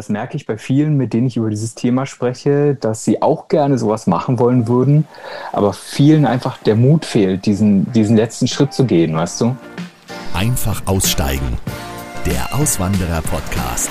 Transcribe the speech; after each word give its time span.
das 0.00 0.08
merke 0.08 0.34
ich 0.34 0.46
bei 0.46 0.56
vielen, 0.56 0.96
mit 0.96 1.12
denen 1.12 1.26
ich 1.26 1.36
über 1.36 1.50
dieses 1.50 1.74
Thema 1.74 2.06
spreche, 2.06 2.74
dass 2.74 3.04
sie 3.04 3.20
auch 3.20 3.48
gerne 3.48 3.76
sowas 3.76 4.06
machen 4.06 4.38
wollen 4.38 4.66
würden, 4.66 5.06
aber 5.52 5.74
vielen 5.74 6.24
einfach 6.24 6.56
der 6.56 6.74
Mut 6.74 7.04
fehlt, 7.04 7.44
diesen, 7.44 7.92
diesen 7.92 8.16
letzten 8.16 8.48
Schritt 8.48 8.72
zu 8.72 8.86
gehen, 8.86 9.14
weißt 9.14 9.42
du? 9.42 9.56
Einfach 10.32 10.86
aussteigen. 10.86 11.58
Der 12.24 12.54
Auswanderer-Podcast. 12.54 13.90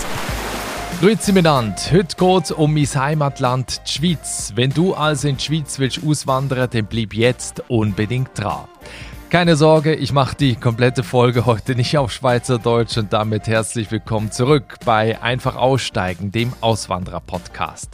Grüezi 0.99 1.31
miteinander. 1.31 1.75
Heute 1.91 2.16
geht 2.18 2.44
es 2.46 2.52
um 2.52 2.73
mein 2.73 2.88
Heimatland, 2.88 3.80
die 3.86 3.91
Schweiz. 3.91 4.54
Wenn 4.55 4.71
du 4.71 4.96
also 4.96 5.28
in 5.28 5.38
die 5.38 5.44
Schweiz 5.44 5.78
willst 5.78 6.04
auswandern, 6.04 6.68
dann 6.71 6.88
bleib 6.88 7.14
jetzt 7.14 7.62
unbedingt 7.70 8.32
dran. 8.34 8.66
Keine 9.30 9.55
Sorge, 9.55 9.93
ich 9.93 10.11
mache 10.11 10.36
die 10.36 10.55
komplette 10.55 11.04
Folge 11.04 11.45
heute 11.45 11.75
nicht 11.75 11.95
auf 12.00 12.12
Schweizerdeutsch 12.12 12.98
und 12.98 13.14
damit 13.14 13.45
herzlich 13.45 13.91
willkommen 13.91 14.32
zurück 14.32 14.77
bei 14.86 15.21
Einfach 15.21 15.55
Aussteigen, 15.55 16.32
dem 16.32 16.52
Auswanderer-Podcast. 16.62 17.91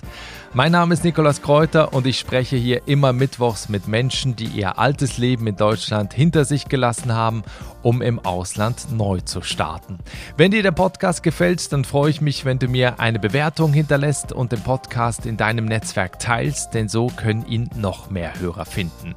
Mein 0.56 0.72
Name 0.72 0.94
ist 0.94 1.04
Nikolaus 1.04 1.42
Kräuter 1.42 1.92
und 1.92 2.08
ich 2.08 2.18
spreche 2.18 2.56
hier 2.56 2.88
immer 2.88 3.12
mittwochs 3.12 3.68
mit 3.68 3.90
Menschen, 3.90 4.38
die 4.38 4.46
ihr 4.46 4.80
altes 4.80 5.18
Leben 5.18 5.48
in 5.48 5.58
Deutschland 5.58 6.14
hinter 6.14 6.46
sich 6.46 6.70
gelassen 6.70 7.14
haben, 7.14 7.44
um 7.82 8.02
im 8.02 8.20
Ausland 8.20 8.90
neu 8.90 9.20
zu 9.20 9.42
starten. 9.42 10.00
Wenn 10.38 10.52
dir 10.52 10.64
der 10.64 10.72
Podcast 10.72 11.24
gefällt, 11.24 11.74
dann 11.74 11.84
freue 11.84 12.10
ich 12.10 12.22
mich, 12.22 12.46
wenn 12.46 12.58
du 12.58 12.70
mir 12.70 13.02
eine 13.02 13.20
Bewertung 13.20 13.74
hinterlässt 13.74 14.32
und 14.32 14.54
den 14.54 14.62
Podcast 14.62 15.26
in 15.26 15.36
deinem 15.36 15.66
Netzwerk 15.66 16.20
teilst, 16.20 16.74
denn 16.74 16.88
so 16.88 17.08
können 17.08 17.46
ihn 17.48 17.70
noch 17.76 18.10
mehr 18.10 18.40
Hörer 18.40 18.64
finden. 18.64 19.14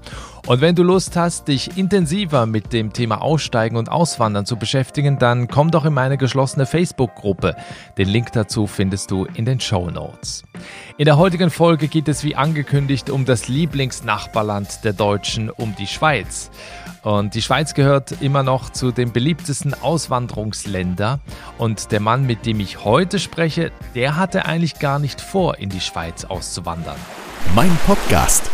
Und 0.48 0.60
wenn 0.60 0.74
du 0.74 0.82
Lust 0.82 1.14
hast, 1.14 1.46
dich 1.46 1.76
intensiver 1.76 2.46
mit 2.46 2.72
dem 2.72 2.92
Thema 2.92 3.22
Aussteigen 3.22 3.76
und 3.76 3.90
Auswandern 3.90 4.44
zu 4.44 4.56
beschäftigen, 4.56 5.18
dann 5.18 5.46
komm 5.46 5.70
doch 5.70 5.84
in 5.84 5.94
meine 5.94 6.18
geschlossene 6.18 6.66
Facebook-Gruppe. 6.66 7.54
Den 7.96 8.08
Link 8.08 8.32
dazu 8.32 8.66
findest 8.66 9.12
du 9.12 9.24
in 9.34 9.44
den 9.44 9.60
Show 9.60 9.88
Notes. 9.88 10.42
In 10.98 11.04
der 11.04 11.16
heutigen 11.16 11.50
Folge 11.50 11.86
geht 11.86 12.08
es 12.08 12.24
wie 12.24 12.34
angekündigt 12.34 13.08
um 13.08 13.24
das 13.24 13.46
Lieblingsnachbarland 13.46 14.82
der 14.82 14.92
Deutschen, 14.92 15.48
um 15.48 15.76
die 15.76 15.86
Schweiz. 15.86 16.50
Und 17.04 17.36
die 17.36 17.40
Schweiz 17.40 17.74
gehört 17.74 18.20
immer 18.20 18.42
noch 18.42 18.70
zu 18.70 18.90
den 18.90 19.12
beliebtesten 19.12 19.74
Auswanderungsländern. 19.74 21.20
Und 21.56 21.92
der 21.92 22.00
Mann, 22.00 22.26
mit 22.26 22.46
dem 22.46 22.58
ich 22.58 22.84
heute 22.84 23.20
spreche, 23.20 23.70
der 23.94 24.16
hatte 24.16 24.46
eigentlich 24.46 24.80
gar 24.80 24.98
nicht 24.98 25.20
vor, 25.20 25.58
in 25.58 25.68
die 25.68 25.80
Schweiz 25.80 26.24
auszuwandern. 26.24 26.96
Mein 27.54 27.70
Podcast 27.86 28.50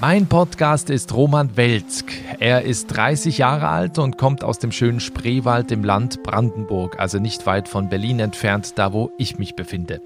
mein 0.00 0.26
Podcast 0.26 0.90
ist 0.90 1.14
Roman 1.14 1.56
Welzk. 1.56 2.10
Er 2.40 2.62
ist 2.62 2.88
30 2.88 3.38
Jahre 3.38 3.68
alt 3.68 3.98
und 3.98 4.18
kommt 4.18 4.42
aus 4.42 4.58
dem 4.58 4.72
schönen 4.72 4.98
Spreewald 4.98 5.70
im 5.70 5.84
Land 5.84 6.24
Brandenburg, 6.24 6.98
also 6.98 7.20
nicht 7.20 7.46
weit 7.46 7.68
von 7.68 7.88
Berlin 7.88 8.18
entfernt, 8.18 8.78
da 8.78 8.92
wo 8.92 9.12
ich 9.16 9.38
mich 9.38 9.54
befinde. 9.54 10.00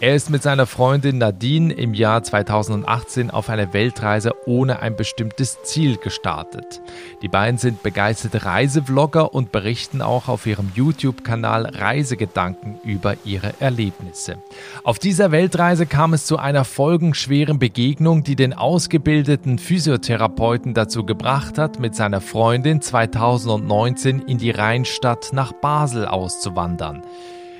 Er 0.00 0.16
ist 0.16 0.28
mit 0.28 0.42
seiner 0.42 0.66
Freundin 0.66 1.18
Nadine 1.18 1.72
im 1.72 1.94
Jahr 1.94 2.20
2018 2.24 3.30
auf 3.30 3.48
eine 3.48 3.72
Weltreise 3.72 4.32
ohne 4.44 4.82
ein 4.82 4.96
bestimmtes 4.96 5.62
Ziel 5.62 5.98
gestartet. 5.98 6.80
Die 7.22 7.28
beiden 7.28 7.58
sind 7.58 7.84
begeisterte 7.84 8.44
Reisevlogger 8.44 9.32
und 9.32 9.52
berichten 9.52 10.02
auch 10.02 10.28
auf 10.28 10.46
ihrem 10.46 10.72
YouTube-Kanal 10.74 11.66
Reisegedanken 11.66 12.80
über 12.82 13.14
ihre 13.24 13.54
Erlebnisse. 13.60 14.38
Auf 14.82 14.98
dieser 14.98 15.30
Weltreise 15.30 15.86
kam 15.86 16.12
es 16.12 16.26
zu 16.26 16.38
einer 16.38 16.64
folgenschweren 16.64 17.60
Begegnung, 17.60 18.24
die 18.24 18.36
den 18.36 18.52
ausgebildeten 18.52 19.58
Physiotherapeuten 19.60 20.74
dazu 20.74 21.06
gebracht 21.06 21.56
hat, 21.56 21.78
mit 21.78 21.94
seiner 21.94 22.20
Freundin 22.20 22.82
2019 22.82 24.22
in 24.22 24.38
die 24.38 24.50
Rheinstadt 24.50 25.32
nach 25.32 25.52
Basel 25.52 26.04
auszuwandern. 26.04 27.02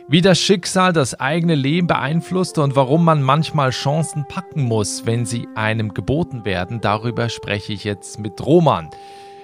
Wie 0.06 0.20
das 0.20 0.38
Schicksal 0.38 0.92
das 0.92 1.18
eigene 1.18 1.54
Leben 1.54 1.86
beeinflusst 1.86 2.58
und 2.58 2.76
warum 2.76 3.06
man 3.06 3.22
manchmal 3.22 3.70
Chancen 3.70 4.26
packen 4.28 4.62
muss, 4.62 5.06
wenn 5.06 5.24
sie 5.24 5.48
einem 5.54 5.94
geboten 5.94 6.44
werden, 6.44 6.82
darüber 6.82 7.30
spreche 7.30 7.72
ich 7.72 7.84
jetzt 7.84 8.18
mit 8.18 8.44
Roman. 8.44 8.90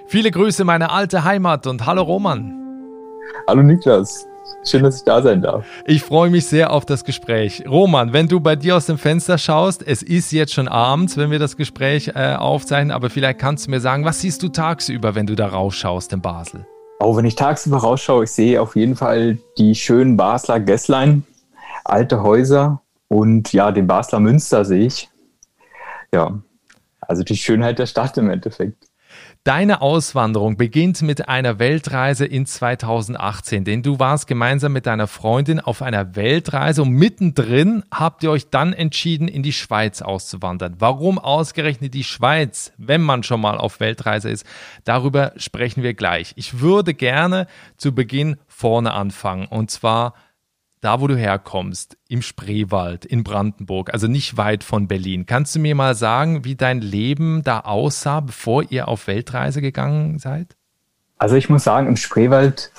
Viele 0.07 0.31
Grüße 0.31 0.65
meine 0.65 0.91
alte 0.91 1.25
Heimat 1.25 1.67
und 1.67 1.87
hallo 1.87 2.03
Roman. 2.03 2.55
Hallo 3.49 3.63
Niklas. 3.63 4.27
Schön, 4.63 4.83
dass 4.83 4.99
ich 4.99 5.05
da 5.05 5.23
sein 5.23 5.41
darf. 5.41 5.65
Ich 5.87 6.03
freue 6.03 6.29
mich 6.29 6.45
sehr 6.45 6.71
auf 6.73 6.85
das 6.85 7.05
Gespräch. 7.05 7.65
Roman, 7.67 8.13
wenn 8.13 8.29
du 8.29 8.41
bei 8.41 8.55
dir 8.55 8.77
aus 8.77 8.85
dem 8.85 8.99
Fenster 8.99 9.39
schaust, 9.39 9.83
es 9.87 10.03
ist 10.03 10.31
jetzt 10.31 10.53
schon 10.53 10.69
abends, 10.69 11.17
wenn 11.17 11.31
wir 11.31 11.39
das 11.39 11.57
Gespräch 11.57 12.09
äh, 12.15 12.35
aufzeichnen, 12.35 12.91
aber 12.91 13.09
vielleicht 13.09 13.39
kannst 13.39 13.67
du 13.67 13.71
mir 13.71 13.81
sagen, 13.81 14.05
was 14.05 14.21
siehst 14.21 14.43
du 14.43 14.49
tagsüber, 14.49 15.15
wenn 15.15 15.27
du 15.27 15.37
da 15.37 15.47
rausschaust 15.47 16.13
in 16.13 16.21
Basel? 16.21 16.67
Auch 17.01 17.17
wenn 17.17 17.25
ich 17.25 17.35
tagsüber 17.35 17.79
rausschaue, 17.79 18.25
ich 18.25 18.31
sehe 18.31 18.61
auf 18.61 18.77
jeden 18.77 18.95
Fall 18.95 19.39
die 19.57 19.75
schönen 19.75 20.19
Basler 20.19 20.61
Gässlein, 20.61 21.25
alte 21.83 22.23
Häuser 22.23 22.83
und 23.09 23.55
ja, 23.55 23.73
den 23.73 23.87
Basler 23.87 24.21
Münster 24.21 24.67
sehe 24.67 24.85
ich. 24.85 25.09
Ja, 26.13 26.43
also 27.01 27.23
die 27.23 27.39
Schönheit 27.39 27.79
der 27.79 27.87
Stadt 27.87 28.19
im 28.19 28.29
Endeffekt. 28.29 28.90
Deine 29.45 29.81
Auswanderung 29.81 30.59
beginnt 30.59 31.01
mit 31.01 31.31
einer 31.31 31.59
Weltreise 31.59 32.27
in 32.27 32.45
2018, 32.45 33.65
denn 33.65 33.83
du 33.83 33.99
warst 33.99 34.27
gemeinsam 34.27 34.75
mit 34.75 34.85
deiner 34.85 35.07
Freundin 35.07 35.61
auf 35.61 35.81
einer 35.81 36.15
Weltreise 36.15 36.83
und 36.83 36.91
mittendrin 36.91 37.83
habt 37.91 38.23
ihr 38.23 38.31
euch 38.33 38.51
dann 38.51 38.75
entschieden, 38.75 39.29
in 39.29 39.43
die 39.43 39.55
Schweiz 39.55 40.03
auszuwandern. 40.03 40.77
Warum 40.79 41.19
ausgerechnet 41.19 41.95
die 41.95 42.05
Schweiz, 42.05 42.75
wenn 42.77 43.01
man 43.01 43.23
schon 43.23 43.41
mal 43.41 43.57
auf 43.57 43.81
Weltreise 43.81 44.29
ist? 44.29 44.45
Darüber 44.85 45.33
sprechen 45.37 45.83
wir 45.83 45.95
gleich. 45.95 46.35
Ich 46.37 46.61
würde 46.61 46.93
gerne 46.93 47.47
zu 47.79 47.95
Beginn 47.95 48.37
vorne 48.47 48.93
anfangen 48.93 49.47
und 49.47 49.71
zwar 49.71 50.13
da 50.81 51.01
wo 51.01 51.07
du 51.07 51.17
herkommst, 51.17 51.97
im 52.09 52.23
Spreewald 52.23 53.05
in 53.05 53.23
Brandenburg, 53.23 53.93
also 53.93 54.07
nicht 54.07 54.37
weit 54.37 54.65
von 54.65 54.89
Berlin. 54.89 55.27
Kannst 55.27 55.55
du 55.55 55.59
mir 55.59 55.75
mal 55.75 55.95
sagen, 55.95 56.45
wie 56.45 56.57
dein 56.57 56.81
Leben 56.81 57.43
da 57.45 57.61
aussah, 57.61 58.21
bevor 58.21 58.65
ihr 58.71 58.89
auf 58.89 59.07
Weltreise 59.07 59.61
gegangen 59.61 60.19
seid? 60.19 60.57
Also 61.19 61.37
ich 61.37 61.51
muss 61.51 61.65
sagen, 61.65 61.87
im 61.87 61.97
Spreewald, 61.97 62.73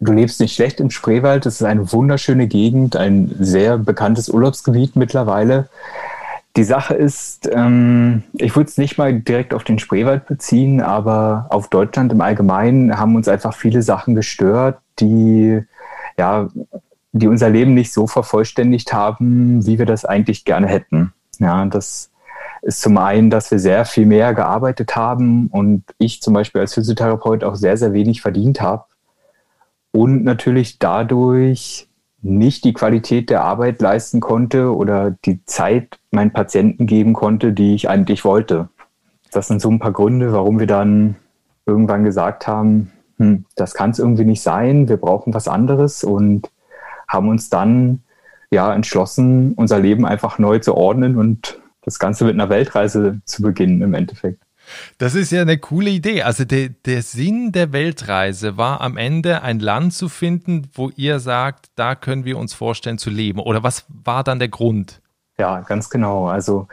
du 0.00 0.12
lebst 0.12 0.40
nicht 0.40 0.54
schlecht 0.54 0.80
im 0.80 0.90
Spreewald. 0.90 1.46
Es 1.46 1.60
ist 1.60 1.66
eine 1.66 1.92
wunderschöne 1.92 2.48
Gegend, 2.48 2.96
ein 2.96 3.34
sehr 3.38 3.78
bekanntes 3.78 4.28
Urlaubsgebiet 4.28 4.96
mittlerweile. 4.96 5.68
Die 6.56 6.64
Sache 6.64 6.94
ist, 6.94 7.48
ähm, 7.52 8.24
ich 8.32 8.56
würde 8.56 8.68
es 8.68 8.78
nicht 8.78 8.98
mal 8.98 9.20
direkt 9.20 9.54
auf 9.54 9.62
den 9.62 9.78
Spreewald 9.78 10.26
beziehen, 10.26 10.80
aber 10.80 11.46
auf 11.50 11.68
Deutschland 11.68 12.10
im 12.10 12.20
Allgemeinen 12.20 12.98
haben 12.98 13.14
uns 13.14 13.28
einfach 13.28 13.54
viele 13.54 13.82
Sachen 13.82 14.16
gestört, 14.16 14.80
die 14.98 15.60
ja 16.18 16.48
die 17.12 17.28
unser 17.28 17.50
Leben 17.50 17.74
nicht 17.74 17.92
so 17.92 18.06
vervollständigt 18.06 18.92
haben, 18.92 19.66
wie 19.66 19.78
wir 19.78 19.86
das 19.86 20.04
eigentlich 20.04 20.44
gerne 20.44 20.66
hätten. 20.66 21.12
Ja, 21.38 21.64
das 21.66 22.10
ist 22.62 22.80
zum 22.80 22.98
einen, 22.98 23.30
dass 23.30 23.50
wir 23.50 23.58
sehr 23.58 23.84
viel 23.84 24.06
mehr 24.06 24.34
gearbeitet 24.34 24.96
haben 24.96 25.48
und 25.48 25.84
ich 25.98 26.20
zum 26.20 26.34
Beispiel 26.34 26.60
als 26.60 26.74
Physiotherapeut 26.74 27.44
auch 27.44 27.54
sehr, 27.54 27.76
sehr 27.76 27.92
wenig 27.92 28.20
verdient 28.20 28.60
habe 28.60 28.84
und 29.92 30.24
natürlich 30.24 30.78
dadurch 30.78 31.88
nicht 32.20 32.64
die 32.64 32.72
Qualität 32.72 33.30
der 33.30 33.44
Arbeit 33.44 33.80
leisten 33.80 34.20
konnte 34.20 34.74
oder 34.74 35.12
die 35.24 35.44
Zeit 35.44 35.98
meinen 36.10 36.32
Patienten 36.32 36.86
geben 36.86 37.12
konnte, 37.12 37.52
die 37.52 37.74
ich 37.74 37.88
eigentlich 37.88 38.24
wollte. 38.24 38.68
Das 39.30 39.46
sind 39.46 39.60
so 39.60 39.70
ein 39.70 39.78
paar 39.78 39.92
Gründe, 39.92 40.32
warum 40.32 40.58
wir 40.58 40.66
dann 40.66 41.16
irgendwann 41.64 42.02
gesagt 42.02 42.46
haben, 42.46 42.92
hm, 43.18 43.44
das 43.54 43.74
kann 43.74 43.90
es 43.90 43.98
irgendwie 43.98 44.24
nicht 44.24 44.42
sein, 44.42 44.88
wir 44.88 44.96
brauchen 44.96 45.34
was 45.34 45.46
anderes 45.46 46.02
und 46.02 46.50
haben 47.08 47.28
uns 47.28 47.50
dann 47.50 48.02
ja 48.50 48.72
entschlossen, 48.74 49.54
unser 49.54 49.78
Leben 49.78 50.06
einfach 50.06 50.38
neu 50.38 50.58
zu 50.58 50.74
ordnen 50.74 51.16
und 51.16 51.60
das 51.82 51.98
Ganze 51.98 52.24
mit 52.24 52.34
einer 52.34 52.48
Weltreise 52.48 53.20
zu 53.24 53.42
beginnen 53.42 53.82
im 53.82 53.94
Endeffekt. 53.94 54.42
Das 54.98 55.14
ist 55.14 55.32
ja 55.32 55.42
eine 55.42 55.58
coole 55.58 55.90
Idee. 55.90 56.22
Also 56.22 56.44
der, 56.44 56.68
der 56.68 57.02
Sinn 57.02 57.52
der 57.52 57.72
Weltreise 57.72 58.56
war 58.56 58.80
am 58.80 58.96
Ende 58.96 59.42
ein 59.42 59.60
Land 59.60 59.94
zu 59.94 60.08
finden, 60.08 60.68
wo 60.74 60.90
ihr 60.94 61.20
sagt, 61.20 61.66
da 61.74 61.94
können 61.94 62.24
wir 62.24 62.36
uns 62.38 62.52
vorstellen 62.54 62.98
zu 62.98 63.08
leben. 63.10 63.40
Oder 63.40 63.62
was 63.62 63.86
war 63.88 64.24
dann 64.24 64.38
der 64.38 64.48
Grund? 64.48 65.00
Ja, 65.38 65.60
ganz 65.60 65.88
genau. 65.88 66.28
Also 66.28 66.68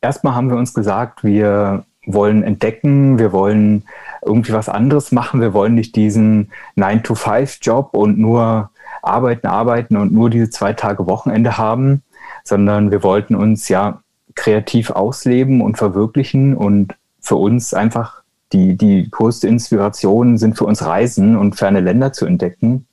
erstmal 0.00 0.34
haben 0.34 0.48
wir 0.48 0.56
uns 0.56 0.72
gesagt, 0.72 1.24
wir 1.24 1.84
wollen 2.06 2.42
entdecken, 2.42 3.18
wir 3.18 3.32
wollen 3.32 3.84
irgendwie 4.24 4.52
was 4.52 4.68
anderes 4.68 5.12
machen, 5.12 5.40
wir 5.40 5.52
wollen 5.52 5.74
nicht 5.74 5.96
diesen 5.96 6.50
9-to-5-Job 6.76 7.94
und 7.94 8.18
nur 8.18 8.70
arbeiten, 9.06 9.46
arbeiten 9.46 9.96
und 9.96 10.12
nur 10.12 10.30
diese 10.30 10.50
zwei 10.50 10.72
Tage 10.72 11.06
Wochenende 11.06 11.58
haben, 11.58 12.02
sondern 12.44 12.90
wir 12.90 13.02
wollten 13.02 13.34
uns 13.34 13.68
ja 13.68 14.02
kreativ 14.34 14.90
ausleben 14.90 15.60
und 15.60 15.78
verwirklichen 15.78 16.56
und 16.56 16.94
für 17.20 17.36
uns 17.36 17.72
einfach 17.72 18.22
die, 18.52 18.76
die 18.76 19.10
größte 19.10 19.48
Inspiration 19.48 20.38
sind 20.38 20.56
für 20.56 20.64
uns 20.64 20.84
Reisen 20.84 21.36
und 21.36 21.56
ferne 21.56 21.80
Länder 21.80 22.12
zu 22.12 22.26
entdecken. 22.26 22.86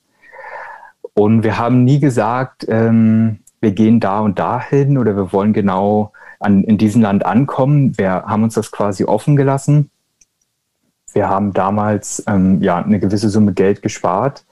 Und 1.14 1.42
wir 1.42 1.58
haben 1.58 1.84
nie 1.84 2.00
gesagt, 2.00 2.66
ähm, 2.68 3.40
wir 3.60 3.72
gehen 3.72 4.00
da 4.00 4.20
und 4.20 4.38
dahin 4.38 4.98
oder 4.98 5.14
wir 5.14 5.32
wollen 5.32 5.52
genau 5.52 6.12
an, 6.40 6.64
in 6.64 6.78
diesem 6.78 7.02
Land 7.02 7.26
ankommen. 7.26 7.96
Wir 7.98 8.24
haben 8.26 8.42
uns 8.42 8.54
das 8.54 8.72
quasi 8.72 9.04
offen 9.04 9.36
gelassen. 9.36 9.90
Wir 11.12 11.28
haben 11.28 11.52
damals 11.52 12.24
ähm, 12.26 12.62
ja 12.62 12.78
eine 12.78 12.98
gewisse 12.98 13.28
Summe 13.28 13.52
Geld 13.52 13.82
gespart 13.82 14.44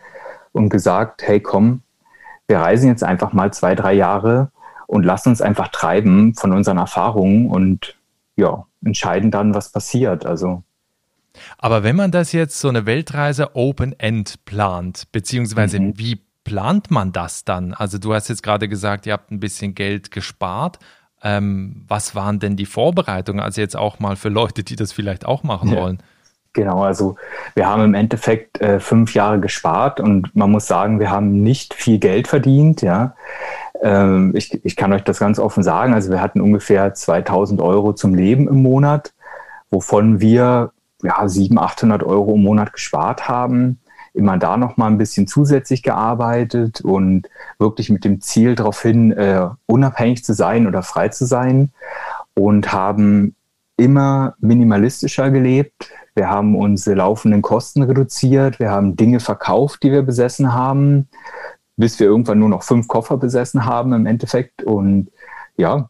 und 0.52 0.69
gesagt, 0.69 1.23
hey 1.23 1.41
komm, 1.41 1.82
wir 2.49 2.58
reisen 2.58 2.88
jetzt 2.88 3.05
einfach 3.05 3.32
mal 3.32 3.52
zwei, 3.52 3.75
drei 3.75 3.94
Jahre 3.94 4.50
und 4.87 5.05
lassen 5.05 5.31
uns 5.31 5.41
einfach 5.41 5.69
treiben 5.69 6.35
von 6.35 6.52
unseren 6.52 6.79
Erfahrungen 6.79 7.49
und 7.50 7.97
ja, 8.37 8.67
entscheiden 8.85 9.31
dann, 9.31 9.55
was 9.55 9.70
passiert. 9.70 10.26
Also 10.26 10.64
aber 11.58 11.82
wenn 11.82 11.97
man 11.97 12.11
das 12.11 12.32
jetzt 12.32 12.58
so 12.58 12.69
eine 12.69 12.87
Weltreise 12.87 13.55
Open-End 13.55 14.44
plant, 14.44 15.11
beziehungsweise 15.12 15.81
mhm. 15.81 15.99
wie 15.99 16.20
plant 16.44 16.91
man 16.91 17.12
das 17.12 17.44
dann? 17.44 17.75
Also 17.75 17.99
du 17.99 18.14
hast 18.14 18.29
jetzt 18.29 18.43
gerade 18.43 18.69
gesagt, 18.69 19.06
ihr 19.06 19.12
habt 19.12 19.31
ein 19.31 19.41
bisschen 19.41 19.75
Geld 19.75 20.11
gespart. 20.11 20.79
Ähm, 21.23 21.85
was 21.87 22.14
waren 22.14 22.41
denn 22.41 22.56
die 22.56 22.67
Vorbereitungen? 22.67 23.41
Also 23.41 23.61
jetzt 23.61 23.76
auch 23.76 23.99
mal 23.99 24.17
für 24.17 24.31
Leute, 24.31 24.64
die 24.64 24.76
das 24.76 24.93
vielleicht 24.93 25.26
auch 25.26 25.43
machen 25.43 25.70
ja. 25.73 25.81
wollen. 25.81 26.03
Genau, 26.52 26.82
also 26.82 27.17
wir 27.55 27.69
haben 27.69 27.82
im 27.82 27.94
Endeffekt 27.94 28.61
äh, 28.61 28.81
fünf 28.81 29.14
Jahre 29.14 29.38
gespart 29.38 30.00
und 30.00 30.35
man 30.35 30.50
muss 30.50 30.67
sagen, 30.67 30.99
wir 30.99 31.11
haben 31.11 31.43
nicht 31.43 31.75
viel 31.75 31.99
Geld 31.99 32.26
verdient. 32.26 32.82
Ja, 32.82 33.14
ähm, 33.82 34.32
ich, 34.35 34.64
ich 34.64 34.75
kann 34.75 34.93
euch 34.93 35.05
das 35.05 35.20
ganz 35.20 35.38
offen 35.38 35.62
sagen. 35.62 35.94
Also 35.94 36.11
wir 36.11 36.20
hatten 36.20 36.41
ungefähr 36.41 36.93
2000 36.93 37.61
Euro 37.61 37.93
zum 37.93 38.14
Leben 38.14 38.49
im 38.49 38.62
Monat, 38.62 39.12
wovon 39.70 40.20
wir 40.20 40.73
ja 41.02 41.29
700, 41.29 41.64
800 41.64 42.02
Euro 42.02 42.35
im 42.35 42.43
Monat 42.43 42.73
gespart 42.73 43.29
haben 43.29 43.79
immer 44.12 44.38
da 44.38 44.56
noch 44.56 44.76
mal 44.76 44.88
ein 44.88 44.99
bisschen 44.99 45.26
zusätzlich 45.26 45.82
gearbeitet 45.82 46.81
und 46.81 47.29
wirklich 47.58 47.91
mit 47.91 48.05
dem 48.05 48.20
Ziel 48.20 48.55
darauf 48.55 48.82
hin, 48.82 49.12
äh, 49.12 49.49
unabhängig 49.67 50.25
zu 50.25 50.35
sein 50.35 50.67
oder 50.67 50.82
frei 50.82 51.08
zu 51.08 51.26
sein 51.26 51.70
und 52.35 52.73
haben 52.73 53.35
immer 53.76 54.35
minimalistischer 54.41 55.31
gelebt. 55.31 55.91
Wir 56.14 56.28
haben 56.28 56.56
unsere 56.56 56.96
laufenden 56.96 57.42
Kosten 57.42 57.82
reduziert. 57.82 58.58
Wir 58.58 58.70
haben 58.70 58.96
Dinge 58.96 59.20
verkauft, 59.20 59.82
die 59.82 59.92
wir 59.92 60.02
besessen 60.02 60.52
haben, 60.52 61.08
bis 61.76 61.98
wir 62.00 62.06
irgendwann 62.06 62.38
nur 62.38 62.48
noch 62.48 62.62
fünf 62.62 62.88
Koffer 62.88 63.16
besessen 63.16 63.64
haben 63.64 63.92
im 63.92 64.06
Endeffekt. 64.06 64.62
Und 64.62 65.10
ja, 65.56 65.88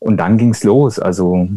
und 0.00 0.16
dann 0.16 0.38
ging 0.38 0.50
es 0.50 0.64
los. 0.64 0.98
Also 0.98 1.48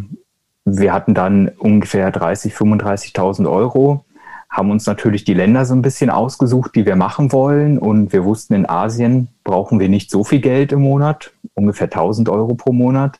wir 0.66 0.94
hatten 0.94 1.14
dann 1.14 1.50
ungefähr 1.60 2.12
30, 2.12 2.54
35.000 2.54 3.50
Euro 3.50 4.06
haben 4.50 4.72
uns 4.72 4.86
natürlich 4.86 5.24
die 5.24 5.34
Länder 5.34 5.66
so 5.66 5.74
ein 5.74 5.82
bisschen 5.82 6.10
ausgesucht, 6.10 6.76
die 6.76 6.86
wir 6.86 6.96
machen 6.96 7.32
wollen. 7.32 7.78
Und 7.78 8.14
wir 8.14 8.24
wussten, 8.24 8.54
in 8.54 8.68
Asien 8.68 9.28
brauchen 9.44 9.80
wir 9.80 9.90
nicht 9.90 10.10
so 10.10 10.24
viel 10.24 10.40
Geld 10.40 10.72
im 10.72 10.82
Monat, 10.82 11.32
ungefähr 11.54 11.86
1000 11.86 12.30
Euro 12.30 12.56
pro 12.56 12.72
Monat. 12.72 13.20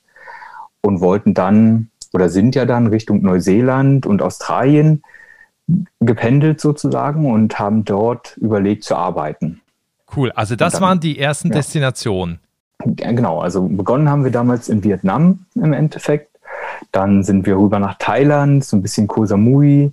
Und 0.82 1.02
wollten 1.02 1.34
dann 1.34 1.90
oder 2.14 2.30
sind 2.30 2.56
ja 2.56 2.66
dann 2.66 2.88
Richtung 2.88 3.22
Neuseeland 3.22 4.06
und 4.06 4.22
Australien 4.22 5.04
gependelt 6.00 6.62
sozusagen 6.62 7.30
und 7.30 7.60
haben 7.60 7.84
dort 7.84 8.38
überlegt 8.38 8.84
zu 8.84 8.96
arbeiten. 8.96 9.62
Cool, 10.16 10.32
also 10.32 10.56
das 10.56 10.74
dann, 10.74 10.82
waren 10.82 11.00
die 11.00 11.20
ersten 11.20 11.50
ja. 11.50 11.56
Destinationen. 11.56 12.40
Genau, 12.86 13.42
also 13.42 13.68
begonnen 13.68 14.10
haben 14.10 14.24
wir 14.24 14.32
damals 14.32 14.70
in 14.70 14.84
Vietnam 14.84 15.46
im 15.56 15.74
Endeffekt 15.74 16.38
dann 16.92 17.24
sind 17.24 17.46
wir 17.46 17.58
rüber 17.58 17.80
nach 17.80 17.96
Thailand, 17.98 18.64
so 18.64 18.78
ein 18.78 18.82
bisschen 18.82 19.08
Koh 19.08 19.26
Samui, 19.26 19.92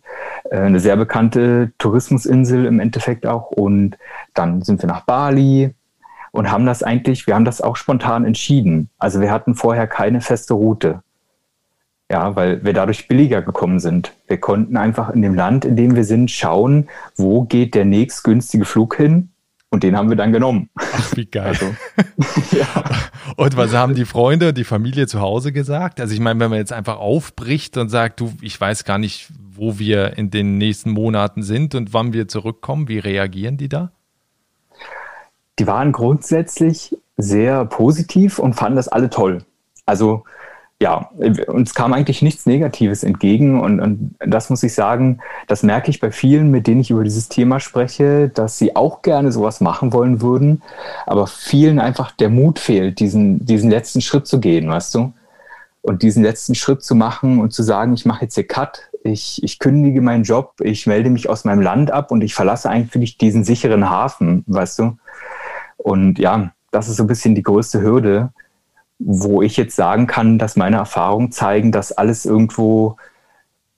äh, 0.51 0.57
eine 0.57 0.81
sehr 0.81 0.97
bekannte 0.97 1.73
Tourismusinsel 1.79 2.67
im 2.67 2.81
Endeffekt 2.81 3.27
auch. 3.27 3.51
Und 3.51 3.97
dann 4.35 4.63
sind 4.63 4.83
wir 4.83 4.89
nach 4.89 5.03
Bali 5.03 5.75
und 6.33 6.51
haben 6.51 6.67
das 6.67 6.83
eigentlich, 6.83 7.27
wir 7.27 7.35
haben 7.35 7.45
das 7.45 7.61
auch 7.61 7.77
spontan 7.77 8.25
entschieden. 8.25 8.91
Also 8.99 9.21
wir 9.21 9.31
hatten 9.31 9.55
vorher 9.55 9.87
keine 9.87 10.21
feste 10.21 10.55
Route. 10.55 11.03
Ja, 12.11 12.37
weil 12.37 12.65
wir 12.65 12.75
dadurch 12.75 13.09
billiger 13.09 13.41
gekommen 13.41 13.81
sind. 13.81 14.13
Wir 14.29 14.39
konnten 14.39 14.77
einfach 14.77 15.11
in 15.11 15.23
dem 15.23 15.35
Land, 15.35 15.65
in 15.65 15.75
dem 15.75 15.97
wir 15.97 16.05
sind, 16.05 16.31
schauen, 16.31 16.89
wo 17.17 17.43
geht 17.45 17.75
der 17.75 17.87
nächstgünstige 17.87 18.67
Flug 18.67 18.97
hin 18.97 19.31
und 19.75 19.83
den 19.83 19.97
haben 19.97 20.09
wir 20.09 20.17
dann 20.17 20.33
genommen. 20.33 20.71
Ach, 20.77 21.17
wie 21.17 21.27
geil. 21.27 21.47
Also, 21.49 21.67
ja. 22.57 22.67
Und 23.37 23.57
was 23.57 23.75
haben 23.75 23.95
die 23.95 24.05
Freunde, 24.05 24.53
die 24.53 24.65
Familie 24.65 25.07
zu 25.07 25.21
Hause 25.21 25.51
gesagt? 25.53 26.01
Also 26.01 26.15
ich 26.15 26.21
meine, 26.21 26.39
wenn 26.39 26.51
man 26.51 26.59
jetzt 26.59 26.73
einfach 26.73 26.99
aufbricht 26.99 27.77
und 27.77 27.89
sagt, 27.89 28.21
du, 28.21 28.33
ich 28.41 28.61
weiß 28.61 28.85
gar 28.85 28.99
nicht, 28.99 29.29
wo 29.51 29.79
wir 29.79 30.17
in 30.17 30.31
den 30.31 30.59
nächsten 30.59 30.91
Monaten 30.91 31.43
sind 31.43 31.75
und 31.75 31.93
wann 31.93 32.13
wir 32.13 32.29
zurückkommen, 32.29 32.87
wie 32.89 33.01
reagieren 33.01 33.57
die 33.57 33.69
da? 33.69 33.91
Die 35.59 35.67
waren 35.67 35.91
grundsätzlich 35.91 36.97
sehr 37.17 37.65
positiv 37.65 38.39
und 38.39 38.55
fanden 38.55 38.77
das 38.77 38.89
alle 38.89 39.11
toll. 39.11 39.45
Also 39.87 40.25
ja, 40.83 41.11
uns 41.47 41.75
kam 41.75 41.93
eigentlich 41.93 42.21
nichts 42.21 42.47
Negatives 42.47 43.05
entgegen 43.05 43.61
und, 43.61 43.81
und, 43.81 44.17
das 44.19 44.51
muss 44.51 44.63
ich 44.63 44.75
sagen, 44.75 45.21
das 45.47 45.63
merke 45.63 45.91
ich 45.91 46.01
bei 46.01 46.11
vielen, 46.11 46.51
mit 46.51 46.67
denen 46.67 46.81
ich 46.81 46.91
über 46.91 47.05
dieses 47.05 47.29
Thema 47.29 47.61
spreche, 47.61 48.29
dass 48.29 48.59
sie 48.59 48.75
auch 48.75 49.03
gerne 49.03 49.31
sowas 49.31 49.61
machen 49.61 49.93
wollen 49.93 50.21
würden, 50.21 50.63
aber 51.07 51.27
vielen 51.27 51.79
einfach 51.79 52.11
der 52.11 52.29
Mut 52.29 52.59
fehlt, 52.59 52.99
diesen, 52.99 53.47
diesen 53.47 53.71
letzten 53.71 54.01
Schritt 54.01 54.27
zu 54.27 54.41
gehen, 54.41 54.69
weißt 54.69 54.95
du? 54.97 55.13
Und 55.81 56.03
diesen 56.03 56.23
letzten 56.23 56.55
Schritt 56.55 56.83
zu 56.83 56.95
machen 56.95 57.41
und 57.41 57.53
zu 57.53 57.63
sagen, 57.63 57.95
ich 57.95 58.05
mache 58.05 58.23
jetzt 58.23 58.35
hier 58.35 58.47
Cut, 58.47 58.91
ich, 59.05 59.43
ich 59.43 59.59
kündige 59.59 60.01
meinen 60.01 60.25
Job, 60.25 60.55
ich 60.61 60.87
melde 60.87 61.11
mich 61.11 61.29
aus 61.29 61.45
meinem 61.45 61.61
Land 61.61 61.91
ab 61.91 62.11
und 62.11 62.23
ich 62.23 62.35
verlasse 62.35 62.69
eigentlich 62.69 63.19
diesen 63.19 63.45
sicheren 63.45 63.89
Hafen, 63.91 64.45
weißt 64.47 64.79
du? 64.81 64.97
Und 65.77 66.19
ja, 66.19 66.53
das 66.71 66.89
ist 66.89 66.97
so 66.97 67.05
ein 67.05 67.09
bisschen 67.09 67.35
die 67.35 67.43
größte 67.43 67.81
Hürde 67.81 68.33
wo 69.07 69.43
ich 69.43 69.57
jetzt 69.57 69.77
sagen 69.77 70.07
kann, 70.07 70.39
dass 70.39 70.57
meine 70.57 70.77
Erfahrungen 70.77 71.31
zeigen, 71.31 71.73
dass 71.73 71.93
alles 71.93 72.25
irgendwo 72.25 72.97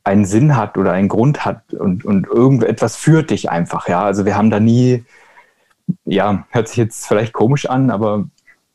einen 0.05 0.25
Sinn 0.25 0.56
hat 0.56 0.78
oder 0.78 0.93
einen 0.93 1.08
Grund 1.08 1.44
hat 1.44 1.75
und, 1.75 2.05
und 2.05 2.28
irgendetwas 2.28 2.96
führt 2.96 3.31
dich 3.31 3.50
einfach, 3.50 3.88
ja. 3.88 4.05
Also 4.05 4.25
wir 4.25 4.37
haben 4.37 4.50
da 4.50 4.61
nie, 4.61 5.05
ja, 6.05 6.46
hört 6.50 6.69
sich 6.69 6.76
jetzt 6.76 7.06
vielleicht 7.06 7.32
komisch 7.32 7.67
an, 7.67 7.90
aber 7.90 8.26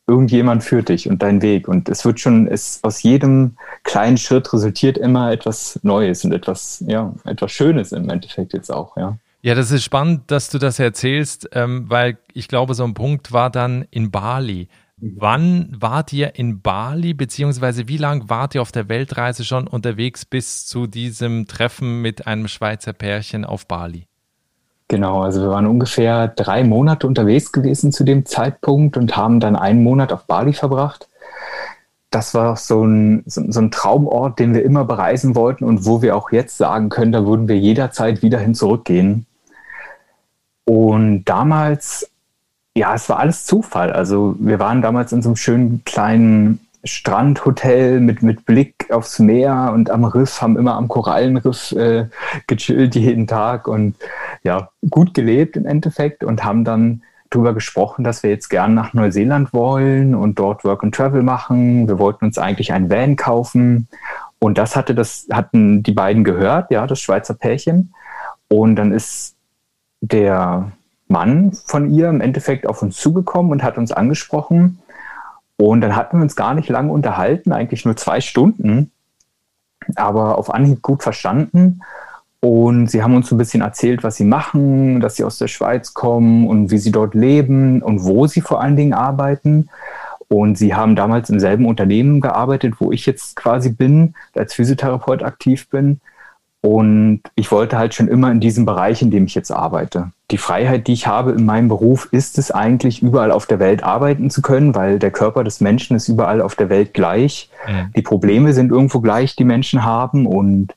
irgendjemand 0.06 0.62
führt 0.62 0.90
dich 0.90 1.08
und 1.08 1.22
deinen 1.22 1.40
Weg. 1.40 1.68
Und 1.68 1.88
es 1.88 2.04
wird 2.04 2.20
schon, 2.20 2.46
es 2.48 2.80
aus 2.82 3.02
jedem 3.02 3.56
kleinen 3.82 4.18
Schritt 4.18 4.52
resultiert 4.52 4.98
immer 4.98 5.32
etwas 5.32 5.80
Neues 5.82 6.22
und 6.24 6.32
etwas, 6.32 6.84
ja, 6.86 7.14
etwas 7.24 7.50
Schönes 7.50 7.92
im 7.92 8.10
Endeffekt 8.10 8.52
jetzt 8.52 8.70
auch, 8.70 8.96
ja. 8.98 9.16
Ja, 9.44 9.56
das 9.56 9.72
ist 9.72 9.82
spannend, 9.82 10.30
dass 10.30 10.50
du 10.50 10.58
das 10.58 10.78
erzählst, 10.78 11.48
ähm, 11.52 11.86
weil 11.88 12.18
ich 12.32 12.46
glaube, 12.46 12.74
so 12.74 12.84
ein 12.84 12.94
Punkt 12.94 13.32
war 13.32 13.50
dann 13.50 13.86
in 13.90 14.12
Bali. 14.12 14.68
Wann 15.04 15.68
wart 15.76 16.12
ihr 16.12 16.36
in 16.36 16.62
Bali, 16.62 17.12
beziehungsweise 17.12 17.88
wie 17.88 17.96
lange 17.96 18.30
wart 18.30 18.54
ihr 18.54 18.62
auf 18.62 18.70
der 18.70 18.88
Weltreise 18.88 19.44
schon 19.44 19.66
unterwegs 19.66 20.24
bis 20.24 20.64
zu 20.64 20.86
diesem 20.86 21.48
Treffen 21.48 22.00
mit 22.02 22.28
einem 22.28 22.46
Schweizer 22.46 22.92
Pärchen 22.92 23.44
auf 23.44 23.66
Bali? 23.66 24.06
Genau, 24.86 25.22
also 25.22 25.40
wir 25.40 25.48
waren 25.48 25.66
ungefähr 25.66 26.28
drei 26.28 26.62
Monate 26.62 27.08
unterwegs 27.08 27.50
gewesen 27.50 27.90
zu 27.90 28.04
dem 28.04 28.26
Zeitpunkt 28.26 28.96
und 28.96 29.16
haben 29.16 29.40
dann 29.40 29.56
einen 29.56 29.82
Monat 29.82 30.12
auf 30.12 30.26
Bali 30.26 30.52
verbracht. 30.52 31.08
Das 32.10 32.32
war 32.32 32.54
so 32.54 32.84
ein, 32.84 33.24
so, 33.26 33.42
so 33.48 33.60
ein 33.60 33.72
Traumort, 33.72 34.38
den 34.38 34.54
wir 34.54 34.62
immer 34.64 34.84
bereisen 34.84 35.34
wollten 35.34 35.64
und 35.64 35.84
wo 35.84 36.00
wir 36.00 36.14
auch 36.14 36.30
jetzt 36.30 36.58
sagen 36.58 36.90
können, 36.90 37.10
da 37.10 37.26
würden 37.26 37.48
wir 37.48 37.58
jederzeit 37.58 38.22
wieder 38.22 38.38
hin 38.38 38.54
zurückgehen. 38.54 39.26
Und 40.64 41.24
damals 41.24 42.11
ja, 42.74 42.94
es 42.94 43.08
war 43.08 43.18
alles 43.18 43.44
Zufall. 43.44 43.92
Also 43.92 44.36
wir 44.38 44.58
waren 44.58 44.82
damals 44.82 45.12
in 45.12 45.22
so 45.22 45.30
einem 45.30 45.36
schönen 45.36 45.84
kleinen 45.84 46.60
Strandhotel 46.84 48.00
mit, 48.00 48.22
mit 48.22 48.44
Blick 48.44 48.90
aufs 48.90 49.18
Meer 49.18 49.70
und 49.72 49.90
am 49.90 50.04
Riff, 50.04 50.42
haben 50.42 50.56
immer 50.56 50.74
am 50.74 50.88
Korallenriff 50.88 51.72
äh, 51.72 52.06
gechillt 52.46 52.96
jeden 52.96 53.26
Tag 53.26 53.68
und 53.68 53.94
ja, 54.42 54.70
gut 54.90 55.14
gelebt 55.14 55.56
im 55.56 55.66
Endeffekt 55.66 56.24
und 56.24 56.44
haben 56.44 56.64
dann 56.64 57.02
darüber 57.30 57.54
gesprochen, 57.54 58.04
dass 58.04 58.22
wir 58.22 58.30
jetzt 58.30 58.48
gern 58.48 58.74
nach 58.74 58.94
Neuseeland 58.94 59.52
wollen 59.52 60.14
und 60.14 60.38
dort 60.38 60.64
Work 60.64 60.82
and 60.82 60.94
Travel 60.94 61.22
machen. 61.22 61.86
Wir 61.86 61.98
wollten 61.98 62.24
uns 62.24 62.36
eigentlich 62.36 62.72
ein 62.72 62.90
Van 62.90 63.16
kaufen 63.16 63.86
und 64.38 64.58
das 64.58 64.74
hatte 64.74 64.94
das, 64.94 65.28
hatten 65.30 65.84
die 65.84 65.92
beiden 65.92 66.24
gehört, 66.24 66.70
ja, 66.70 66.86
das 66.86 67.00
Schweizer 67.00 67.34
Pärchen. 67.34 67.94
Und 68.48 68.76
dann 68.76 68.92
ist 68.92 69.36
der 70.00 70.72
Mann 71.12 71.52
von 71.52 71.92
ihr 71.92 72.08
im 72.08 72.20
Endeffekt 72.20 72.66
auf 72.66 72.82
uns 72.82 72.96
zugekommen 72.96 73.52
und 73.52 73.62
hat 73.62 73.78
uns 73.78 73.92
angesprochen. 73.92 74.78
Und 75.56 75.80
dann 75.80 75.94
hatten 75.94 76.18
wir 76.18 76.22
uns 76.22 76.34
gar 76.34 76.54
nicht 76.54 76.68
lange 76.68 76.90
unterhalten, 76.90 77.52
eigentlich 77.52 77.84
nur 77.84 77.96
zwei 77.96 78.20
Stunden, 78.20 78.90
aber 79.94 80.38
auf 80.38 80.52
Anhieb 80.52 80.82
gut 80.82 81.04
verstanden. 81.04 81.80
Und 82.40 82.88
sie 82.88 83.04
haben 83.04 83.14
uns 83.14 83.30
ein 83.30 83.38
bisschen 83.38 83.62
erzählt, 83.62 84.02
was 84.02 84.16
sie 84.16 84.24
machen, 84.24 84.98
dass 84.98 85.14
sie 85.14 85.22
aus 85.22 85.38
der 85.38 85.46
Schweiz 85.46 85.94
kommen 85.94 86.48
und 86.48 86.72
wie 86.72 86.78
sie 86.78 86.90
dort 86.90 87.14
leben 87.14 87.82
und 87.82 88.02
wo 88.02 88.26
sie 88.26 88.40
vor 88.40 88.60
allen 88.60 88.74
Dingen 88.74 88.94
arbeiten. 88.94 89.68
Und 90.26 90.58
sie 90.58 90.74
haben 90.74 90.96
damals 90.96 91.30
im 91.30 91.38
selben 91.38 91.66
Unternehmen 91.66 92.20
gearbeitet, 92.20 92.74
wo 92.80 92.90
ich 92.90 93.06
jetzt 93.06 93.36
quasi 93.36 93.70
bin, 93.70 94.14
als 94.34 94.54
Physiotherapeut 94.54 95.22
aktiv 95.22 95.68
bin. 95.68 96.00
Und 96.62 97.22
ich 97.34 97.50
wollte 97.50 97.76
halt 97.76 97.92
schon 97.92 98.06
immer 98.06 98.30
in 98.30 98.38
diesem 98.38 98.64
Bereich, 98.64 99.02
in 99.02 99.10
dem 99.10 99.26
ich 99.26 99.34
jetzt 99.34 99.50
arbeite. 99.50 100.12
Die 100.30 100.38
Freiheit, 100.38 100.86
die 100.86 100.92
ich 100.92 101.08
habe 101.08 101.32
in 101.32 101.44
meinem 101.44 101.66
Beruf, 101.66 102.08
ist 102.12 102.38
es 102.38 102.52
eigentlich, 102.52 103.02
überall 103.02 103.32
auf 103.32 103.46
der 103.46 103.58
Welt 103.58 103.82
arbeiten 103.82 104.30
zu 104.30 104.42
können, 104.42 104.72
weil 104.76 105.00
der 105.00 105.10
Körper 105.10 105.42
des 105.42 105.60
Menschen 105.60 105.96
ist 105.96 106.06
überall 106.06 106.40
auf 106.40 106.54
der 106.54 106.68
Welt 106.68 106.94
gleich. 106.94 107.50
Mhm. 107.66 107.92
Die 107.96 108.02
Probleme 108.02 108.52
sind 108.52 108.70
irgendwo 108.70 109.00
gleich, 109.00 109.34
die 109.34 109.44
Menschen 109.44 109.84
haben. 109.84 110.24
Und 110.24 110.72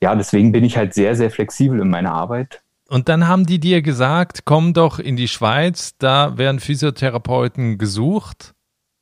ja, 0.00 0.14
deswegen 0.14 0.50
bin 0.50 0.64
ich 0.64 0.78
halt 0.78 0.94
sehr, 0.94 1.14
sehr 1.14 1.30
flexibel 1.30 1.78
in 1.78 1.90
meiner 1.90 2.14
Arbeit. 2.14 2.62
Und 2.88 3.10
dann 3.10 3.28
haben 3.28 3.44
die 3.44 3.60
dir 3.60 3.82
gesagt, 3.82 4.46
komm 4.46 4.72
doch 4.72 4.98
in 4.98 5.16
die 5.16 5.28
Schweiz, 5.28 5.94
da 5.98 6.38
werden 6.38 6.58
Physiotherapeuten 6.58 7.76
gesucht 7.76 8.54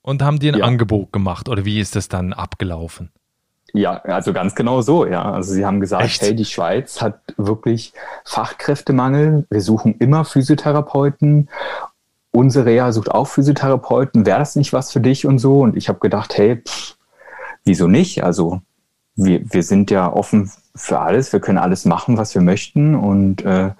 und 0.03 0.23
haben 0.23 0.41
dir 0.41 0.55
ein 0.55 0.59
ja. 0.59 0.65
Angebot 0.65 1.13
gemacht. 1.13 1.49
Oder 1.49 1.65
wie 1.65 1.79
ist 1.79 1.95
das 1.95 2.09
dann 2.09 2.33
abgelaufen? 2.33 3.11
Ja, 3.73 3.99
also 4.03 4.33
ganz 4.33 4.55
genau 4.55 4.81
so, 4.83 5.07
ja. 5.07 5.31
Also 5.31 5.53
sie 5.53 5.65
haben 5.65 5.81
gesagt, 5.81 6.05
Echt? 6.05 6.23
hey, 6.23 6.35
die 6.35 6.45
Schweiz 6.45 7.01
hat 7.01 7.21
wirklich 7.37 7.93
Fachkräftemangel. 8.25 9.47
Wir 9.51 9.61
suchen 9.61 9.95
immer 9.99 10.25
Physiotherapeuten. 10.25 11.49
Unsere 12.33 12.67
Reha 12.67 12.93
sucht 12.93 13.11
auch 13.11 13.29
Physiotherapeuten. 13.29 14.27
Wäre 14.27 14.39
das 14.39 14.57
nicht 14.57 14.73
was 14.73 14.93
für 14.93 15.01
dich 15.01 15.27
und 15.27 15.39
so? 15.39 15.61
Und 15.61 15.77
ich 15.77 15.89
habe 15.89 15.99
gedacht, 16.01 16.37
hey, 16.37 16.57
pff, 16.57 16.97
wieso 17.65 17.87
nicht? 17.87 18.25
Also 18.25 18.61
wir, 19.17 19.41
wir 19.53 19.63
sind 19.63 19.91
ja 19.91 20.13
offen 20.13 20.51
für 20.75 21.01
alles. 21.01 21.33
Wir 21.33 21.41
können 21.41 21.59
alles 21.59 21.85
machen, 21.85 22.17
was 22.17 22.35
wir 22.35 22.43
möchten. 22.43 22.95
Und 22.95 23.45
äh, 23.45 23.71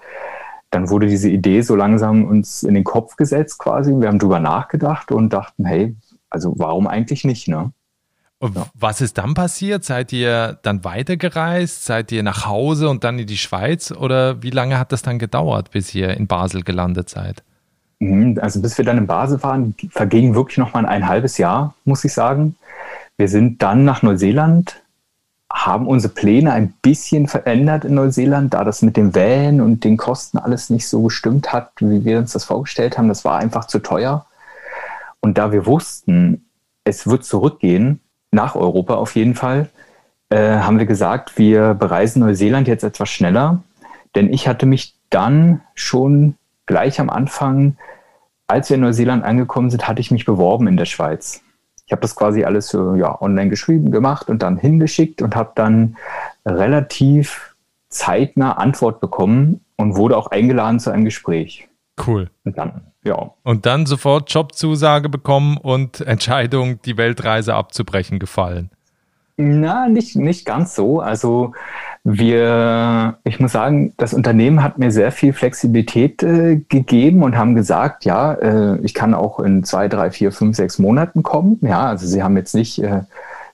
dann 0.69 0.89
wurde 0.89 1.07
diese 1.07 1.29
Idee 1.29 1.61
so 1.61 1.75
langsam 1.75 2.25
uns 2.25 2.63
in 2.63 2.73
den 2.75 2.83
Kopf 2.83 3.17
gesetzt 3.17 3.59
quasi. 3.59 3.93
Wir 3.93 4.07
haben 4.07 4.19
drüber 4.19 4.39
nachgedacht 4.39 5.11
und 5.11 5.31
dachten, 5.33 5.65
hey, 5.65 5.95
also 6.29 6.53
warum 6.57 6.87
eigentlich 6.87 7.25
nicht, 7.25 7.47
ne? 7.47 7.71
Ja. 8.41 8.67
was 8.73 9.01
ist 9.01 9.17
dann 9.17 9.33
passiert? 9.33 9.83
Seid 9.83 10.11
ihr 10.13 10.57
dann 10.63 10.83
weitergereist? 10.83 11.85
Seid 11.85 12.11
ihr 12.11 12.23
nach 12.23 12.45
Hause 12.45 12.89
und 12.89 13.03
dann 13.03 13.19
in 13.19 13.27
die 13.27 13.37
Schweiz? 13.37 13.91
Oder 13.91 14.41
wie 14.41 14.49
lange 14.49 14.79
hat 14.79 14.91
das 14.91 15.03
dann 15.03 15.19
gedauert, 15.19 15.71
bis 15.71 15.93
ihr 15.93 16.17
in 16.17 16.27
Basel 16.27 16.63
gelandet 16.63 17.09
seid? 17.09 17.43
Mhm, 17.99 18.39
also 18.41 18.61
bis 18.61 18.77
wir 18.77 18.85
dann 18.85 18.97
in 18.97 19.07
Basel 19.07 19.41
waren, 19.43 19.75
verging 19.91 20.33
wirklich 20.33 20.57
noch 20.57 20.73
mal 20.73 20.85
ein 20.85 21.07
halbes 21.07 21.37
Jahr, 21.37 21.75
muss 21.85 22.03
ich 22.03 22.13
sagen. 22.13 22.55
Wir 23.17 23.27
sind 23.27 23.61
dann 23.61 23.85
nach 23.85 24.01
Neuseeland, 24.01 24.81
haben 25.53 25.87
unsere 25.87 26.11
Pläne 26.11 26.53
ein 26.53 26.73
bisschen 26.81 27.27
verändert 27.27 27.85
in 27.85 27.93
Neuseeland, 27.93 28.55
da 28.55 28.63
das 28.63 28.81
mit 28.81 28.97
dem 28.97 29.13
Van 29.13 29.61
und 29.61 29.83
den 29.83 29.97
Kosten 29.97 30.39
alles 30.39 30.71
nicht 30.71 30.87
so 30.87 31.03
gestimmt 31.03 31.53
hat, 31.53 31.71
wie 31.79 32.03
wir 32.03 32.17
uns 32.17 32.33
das 32.33 32.45
vorgestellt 32.45 32.97
haben. 32.97 33.07
Das 33.07 33.23
war 33.23 33.37
einfach 33.37 33.65
zu 33.65 33.79
teuer. 33.79 34.25
Und 35.19 35.37
da 35.37 35.51
wir 35.51 35.67
wussten, 35.67 36.45
es 36.83 37.05
wird 37.05 37.23
zurückgehen, 37.23 37.99
nach 38.31 38.55
Europa 38.55 38.95
auf 38.95 39.15
jeden 39.15 39.35
Fall, 39.35 39.69
äh, 40.29 40.59
haben 40.59 40.79
wir 40.79 40.85
gesagt, 40.85 41.37
wir 41.37 41.73
bereisen 41.73 42.21
Neuseeland 42.21 42.67
jetzt 42.67 42.83
etwas 42.83 43.09
schneller. 43.09 43.63
Denn 44.15 44.31
ich 44.31 44.47
hatte 44.47 44.65
mich 44.65 44.95
dann 45.09 45.61
schon 45.75 46.35
gleich 46.65 46.99
am 46.99 47.09
Anfang, 47.09 47.77
als 48.47 48.69
wir 48.69 48.75
in 48.75 48.81
Neuseeland 48.81 49.23
angekommen 49.23 49.69
sind, 49.69 49.87
hatte 49.87 50.01
ich 50.01 50.11
mich 50.11 50.25
beworben 50.25 50.67
in 50.67 50.77
der 50.77 50.85
Schweiz. 50.85 51.41
Ich 51.85 51.91
habe 51.91 52.01
das 52.01 52.15
quasi 52.15 52.43
alles 52.43 52.69
so, 52.69 52.95
ja, 52.95 53.21
online 53.21 53.49
geschrieben, 53.49 53.91
gemacht 53.91 54.29
und 54.29 54.41
dann 54.41 54.57
hingeschickt 54.57 55.21
und 55.21 55.35
habe 55.35 55.51
dann 55.55 55.97
relativ 56.45 57.55
zeitnah 57.89 58.53
Antwort 58.53 59.01
bekommen 59.01 59.65
und 59.75 59.97
wurde 59.97 60.15
auch 60.15 60.27
eingeladen 60.27 60.79
zu 60.79 60.91
einem 60.91 61.03
Gespräch. 61.03 61.67
Cool. 62.05 62.29
Und 62.45 62.57
dann 62.57 62.90
ja. 63.03 63.31
Und 63.43 63.65
dann 63.65 63.85
sofort 63.85 64.31
Jobzusage 64.31 65.09
bekommen 65.09 65.57
und 65.57 66.01
Entscheidung, 66.07 66.81
die 66.83 66.97
Weltreise 66.97 67.55
abzubrechen, 67.55 68.19
gefallen. 68.19 68.69
Na, 69.37 69.87
nicht, 69.87 70.15
nicht 70.15 70.45
ganz 70.45 70.75
so. 70.75 70.99
Also 70.99 71.53
wir, 72.03 73.17
ich 73.23 73.39
muss 73.39 73.53
sagen, 73.53 73.93
das 73.97 74.13
Unternehmen 74.13 74.61
hat 74.61 74.77
mir 74.77 74.91
sehr 74.91 75.11
viel 75.11 75.33
Flexibilität 75.33 76.21
äh, 76.21 76.57
gegeben 76.69 77.23
und 77.23 77.35
haben 77.37 77.55
gesagt, 77.55 78.05
ja, 78.05 78.33
äh, 78.33 78.79
ich 78.81 78.93
kann 78.93 79.13
auch 79.13 79.39
in 79.39 79.63
zwei, 79.63 79.87
drei, 79.87 80.11
vier, 80.11 80.31
fünf, 80.31 80.57
sechs 80.57 80.77
Monaten 80.77 81.23
kommen. 81.23 81.59
Ja, 81.61 81.87
also 81.87 82.05
sie 82.05 82.21
haben 82.21 82.37
jetzt 82.37 82.53
nicht 82.53 82.83
äh, 82.83 83.01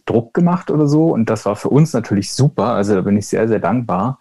Druck 0.06 0.34
gemacht 0.34 0.72
oder 0.72 0.88
so 0.88 1.14
und 1.14 1.30
das 1.30 1.46
war 1.46 1.56
für 1.56 1.70
uns 1.70 1.94
natürlich 1.94 2.34
super. 2.34 2.74
Also 2.74 2.96
da 2.96 3.02
bin 3.02 3.18
ich 3.18 3.28
sehr, 3.28 3.48
sehr 3.48 3.60
dankbar. 3.60 4.20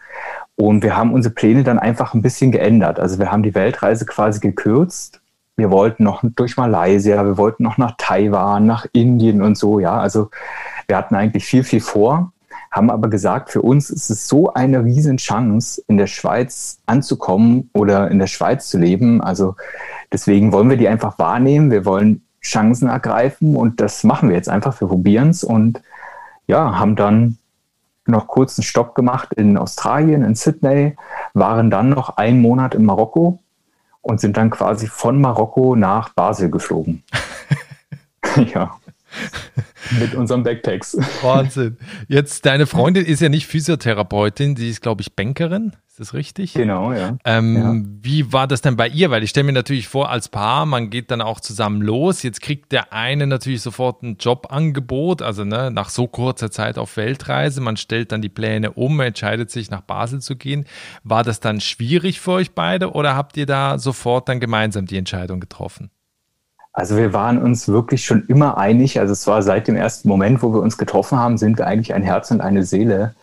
Und 0.56 0.82
wir 0.82 0.96
haben 0.96 1.12
unsere 1.12 1.34
Pläne 1.34 1.64
dann 1.64 1.78
einfach 1.78 2.14
ein 2.14 2.22
bisschen 2.22 2.50
geändert. 2.50 2.98
Also 2.98 3.18
wir 3.18 3.30
haben 3.30 3.42
die 3.42 3.54
Weltreise 3.54 4.06
quasi 4.06 4.40
gekürzt. 4.40 5.20
Wir 5.56 5.70
wollten 5.70 6.04
noch 6.04 6.22
durch 6.22 6.56
Malaysia, 6.56 7.24
wir 7.24 7.38
wollten 7.38 7.62
noch 7.62 7.78
nach 7.78 7.94
Taiwan, 7.96 8.66
nach 8.66 8.86
Indien 8.92 9.40
und 9.40 9.56
so, 9.56 9.80
ja. 9.80 9.98
Also 9.98 10.30
wir 10.86 10.96
hatten 10.96 11.14
eigentlich 11.14 11.46
viel, 11.46 11.64
viel 11.64 11.80
vor, 11.80 12.32
haben 12.70 12.90
aber 12.90 13.08
gesagt, 13.08 13.50
für 13.50 13.62
uns 13.62 13.88
ist 13.88 14.10
es 14.10 14.28
so 14.28 14.52
eine 14.52 14.84
riesen 14.84 15.16
Chance, 15.16 15.82
in 15.88 15.96
der 15.96 16.08
Schweiz 16.08 16.80
anzukommen 16.84 17.70
oder 17.72 18.10
in 18.10 18.18
der 18.18 18.26
Schweiz 18.26 18.68
zu 18.68 18.78
leben. 18.78 19.22
Also 19.22 19.56
deswegen 20.12 20.52
wollen 20.52 20.68
wir 20.68 20.76
die 20.76 20.88
einfach 20.88 21.18
wahrnehmen. 21.18 21.70
Wir 21.70 21.86
wollen 21.86 22.22
Chancen 22.42 22.88
ergreifen 22.88 23.56
und 23.56 23.80
das 23.80 24.04
machen 24.04 24.28
wir 24.28 24.36
jetzt 24.36 24.50
einfach. 24.50 24.78
Wir 24.80 24.88
probieren 24.88 25.30
es 25.30 25.42
und 25.42 25.80
ja, 26.46 26.78
haben 26.78 26.96
dann 26.96 27.38
noch 28.08 28.26
kurz 28.26 28.58
einen 28.58 28.64
Stopp 28.64 28.94
gemacht 28.94 29.32
in 29.34 29.56
Australien, 29.56 30.22
in 30.22 30.34
Sydney, 30.34 30.96
waren 31.34 31.70
dann 31.70 31.90
noch 31.90 32.16
einen 32.16 32.40
Monat 32.40 32.74
in 32.74 32.84
Marokko 32.84 33.38
und 34.02 34.20
sind 34.20 34.36
dann 34.36 34.50
quasi 34.50 34.86
von 34.86 35.20
Marokko 35.20 35.76
nach 35.76 36.10
Basel 36.10 36.50
geflogen. 36.50 37.02
ja. 38.54 38.76
Mit 40.00 40.14
unseren 40.14 40.42
Backpacks. 40.42 40.96
Wahnsinn. 41.22 41.76
Jetzt, 42.08 42.46
deine 42.46 42.66
Freundin 42.66 43.04
ist 43.04 43.20
ja 43.20 43.28
nicht 43.28 43.46
Physiotherapeutin, 43.46 44.56
sie 44.56 44.68
ist, 44.68 44.82
glaube 44.82 45.02
ich, 45.02 45.14
Bankerin. 45.14 45.72
Ist 45.98 46.00
das 46.00 46.12
richtig? 46.12 46.52
Genau, 46.52 46.92
ja. 46.92 47.16
Ähm, 47.24 47.56
ja. 47.56 47.74
Wie 48.02 48.30
war 48.30 48.46
das 48.46 48.60
denn 48.60 48.76
bei 48.76 48.86
ihr? 48.86 49.10
Weil 49.10 49.22
ich 49.22 49.30
stelle 49.30 49.44
mir 49.44 49.52
natürlich 49.52 49.88
vor, 49.88 50.10
als 50.10 50.28
Paar, 50.28 50.66
man 50.66 50.90
geht 50.90 51.10
dann 51.10 51.22
auch 51.22 51.40
zusammen 51.40 51.80
los. 51.80 52.22
Jetzt 52.22 52.42
kriegt 52.42 52.70
der 52.72 52.92
eine 52.92 53.26
natürlich 53.26 53.62
sofort 53.62 54.02
ein 54.02 54.18
Jobangebot, 54.18 55.22
also 55.22 55.44
ne, 55.44 55.70
nach 55.70 55.88
so 55.88 56.06
kurzer 56.06 56.50
Zeit 56.50 56.76
auf 56.76 56.98
Weltreise. 56.98 57.62
Man 57.62 57.78
stellt 57.78 58.12
dann 58.12 58.20
die 58.20 58.28
Pläne 58.28 58.72
um, 58.72 59.00
entscheidet 59.00 59.50
sich 59.50 59.70
nach 59.70 59.80
Basel 59.80 60.20
zu 60.20 60.36
gehen. 60.36 60.66
War 61.02 61.22
das 61.22 61.40
dann 61.40 61.62
schwierig 61.62 62.20
für 62.20 62.32
euch 62.32 62.50
beide 62.52 62.92
oder 62.92 63.16
habt 63.16 63.38
ihr 63.38 63.46
da 63.46 63.78
sofort 63.78 64.28
dann 64.28 64.38
gemeinsam 64.38 64.84
die 64.84 64.98
Entscheidung 64.98 65.40
getroffen? 65.40 65.90
Also 66.76 66.98
wir 66.98 67.14
waren 67.14 67.42
uns 67.42 67.68
wirklich 67.68 68.04
schon 68.04 68.26
immer 68.26 68.58
einig. 68.58 69.00
Also 69.00 69.14
es 69.14 69.26
war 69.26 69.40
seit 69.40 69.66
dem 69.66 69.76
ersten 69.76 70.08
Moment, 70.08 70.42
wo 70.42 70.52
wir 70.52 70.60
uns 70.60 70.76
getroffen 70.76 71.18
haben, 71.18 71.38
sind 71.38 71.56
wir 71.56 71.66
eigentlich 71.66 71.94
ein 71.94 72.02
Herz 72.02 72.30
und 72.30 72.42
eine 72.42 72.64
Seele. 72.64 73.14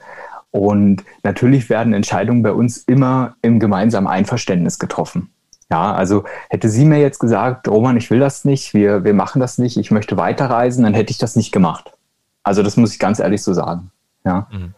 Und 0.50 1.04
natürlich 1.22 1.70
werden 1.70 1.94
Entscheidungen 1.94 2.42
bei 2.42 2.52
uns 2.52 2.78
immer 2.78 3.36
im 3.44 3.60
gemeinsamen 3.60 4.08
Einverständnis 4.08 4.80
getroffen. 4.80 5.30
Ja, 5.70 5.94
also 5.94 6.24
hätte 6.50 6.68
sie 6.68 6.84
mir 6.84 6.98
jetzt 6.98 7.20
gesagt, 7.20 7.68
Roman, 7.68 7.96
ich 7.96 8.10
will 8.10 8.20
das 8.20 8.44
nicht, 8.44 8.74
wir, 8.74 9.04
wir 9.04 9.14
machen 9.14 9.40
das 9.40 9.60
nicht, 9.60 9.78
ich 9.78 9.92
möchte 9.92 10.18
weiterreisen, 10.18 10.84
dann 10.84 10.96
hätte 10.96 11.12
ich 11.12 11.20
das 11.20 11.36
nicht 11.36 11.52
gemacht. 11.52 11.94
Also 12.42 12.64
das 12.64 12.76
muss 12.76 12.94
ich 12.94 13.00
ganz 13.00 13.20
ehrlich 13.20 13.44
so 13.44 13.54
sagen. 13.54 13.92
Ja. 14.26 14.48
Mhm. 14.52 14.74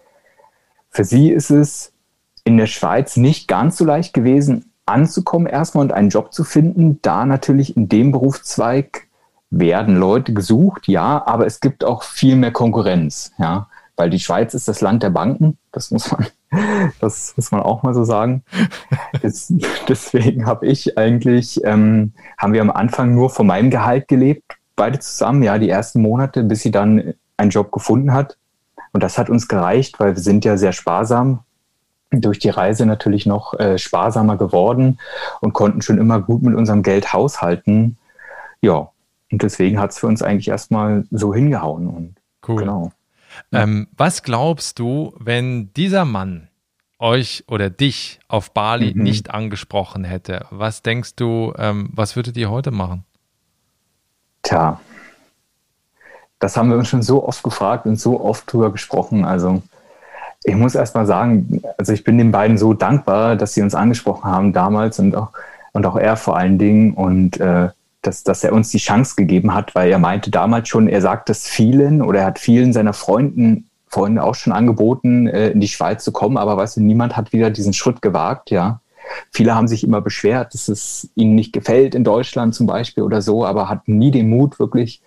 Für 0.90 1.06
sie 1.06 1.32
ist 1.32 1.50
es 1.50 1.94
in 2.44 2.58
der 2.58 2.68
Schweiz 2.68 3.16
nicht 3.16 3.48
ganz 3.48 3.78
so 3.78 3.86
leicht 3.86 4.14
gewesen, 4.14 4.74
anzukommen 4.86 5.48
erstmal 5.48 5.86
und 5.86 5.94
einen 5.94 6.10
Job 6.10 6.34
zu 6.34 6.44
finden, 6.44 7.00
da 7.02 7.26
natürlich 7.26 7.76
in 7.76 7.90
dem 7.90 8.12
Berufszweig 8.12 9.08
werden 9.50 9.98
Leute 9.98 10.34
gesucht, 10.34 10.88
ja, 10.88 11.26
aber 11.26 11.46
es 11.46 11.60
gibt 11.60 11.84
auch 11.84 12.04
viel 12.04 12.36
mehr 12.36 12.52
Konkurrenz, 12.52 13.32
ja 13.38 13.68
weil 13.96 14.10
die 14.10 14.20
Schweiz 14.20 14.54
ist 14.54 14.68
das 14.68 14.82
Land 14.82 15.04
der 15.04 15.10
Banken. 15.10 15.58
Das 15.72 15.92
muss 15.92 16.12
man, 16.12 16.28
das 17.00 17.34
muss 17.36 17.52
man 17.52 17.62
auch 17.62 17.84
mal 17.84 17.94
so 17.94 18.04
sagen. 18.04 18.44
Das, 19.22 19.54
deswegen 19.88 20.46
habe 20.46 20.68
ich 20.68 20.98
eigentlich, 20.98 21.64
ähm, 21.64 22.14
haben 22.38 22.54
wir 22.54 22.62
am 22.62 22.72
Anfang 22.72 23.14
nur 23.14 23.30
von 23.30 23.48
meinem 23.48 23.70
Gehalt 23.70 24.08
gelebt, 24.08 24.44
beide 24.76 25.00
zusammen, 25.00 25.44
ja, 25.44 25.58
die 25.58 25.70
ersten 25.70 26.02
Monate, 26.02 26.44
bis 26.44 26.62
sie 26.62 26.72
dann 26.72 27.14
einen 27.38 27.52
Job 27.52 27.72
gefunden 27.72 28.14
hat. 28.14 28.38
Und 28.92 29.04
das 29.04 29.18
hat 29.18 29.30
uns 29.30 29.48
gereicht, 29.48 30.00
weil 30.00 30.16
wir 30.16 30.22
sind 30.22 30.46
ja 30.46 30.58
sehr 30.58 30.72
sparsam, 30.72 31.40
durch 32.22 32.40
die 32.40 32.50
Reise 32.50 32.86
natürlich 32.86 33.26
noch 33.26 33.54
äh, 33.60 33.78
sparsamer 33.78 34.38
geworden 34.38 35.00
und 35.42 35.54
konnten 35.54 35.82
schon 35.82 35.98
immer 35.98 36.22
gut 36.22 36.42
mit 36.44 36.56
unserem 36.56 36.84
Geld 36.84 37.14
haushalten. 37.14 37.98
Ja, 38.62 38.90
und 39.32 39.42
deswegen 39.42 39.80
hat 39.80 39.92
es 39.92 40.00
für 40.00 40.08
uns 40.08 40.22
eigentlich 40.22 40.48
erstmal 40.48 41.06
so 41.12 41.34
hingehauen. 41.34 41.88
Und 41.88 42.16
cool. 42.48 42.58
Genau. 42.58 42.92
Ähm, 43.52 43.88
was 43.98 44.24
glaubst 44.24 44.80
du, 44.80 45.14
wenn 45.20 45.74
dieser 45.74 46.06
Mann 46.06 46.50
euch 47.00 47.44
oder 47.48 47.70
dich 47.70 48.20
auf 48.28 48.52
Bali 48.52 48.94
mhm. 48.96 49.04
nicht 49.04 49.32
angesprochen 49.32 50.04
hätte? 50.04 50.46
Was 50.52 50.82
denkst 50.82 51.16
du, 51.16 51.54
ähm, 51.58 51.90
was 51.94 52.16
würdet 52.16 52.38
ihr 52.38 52.50
heute 52.50 52.72
machen? 52.72 53.04
Tja, 54.44 54.80
das 56.40 56.56
haben 56.56 56.70
wir 56.70 56.78
uns 56.78 56.88
schon 56.88 57.02
so 57.02 57.28
oft 57.28 57.44
gefragt 57.44 57.86
und 57.86 58.00
so 58.00 58.22
oft 58.22 58.52
drüber 58.52 58.72
gesprochen. 58.72 59.26
Also 59.26 59.64
ich 60.46 60.56
muss 60.56 60.76
erst 60.76 60.96
mal 60.96 61.06
sagen, 61.06 61.62
also 61.78 61.92
ich 61.92 62.04
bin 62.04 62.18
den 62.18 62.32
beiden 62.32 62.58
so 62.58 62.74
dankbar, 62.74 63.36
dass 63.36 63.54
sie 63.54 63.62
uns 63.62 63.76
angesprochen 63.76 64.26
haben 64.26 64.54
damals 64.54 65.00
und 65.00 65.16
auch, 65.16 65.32
und 65.74 65.86
auch 65.86 65.98
er 65.98 66.16
vor 66.16 66.38
allen 66.38 66.58
Dingen. 66.58 66.94
Und 66.94 67.40
äh, 67.40 67.70
dass, 68.02 68.24
dass 68.24 68.44
er 68.44 68.54
uns 68.54 68.70
die 68.70 68.78
Chance 68.78 69.16
gegeben 69.16 69.54
hat, 69.54 69.74
weil 69.74 69.90
er 69.90 69.98
meinte 69.98 70.30
damals 70.30 70.70
schon, 70.70 70.88
er 70.88 71.02
sagt 71.02 71.30
es 71.30 71.48
vielen 71.48 72.02
oder 72.02 72.20
er 72.20 72.26
hat 72.28 72.40
vielen 72.40 72.74
seiner 72.74 72.94
Freunden 72.94 73.70
Freunde 73.88 74.24
auch 74.24 74.36
schon 74.36 74.52
angeboten, 74.52 75.28
äh, 75.28 75.50
in 75.50 75.62
die 75.62 75.68
Schweiz 75.68 76.04
zu 76.04 76.12
kommen, 76.12 76.38
aber 76.38 76.58
weißt 76.58 76.78
du, 76.78 76.82
niemand 76.82 77.16
hat 77.16 77.32
wieder 77.32 77.50
diesen 77.50 77.74
Schritt 77.74 78.02
gewagt, 78.02 78.52
ja. 78.52 78.82
Viele 79.32 79.56
haben 79.56 79.68
sich 79.68 79.84
immer 79.84 80.02
beschwert, 80.02 80.54
dass 80.54 80.68
es 80.68 81.10
ihnen 81.16 81.36
nicht 81.36 81.54
gefällt 81.54 81.96
in 81.96 82.04
Deutschland 82.04 82.56
zum 82.56 82.66
Beispiel 82.66 83.04
oder 83.04 83.22
so, 83.22 83.46
aber 83.46 83.70
hatten 83.70 83.98
nie 83.98 84.12
den 84.12 84.30
Mut, 84.30 84.60
wirklich, 84.60 85.02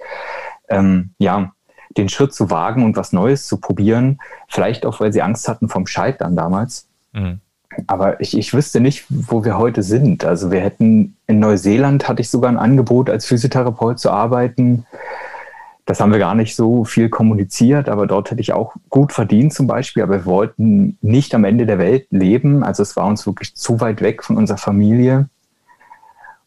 ähm, 0.68 1.10
ja, 1.18 1.52
den 1.96 2.08
Schritt 2.08 2.34
zu 2.34 2.50
wagen 2.50 2.84
und 2.84 2.96
was 2.96 3.12
Neues 3.12 3.46
zu 3.46 3.58
probieren. 3.58 4.18
Vielleicht 4.48 4.84
auch, 4.86 5.00
weil 5.00 5.12
sie 5.12 5.22
Angst 5.22 5.48
hatten 5.48 5.68
vom 5.68 5.86
Scheitern 5.86 6.36
damals. 6.36 6.88
Mhm. 7.12 7.40
aber 7.86 8.20
ich, 8.20 8.36
ich 8.36 8.52
wüsste 8.52 8.80
nicht, 8.80 9.06
wo 9.08 9.44
wir 9.44 9.56
heute 9.56 9.82
sind. 9.82 10.24
Also 10.24 10.50
wir 10.50 10.60
hätten 10.60 11.16
in 11.26 11.38
Neuseeland 11.38 12.08
hatte 12.08 12.20
ich 12.20 12.30
sogar 12.30 12.50
ein 12.50 12.58
Angebot, 12.58 13.08
als 13.08 13.26
Physiotherapeut 13.26 13.98
zu 13.98 14.10
arbeiten. 14.10 14.84
Das 15.86 16.00
haben 16.00 16.12
wir 16.12 16.18
gar 16.18 16.34
nicht 16.34 16.54
so 16.54 16.84
viel 16.84 17.08
kommuniziert, 17.08 17.88
aber 17.88 18.06
dort 18.06 18.30
hätte 18.30 18.42
ich 18.42 18.52
auch 18.52 18.74
gut 18.90 19.12
verdient 19.12 19.54
zum 19.54 19.66
Beispiel. 19.66 20.02
Aber 20.02 20.18
wir 20.18 20.26
wollten 20.26 20.98
nicht 21.00 21.34
am 21.34 21.44
Ende 21.44 21.64
der 21.64 21.78
Welt 21.78 22.08
leben. 22.10 22.62
Also 22.62 22.82
es 22.82 22.94
war 22.94 23.06
uns 23.06 23.26
wirklich 23.26 23.54
zu 23.54 23.80
weit 23.80 24.02
weg 24.02 24.22
von 24.22 24.36
unserer 24.36 24.58
Familie. 24.58 25.30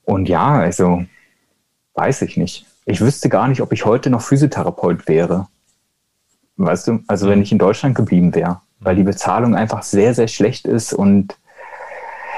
Und 0.05 0.29
ja, 0.29 0.59
also 0.59 1.05
weiß 1.95 2.21
ich 2.21 2.37
nicht. 2.37 2.65
Ich 2.91 2.99
wüsste 2.99 3.29
gar 3.29 3.47
nicht, 3.47 3.61
ob 3.61 3.71
ich 3.71 3.85
heute 3.85 4.09
noch 4.09 4.21
Physiotherapeut 4.21 5.07
wäre. 5.07 5.47
Weißt 6.57 6.87
du, 6.87 6.99
also 7.07 7.27
wenn 7.29 7.39
mhm. 7.39 7.43
ich 7.43 7.51
in 7.53 7.57
Deutschland 7.57 7.95
geblieben 7.95 8.35
wäre, 8.35 8.59
weil 8.79 8.97
die 8.97 9.03
Bezahlung 9.03 9.55
einfach 9.55 9.83
sehr, 9.83 10.13
sehr 10.13 10.27
schlecht 10.27 10.67
ist 10.67 10.93
und 10.93 11.37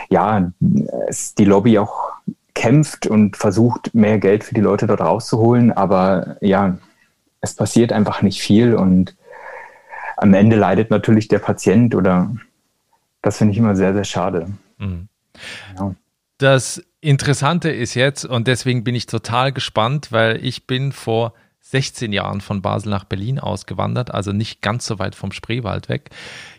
ja, 0.09 0.51
die 0.59 1.45
Lobby 1.45 1.79
auch 1.79 2.11
kämpft 2.53 3.07
und 3.07 3.35
versucht, 3.35 3.95
mehr 3.95 4.19
Geld 4.19 4.43
für 4.43 4.53
die 4.53 4.61
Leute 4.61 4.85
dort 4.85 5.01
rauszuholen. 5.01 5.71
Aber 5.71 6.37
ja, 6.39 6.77
es 7.41 7.55
passiert 7.55 7.91
einfach 7.91 8.21
nicht 8.21 8.39
viel 8.39 8.75
und 8.75 9.15
am 10.17 10.35
Ende 10.35 10.55
leidet 10.55 10.91
natürlich 10.91 11.29
der 11.29 11.39
Patient 11.39 11.95
oder 11.95 12.29
das 13.23 13.37
finde 13.37 13.53
ich 13.53 13.57
immer 13.57 13.75
sehr, 13.75 13.93
sehr 13.93 14.03
schade. 14.03 14.49
Mhm. 14.77 15.07
Ja. 15.79 15.95
Das 16.37 16.83
Interessante 17.03 17.69
ist 17.69 17.95
jetzt, 17.95 18.23
und 18.23 18.47
deswegen 18.47 18.85
bin 18.85 18.95
ich 18.95 19.07
total 19.07 19.51
gespannt, 19.51 20.13
weil 20.13 20.43
ich 20.43 20.67
bin 20.67 20.93
vor 20.93 21.33
16 21.59 22.13
Jahren 22.13 22.39
von 22.39 22.61
Basel 22.61 22.91
nach 22.91 23.03
Berlin 23.03 23.39
ausgewandert, 23.39 24.13
also 24.13 24.31
nicht 24.31 24.61
ganz 24.61 24.85
so 24.85 24.99
weit 24.99 25.13
vom 25.13 25.33
Spreewald 25.33 25.89
weg. 25.89 26.11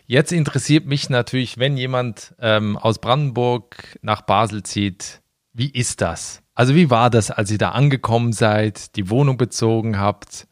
Jetzt 0.05 0.31
interessiert 0.31 0.85
mich 0.85 1.09
natürlich, 1.09 1.57
wenn 1.57 1.77
jemand 1.77 2.35
ähm, 2.39 2.77
aus 2.77 2.99
Brandenburg 2.99 3.97
nach 4.03 4.21
Basel 4.21 4.61
zieht, 4.61 5.21
wie 5.53 5.71
ist 5.71 6.01
das? 6.01 6.43
Also 6.53 6.75
wie 6.75 6.91
war 6.91 7.09
das, 7.09 7.31
als 7.31 7.49
ihr 7.49 7.57
da 7.57 7.69
angekommen 7.71 8.31
seid, 8.31 8.95
die 8.97 9.09
Wohnung 9.09 9.37
bezogen 9.37 9.97
habt? 9.97 10.45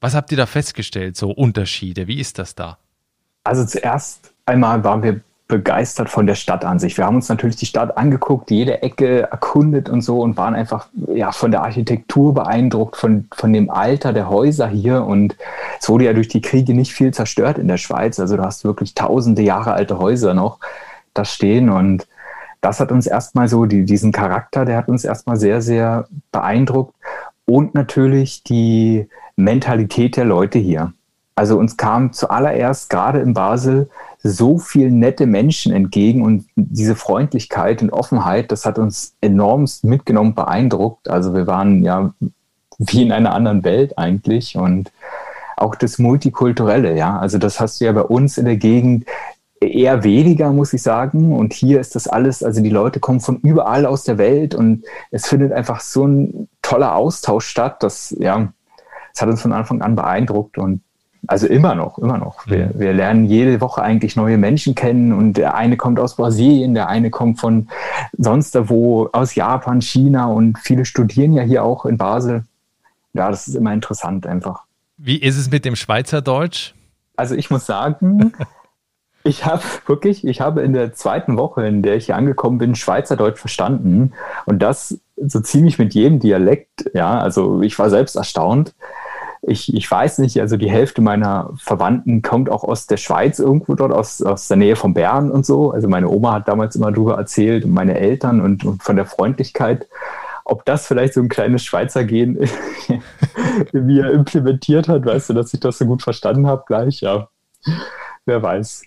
Was 0.00 0.16
habt 0.16 0.32
ihr 0.32 0.36
da 0.36 0.46
festgestellt, 0.46 1.16
so 1.16 1.30
Unterschiede? 1.30 2.08
Wie 2.08 2.18
ist 2.18 2.40
das 2.40 2.56
da? 2.56 2.78
Also 3.44 3.64
zuerst 3.64 4.34
einmal 4.46 4.82
waren 4.82 5.04
wir 5.04 5.20
begeistert 5.48 6.10
von 6.10 6.26
der 6.26 6.34
Stadt 6.34 6.62
an 6.66 6.78
sich. 6.78 6.98
Wir 6.98 7.06
haben 7.06 7.16
uns 7.16 7.30
natürlich 7.30 7.56
die 7.56 7.66
Stadt 7.66 7.96
angeguckt, 7.96 8.50
jede 8.50 8.82
Ecke 8.82 9.22
erkundet 9.22 9.88
und 9.88 10.02
so 10.02 10.20
und 10.20 10.36
waren 10.36 10.54
einfach 10.54 10.88
ja 11.14 11.32
von 11.32 11.50
der 11.50 11.62
Architektur 11.62 12.34
beeindruckt, 12.34 12.96
von, 12.96 13.26
von 13.34 13.54
dem 13.54 13.70
Alter 13.70 14.12
der 14.12 14.28
Häuser 14.28 14.68
hier. 14.68 15.04
Und 15.04 15.36
es 15.80 15.88
wurde 15.88 16.04
ja 16.04 16.12
durch 16.12 16.28
die 16.28 16.42
Kriege 16.42 16.74
nicht 16.74 16.92
viel 16.92 17.14
zerstört 17.14 17.56
in 17.56 17.66
der 17.66 17.78
Schweiz. 17.78 18.20
Also 18.20 18.36
du 18.36 18.44
hast 18.44 18.64
wirklich 18.64 18.94
tausende 18.94 19.40
Jahre 19.40 19.72
alte 19.72 19.98
Häuser 19.98 20.34
noch 20.34 20.58
da 21.14 21.24
stehen. 21.24 21.70
Und 21.70 22.06
das 22.60 22.78
hat 22.78 22.92
uns 22.92 23.06
erstmal 23.06 23.48
so, 23.48 23.64
die, 23.64 23.86
diesen 23.86 24.12
Charakter, 24.12 24.66
der 24.66 24.76
hat 24.76 24.88
uns 24.88 25.02
erstmal 25.02 25.38
sehr, 25.38 25.62
sehr 25.62 26.08
beeindruckt. 26.30 26.94
Und 27.46 27.74
natürlich 27.74 28.42
die 28.42 29.08
Mentalität 29.36 30.18
der 30.18 30.26
Leute 30.26 30.58
hier. 30.58 30.92
Also 31.36 31.56
uns 31.56 31.78
kam 31.78 32.12
zuallererst 32.12 32.90
gerade 32.90 33.20
in 33.20 33.32
Basel 33.32 33.88
so 34.22 34.58
viel 34.58 34.90
nette 34.90 35.26
Menschen 35.26 35.72
entgegen 35.72 36.22
und 36.22 36.46
diese 36.56 36.96
Freundlichkeit 36.96 37.82
und 37.82 37.92
Offenheit, 37.92 38.50
das 38.50 38.66
hat 38.66 38.78
uns 38.78 39.14
enormst 39.20 39.84
mitgenommen, 39.84 40.34
beeindruckt. 40.34 41.08
Also 41.08 41.34
wir 41.34 41.46
waren 41.46 41.82
ja 41.82 42.12
wie 42.78 43.02
in 43.02 43.12
einer 43.12 43.34
anderen 43.34 43.64
Welt 43.64 43.98
eigentlich 43.98 44.56
und 44.56 44.92
auch 45.56 45.74
das 45.74 45.98
Multikulturelle, 45.98 46.96
ja. 46.96 47.18
Also 47.18 47.38
das 47.38 47.60
hast 47.60 47.80
du 47.80 47.84
ja 47.84 47.92
bei 47.92 48.02
uns 48.02 48.38
in 48.38 48.44
der 48.44 48.56
Gegend 48.56 49.06
eher 49.60 50.04
weniger, 50.04 50.52
muss 50.52 50.72
ich 50.72 50.82
sagen. 50.82 51.32
Und 51.36 51.52
hier 51.52 51.80
ist 51.80 51.94
das 51.94 52.06
alles, 52.06 52.42
also 52.42 52.60
die 52.62 52.70
Leute 52.70 53.00
kommen 53.00 53.20
von 53.20 53.38
überall 53.40 53.86
aus 53.86 54.04
der 54.04 54.18
Welt 54.18 54.54
und 54.54 54.84
es 55.10 55.26
findet 55.26 55.52
einfach 55.52 55.80
so 55.80 56.06
ein 56.06 56.48
toller 56.62 56.94
Austausch 56.94 57.46
statt, 57.46 57.82
dass, 57.82 58.14
ja, 58.18 58.52
es 59.12 59.20
hat 59.20 59.28
uns 59.28 59.42
von 59.42 59.52
Anfang 59.52 59.82
an 59.82 59.96
beeindruckt 59.96 60.58
und 60.58 60.82
also 61.26 61.46
immer 61.46 61.74
noch, 61.74 61.98
immer 61.98 62.18
noch. 62.18 62.46
Wir, 62.46 62.66
mhm. 62.66 62.78
wir 62.78 62.92
lernen 62.92 63.24
jede 63.26 63.60
Woche 63.60 63.82
eigentlich 63.82 64.16
neue 64.16 64.38
Menschen 64.38 64.74
kennen 64.74 65.12
und 65.12 65.34
der 65.34 65.54
eine 65.54 65.76
kommt 65.76 65.98
aus 65.98 66.16
Brasilien, 66.16 66.74
der 66.74 66.88
eine 66.88 67.10
kommt 67.10 67.40
von 67.40 67.68
sonst 68.16 68.56
wo, 68.68 69.08
aus 69.12 69.34
Japan, 69.34 69.82
China 69.82 70.26
und 70.26 70.58
viele 70.58 70.84
studieren 70.84 71.32
ja 71.32 71.42
hier 71.42 71.64
auch 71.64 71.84
in 71.84 71.98
Basel. 71.98 72.44
Ja, 73.14 73.30
das 73.30 73.48
ist 73.48 73.54
immer 73.54 73.72
interessant 73.72 74.26
einfach. 74.26 74.64
Wie 74.96 75.16
ist 75.16 75.36
es 75.36 75.50
mit 75.50 75.64
dem 75.64 75.76
Schweizerdeutsch? 75.76 76.74
Also 77.16 77.34
ich 77.34 77.50
muss 77.50 77.66
sagen, 77.66 78.32
ich 79.24 79.44
habe 79.44 79.62
wirklich, 79.86 80.24
ich 80.26 80.40
habe 80.40 80.62
in 80.62 80.72
der 80.72 80.92
zweiten 80.92 81.36
Woche, 81.36 81.66
in 81.66 81.82
der 81.82 81.96
ich 81.96 82.06
hier 82.06 82.16
angekommen 82.16 82.58
bin, 82.58 82.74
Schweizerdeutsch 82.74 83.38
verstanden 83.38 84.12
und 84.46 84.60
das 84.60 84.98
so 85.16 85.40
ziemlich 85.40 85.78
mit 85.78 85.94
jedem 85.94 86.20
Dialekt. 86.20 86.90
Ja, 86.94 87.18
also 87.18 87.62
ich 87.62 87.78
war 87.78 87.90
selbst 87.90 88.14
erstaunt 88.14 88.74
ich, 89.42 89.72
ich 89.74 89.90
weiß 89.90 90.18
nicht, 90.18 90.40
also 90.40 90.56
die 90.56 90.70
Hälfte 90.70 91.00
meiner 91.00 91.50
Verwandten 91.56 92.22
kommt 92.22 92.50
auch 92.50 92.64
aus 92.64 92.86
der 92.86 92.96
Schweiz 92.96 93.38
irgendwo 93.38 93.74
dort, 93.74 93.92
aus, 93.92 94.20
aus 94.22 94.48
der 94.48 94.56
Nähe 94.56 94.76
von 94.76 94.94
Bern 94.94 95.30
und 95.30 95.46
so. 95.46 95.70
Also 95.70 95.88
meine 95.88 96.08
Oma 96.08 96.34
hat 96.34 96.48
damals 96.48 96.76
immer 96.76 96.90
darüber 96.90 97.16
erzählt 97.16 97.64
und 97.64 97.72
meine 97.72 97.98
Eltern 97.98 98.40
und, 98.40 98.64
und 98.64 98.82
von 98.82 98.96
der 98.96 99.06
Freundlichkeit. 99.06 99.88
Ob 100.44 100.64
das 100.64 100.86
vielleicht 100.86 101.14
so 101.14 101.20
ein 101.20 101.28
kleines 101.28 101.64
Schweizer 101.64 102.04
Gen 102.04 102.38
wie 103.72 104.00
er 104.00 104.12
implementiert 104.12 104.88
hat, 104.88 105.04
weißt 105.04 105.30
du, 105.30 105.34
dass 105.34 105.52
ich 105.54 105.60
das 105.60 105.78
so 105.78 105.86
gut 105.86 106.02
verstanden 106.02 106.46
habe 106.46 106.64
gleich, 106.66 107.00
ja. 107.00 107.28
Wer 108.24 108.42
weiß. 108.42 108.82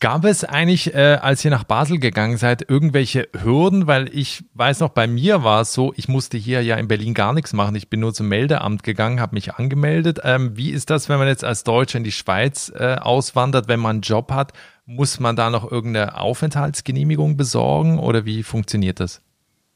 Gab 0.00 0.24
es 0.24 0.44
eigentlich, 0.44 0.94
äh, 0.94 1.18
als 1.20 1.44
ihr 1.44 1.50
nach 1.50 1.64
Basel 1.64 1.98
gegangen 1.98 2.36
seid, 2.36 2.68
irgendwelche 2.68 3.28
Hürden? 3.36 3.86
Weil 3.86 4.08
ich 4.16 4.44
weiß 4.54 4.80
noch, 4.80 4.90
bei 4.90 5.06
mir 5.06 5.42
war 5.42 5.62
es 5.62 5.72
so, 5.72 5.92
ich 5.96 6.08
musste 6.08 6.36
hier 6.36 6.62
ja 6.62 6.76
in 6.76 6.88
Berlin 6.88 7.14
gar 7.14 7.32
nichts 7.32 7.52
machen. 7.52 7.74
Ich 7.74 7.90
bin 7.90 8.00
nur 8.00 8.14
zum 8.14 8.28
Meldeamt 8.28 8.82
gegangen, 8.82 9.20
habe 9.20 9.34
mich 9.34 9.54
angemeldet. 9.54 10.20
Ähm, 10.22 10.56
wie 10.56 10.70
ist 10.70 10.90
das, 10.90 11.08
wenn 11.08 11.18
man 11.18 11.28
jetzt 11.28 11.44
als 11.44 11.64
Deutscher 11.64 11.98
in 11.98 12.04
die 12.04 12.12
Schweiz 12.12 12.72
äh, 12.74 12.94
auswandert, 12.94 13.68
wenn 13.68 13.80
man 13.80 13.96
einen 13.96 14.02
Job 14.02 14.30
hat? 14.30 14.52
Muss 14.84 15.18
man 15.18 15.34
da 15.34 15.50
noch 15.50 15.70
irgendeine 15.70 16.18
Aufenthaltsgenehmigung 16.18 17.36
besorgen 17.36 17.98
oder 17.98 18.24
wie 18.24 18.42
funktioniert 18.42 19.00
das? 19.00 19.22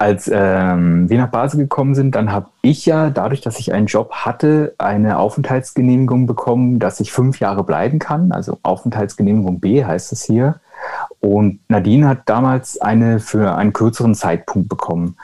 Als 0.01 0.31
ähm, 0.33 1.11
wir 1.11 1.19
nach 1.19 1.31
Basel 1.31 1.59
gekommen 1.61 1.95
sind, 1.95 2.15
dann 2.15 2.33
habe 2.33 2.49
ich 2.63 2.87
ja, 2.87 3.11
dadurch, 3.11 3.43
dass 3.43 3.59
ich 3.59 3.75
einen 3.75 3.85
Job 3.85 4.13
hatte, 4.13 4.75
eine 4.79 5.19
Aufenthaltsgenehmigung 5.19 6.27
bekommen, 6.27 6.79
dass 6.79 7.01
ich 7.01 7.13
fünf 7.13 7.39
Jahre 7.39 7.65
bleiben 7.65 7.99
kann. 7.99 8.33
Also 8.33 8.59
Aufenthaltsgenehmigung 8.63 9.61
B 9.61 9.85
heißt 9.85 10.11
es 10.13 10.25
hier. 10.25 10.61
Und 11.21 11.61
Nadine 11.69 12.09
hat 12.09 12.23
damals 12.31 12.81
eine 12.81 13.21
für 13.21 13.55
einen 13.55 13.75
kürzeren 13.75 14.15
Zeitpunkt 14.15 14.71
bekommen. 14.71 15.17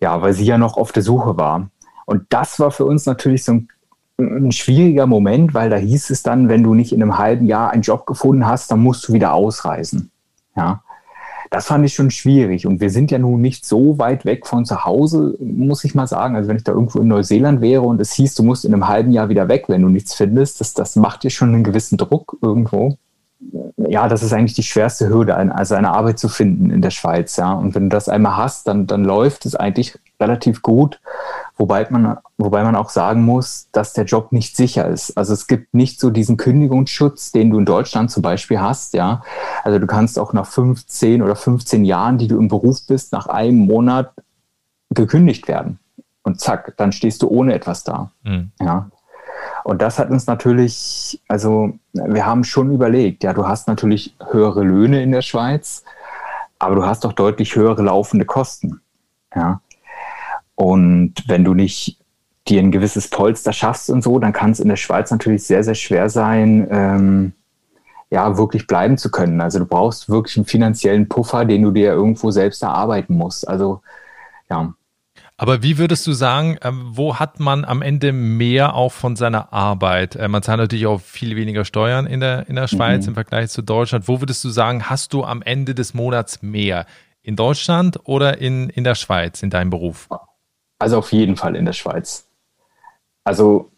Ja, 0.00 0.22
weil 0.22 0.32
sie 0.32 0.46
ja 0.46 0.56
noch 0.56 0.78
auf 0.78 0.92
der 0.92 1.02
Suche 1.02 1.36
war. 1.36 1.68
Und 2.06 2.24
das 2.30 2.58
war 2.58 2.70
für 2.70 2.86
uns 2.86 3.04
natürlich 3.04 3.44
so 3.44 3.52
ein, 3.52 3.68
ein 4.18 4.52
schwieriger 4.52 5.06
Moment, 5.06 5.52
weil 5.52 5.68
da 5.68 5.76
hieß 5.76 6.08
es 6.08 6.22
dann, 6.22 6.48
wenn 6.48 6.62
du 6.62 6.72
nicht 6.72 6.92
in 6.92 7.02
einem 7.02 7.18
halben 7.18 7.44
Jahr 7.44 7.70
einen 7.70 7.82
Job 7.82 8.06
gefunden 8.06 8.46
hast, 8.46 8.70
dann 8.70 8.80
musst 8.80 9.06
du 9.06 9.12
wieder 9.12 9.34
ausreisen. 9.34 10.10
Ja. 10.56 10.80
Das 11.56 11.68
fand 11.68 11.86
ich 11.86 11.94
schon 11.94 12.10
schwierig. 12.10 12.66
Und 12.66 12.82
wir 12.82 12.90
sind 12.90 13.10
ja 13.10 13.18
nun 13.18 13.40
nicht 13.40 13.64
so 13.64 13.98
weit 13.98 14.26
weg 14.26 14.46
von 14.46 14.66
zu 14.66 14.84
Hause, 14.84 15.38
muss 15.40 15.84
ich 15.84 15.94
mal 15.94 16.06
sagen. 16.06 16.36
Also 16.36 16.50
wenn 16.50 16.58
ich 16.58 16.64
da 16.64 16.72
irgendwo 16.72 17.00
in 17.00 17.08
Neuseeland 17.08 17.62
wäre 17.62 17.80
und 17.80 17.98
es 17.98 18.12
hieß, 18.12 18.34
du 18.34 18.42
musst 18.42 18.66
in 18.66 18.74
einem 18.74 18.88
halben 18.88 19.10
Jahr 19.10 19.30
wieder 19.30 19.48
weg, 19.48 19.64
wenn 19.68 19.80
du 19.80 19.88
nichts 19.88 20.12
findest, 20.12 20.60
das, 20.60 20.74
das 20.74 20.96
macht 20.96 21.22
dir 21.22 21.30
schon 21.30 21.54
einen 21.54 21.64
gewissen 21.64 21.96
Druck 21.96 22.36
irgendwo. 22.42 22.98
Ja, 23.78 24.06
das 24.06 24.22
ist 24.22 24.34
eigentlich 24.34 24.52
die 24.52 24.64
schwerste 24.64 25.08
Hürde, 25.08 25.34
also 25.34 25.76
eine 25.76 25.92
Arbeit 25.92 26.18
zu 26.18 26.28
finden 26.28 26.70
in 26.70 26.82
der 26.82 26.90
Schweiz. 26.90 27.38
Ja. 27.38 27.54
Und 27.54 27.74
wenn 27.74 27.84
du 27.84 27.96
das 27.96 28.10
einmal 28.10 28.36
hast, 28.36 28.68
dann, 28.68 28.86
dann 28.86 29.06
läuft 29.06 29.46
es 29.46 29.54
eigentlich 29.54 29.98
relativ 30.20 30.60
gut. 30.60 31.00
Wobei 31.58 31.86
man, 31.88 32.18
wobei 32.36 32.62
man 32.64 32.76
auch 32.76 32.90
sagen 32.90 33.24
muss, 33.24 33.68
dass 33.72 33.94
der 33.94 34.04
Job 34.04 34.30
nicht 34.30 34.56
sicher 34.56 34.86
ist. 34.86 35.16
Also 35.16 35.32
es 35.32 35.46
gibt 35.46 35.72
nicht 35.72 35.98
so 35.98 36.10
diesen 36.10 36.36
Kündigungsschutz, 36.36 37.32
den 37.32 37.50
du 37.50 37.58
in 37.58 37.64
Deutschland 37.64 38.10
zum 38.10 38.22
Beispiel 38.22 38.60
hast, 38.60 38.92
ja. 38.92 39.22
Also 39.64 39.78
du 39.78 39.86
kannst 39.86 40.18
auch 40.18 40.34
nach 40.34 40.46
15 40.46 41.22
oder 41.22 41.34
15 41.34 41.86
Jahren, 41.86 42.18
die 42.18 42.28
du 42.28 42.38
im 42.38 42.48
Beruf 42.48 42.86
bist, 42.86 43.12
nach 43.12 43.26
einem 43.26 43.58
Monat 43.58 44.12
gekündigt 44.90 45.48
werden. 45.48 45.78
Und 46.22 46.40
zack, 46.40 46.74
dann 46.76 46.92
stehst 46.92 47.22
du 47.22 47.28
ohne 47.28 47.54
etwas 47.54 47.84
da. 47.84 48.10
Mhm. 48.24 48.50
Ja. 48.60 48.90
Und 49.64 49.80
das 49.80 49.98
hat 49.98 50.10
uns 50.10 50.26
natürlich, 50.26 51.22
also 51.28 51.72
wir 51.92 52.26
haben 52.26 52.44
schon 52.44 52.70
überlegt, 52.72 53.24
ja, 53.24 53.32
du 53.32 53.48
hast 53.48 53.66
natürlich 53.66 54.14
höhere 54.30 54.62
Löhne 54.62 55.02
in 55.02 55.12
der 55.12 55.22
Schweiz, 55.22 55.84
aber 56.58 56.74
du 56.74 56.84
hast 56.84 57.04
doch 57.04 57.12
deutlich 57.12 57.56
höhere 57.56 57.82
laufende 57.82 58.26
Kosten. 58.26 58.80
Ja. 59.34 59.60
Und 60.56 61.14
wenn 61.28 61.44
du 61.44 61.54
nicht 61.54 61.98
dir 62.48 62.60
ein 62.60 62.72
gewisses 62.72 63.08
Polster 63.08 63.52
schaffst 63.52 63.90
und 63.90 64.02
so, 64.02 64.18
dann 64.18 64.32
kann 64.32 64.50
es 64.50 64.60
in 64.60 64.68
der 64.68 64.76
Schweiz 64.76 65.10
natürlich 65.10 65.44
sehr, 65.44 65.62
sehr 65.64 65.74
schwer 65.74 66.08
sein, 66.08 66.66
ähm, 66.70 67.32
ja, 68.10 68.38
wirklich 68.38 68.66
bleiben 68.66 68.98
zu 68.98 69.10
können. 69.10 69.40
Also 69.40 69.58
du 69.58 69.66
brauchst 69.66 70.08
wirklich 70.08 70.36
einen 70.36 70.46
finanziellen 70.46 71.08
Puffer, 71.08 71.44
den 71.44 71.62
du 71.62 71.72
dir 71.72 71.92
irgendwo 71.92 72.30
selbst 72.30 72.62
erarbeiten 72.62 73.16
musst. 73.16 73.46
Also 73.48 73.82
ja. 74.48 74.74
Aber 75.38 75.62
wie 75.62 75.76
würdest 75.76 76.06
du 76.06 76.12
sagen, 76.12 76.56
ähm, 76.62 76.92
wo 76.92 77.16
hat 77.16 77.40
man 77.40 77.64
am 77.64 77.82
Ende 77.82 78.12
mehr 78.12 78.74
auch 78.74 78.92
von 78.92 79.16
seiner 79.16 79.52
Arbeit? 79.52 80.16
Äh, 80.16 80.28
man 80.28 80.42
zahlt 80.42 80.58
natürlich 80.58 80.86
auch 80.86 81.00
viel 81.00 81.36
weniger 81.36 81.64
Steuern 81.64 82.06
in 82.06 82.20
der, 82.20 82.48
in 82.48 82.56
der 82.56 82.68
Schweiz 82.68 83.04
mhm. 83.04 83.08
im 83.08 83.14
Vergleich 83.14 83.50
zu 83.50 83.60
Deutschland. 83.60 84.08
Wo 84.08 84.20
würdest 84.20 84.42
du 84.44 84.48
sagen, 84.48 84.88
hast 84.88 85.12
du 85.12 85.24
am 85.24 85.42
Ende 85.42 85.74
des 85.74 85.92
Monats 85.92 86.42
mehr? 86.42 86.86
In 87.22 87.34
Deutschland 87.34 87.98
oder 88.04 88.38
in, 88.38 88.70
in 88.70 88.84
der 88.84 88.94
Schweiz, 88.94 89.42
in 89.42 89.50
deinem 89.50 89.70
Beruf? 89.70 90.08
Also 90.78 90.98
auf 90.98 91.12
jeden 91.12 91.36
Fall 91.36 91.56
in 91.56 91.64
der 91.64 91.72
Schweiz. 91.72 92.26
Also 93.24 93.70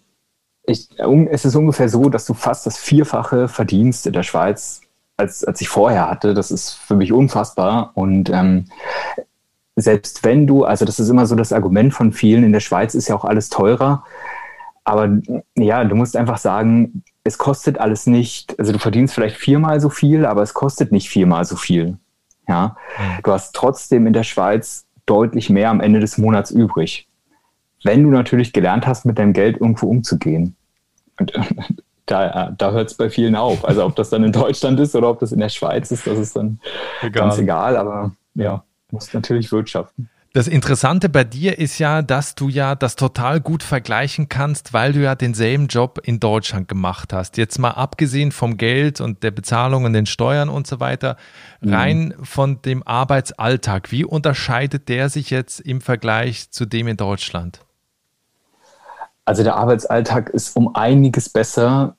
ich, 0.65 0.89
es 1.31 1.45
ist 1.45 1.57
ungefähr 1.57 1.89
so, 1.89 2.11
dass 2.11 2.27
du 2.27 2.35
fast 2.35 2.67
das 2.67 2.77
Vierfache 2.77 3.49
verdienst 3.49 4.07
in 4.07 4.13
der 4.13 4.23
Schweiz, 4.23 4.83
als, 5.17 5.45
als 5.45 5.61
ich 5.61 5.69
vorher 5.69 6.11
hatte. 6.11 6.35
Das 6.35 6.51
ist 6.51 6.73
für 6.73 6.95
mich 6.95 7.13
unfassbar. 7.13 7.93
Und 7.95 8.29
ähm, 8.31 8.67
selbst 9.77 10.25
wenn 10.25 10.47
du, 10.47 10.65
also 10.65 10.85
das 10.85 10.99
ist 10.99 11.09
immer 11.09 11.27
so 11.27 11.35
das 11.35 11.53
Argument 11.53 11.95
von 11.95 12.13
vielen, 12.13 12.45
in 12.45 12.53
der 12.53 12.61
Schweiz 12.61 12.95
ist 12.95 13.09
ja 13.09 13.15
auch 13.15 13.25
alles 13.25 13.49
teurer. 13.49 14.05
Aber 14.85 15.09
ja, 15.57 15.85
du 15.85 15.95
musst 15.95 16.17
einfach 16.17 16.39
sagen, 16.39 17.05
es 17.25 17.39
kostet 17.39 17.79
alles 17.79 18.07
nicht, 18.07 18.59
also 18.59 18.73
du 18.73 18.79
verdienst 18.79 19.15
vielleicht 19.15 19.37
viermal 19.37 19.81
so 19.81 19.91
viel, 19.91 20.25
aber 20.27 20.43
es 20.43 20.55
kostet 20.55 20.93
nicht 20.93 21.09
viermal 21.11 21.45
so 21.45 21.57
viel. 21.57 21.99
Ja, 22.49 22.77
mhm. 22.99 23.23
du 23.23 23.33
hast 23.33 23.55
trotzdem 23.55 24.07
in 24.07 24.15
der 24.15 24.23
Schweiz 24.23 24.87
deutlich 25.09 25.51
mehr 25.51 25.71
am 25.71 25.81
Ende 25.81 26.01
des 26.01 26.19
Monats 26.19 26.51
übrig. 26.51 27.09
Wenn 27.85 28.03
du 28.03 28.11
natürlich 28.11 28.53
gelernt 28.53 28.87
hast, 28.87 29.05
mit 29.05 29.19
deinem 29.19 29.33
Geld 29.33 29.61
irgendwo 29.61 29.87
umzugehen. 29.87 30.57
Und 31.19 31.33
da, 32.07 32.53
da 32.57 32.71
hört 32.73 32.91
es 32.91 32.97
bei 32.97 33.11
vielen 33.11 33.37
auf. 33.37 33.65
Also 33.65 33.85
ob 33.85 33.97
das 33.97 34.11
dann 34.11 34.25
in 34.25 34.33
Deutschland 34.33 34.81
ist 34.81 34.95
oder 34.95 35.11
ob 35.11 35.21
das 35.21 35.33
in 35.33 35.41
der 35.41 35.49
Schweiz 35.49 35.91
ist, 35.91 36.07
das 36.07 36.19
ist 36.19 36.37
dann 36.37 36.61
egal. 37.01 37.23
ganz 37.23 37.39
egal. 37.39 37.77
Aber 37.77 38.13
ja, 38.35 38.65
musst 38.91 39.15
natürlich 39.15 39.51
wirtschaften. 39.53 40.09
Das 40.35 40.47
Interessante 40.47 41.09
bei 41.09 41.25
dir 41.25 41.59
ist 41.59 41.79
ja, 41.79 42.03
dass 42.03 42.35
du 42.35 42.51
ja 42.51 42.75
das 42.75 42.97
total 42.97 43.41
gut 43.41 43.63
vergleichen 43.63 44.29
kannst, 44.29 44.75
weil 44.75 44.93
du 44.93 45.01
ja 45.01 45.15
denselben 45.15 45.69
Job 45.69 46.01
in 46.05 46.21
Deutschland 46.21 46.69
gemacht 46.69 47.15
hast. 47.15 47.39
Jetzt 47.39 47.59
mal 47.59 47.71
abgesehen 47.71 48.31
vom 48.31 48.59
Geld 48.59 49.01
und 49.01 49.23
der 49.23 49.31
Bezahlung 49.31 49.85
und 49.85 49.95
den 49.95 50.05
Steuern 50.05 50.51
und 50.51 50.67
so 50.67 50.81
weiter, 50.81 51.17
mhm. 51.63 51.73
rein 51.73 52.15
von 52.23 52.61
dem 52.61 52.87
Arbeitsalltag. 52.87 53.91
Wie 53.91 54.05
unterscheidet 54.05 54.91
der 54.91 55.09
sich 55.09 55.31
jetzt 55.31 55.61
im 55.61 55.81
Vergleich 55.81 56.51
zu 56.51 56.67
dem 56.67 56.89
in 56.89 56.99
Deutschland? 56.99 57.61
Also 59.25 59.43
der 59.43 59.57
Arbeitsalltag 59.57 60.29
ist 60.29 60.57
um 60.57 60.75
einiges 60.75 61.31
besser. 61.31 61.97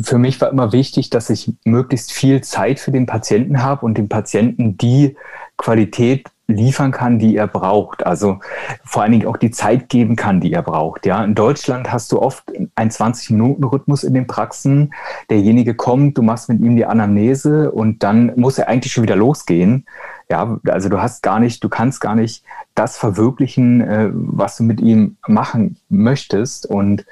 Für 0.00 0.18
mich 0.18 0.40
war 0.40 0.50
immer 0.50 0.72
wichtig, 0.72 1.10
dass 1.10 1.28
ich 1.28 1.52
möglichst 1.64 2.12
viel 2.12 2.40
Zeit 2.42 2.78
für 2.78 2.92
den 2.92 3.06
Patienten 3.06 3.62
habe 3.62 3.84
und 3.84 3.98
dem 3.98 4.08
Patienten 4.08 4.76
die 4.76 5.16
Qualität 5.56 6.28
liefern 6.46 6.92
kann, 6.92 7.18
die 7.18 7.36
er 7.36 7.46
braucht. 7.46 8.06
Also 8.06 8.38
vor 8.84 9.02
allen 9.02 9.12
Dingen 9.12 9.26
auch 9.26 9.36
die 9.36 9.50
Zeit 9.50 9.88
geben 9.88 10.16
kann, 10.16 10.40
die 10.40 10.52
er 10.52 10.62
braucht. 10.62 11.06
Ja, 11.06 11.24
in 11.24 11.34
Deutschland 11.34 11.90
hast 11.90 12.12
du 12.12 12.20
oft 12.20 12.44
einen 12.74 12.90
20-Minuten-Rhythmus 12.90 14.04
in 14.04 14.14
den 14.14 14.26
Praxen. 14.26 14.92
Derjenige 15.30 15.74
kommt, 15.74 16.18
du 16.18 16.22
machst 16.22 16.48
mit 16.48 16.60
ihm 16.60 16.76
die 16.76 16.84
Anamnese 16.86 17.70
und 17.72 18.02
dann 18.02 18.32
muss 18.36 18.58
er 18.58 18.68
eigentlich 18.68 18.92
schon 18.92 19.04
wieder 19.04 19.16
losgehen. 19.16 19.86
Ja, 20.28 20.58
also 20.68 20.88
du 20.88 21.00
hast 21.00 21.22
gar 21.22 21.40
nicht, 21.40 21.62
du 21.64 21.68
kannst 21.68 22.00
gar 22.00 22.14
nicht 22.14 22.44
das 22.74 22.96
verwirklichen, 22.96 23.80
äh, 23.80 24.10
was 24.12 24.56
du 24.56 24.64
mit 24.64 24.80
ihm 24.80 25.16
machen 25.26 25.76
möchtest. 25.88 26.66
Und 26.66 27.06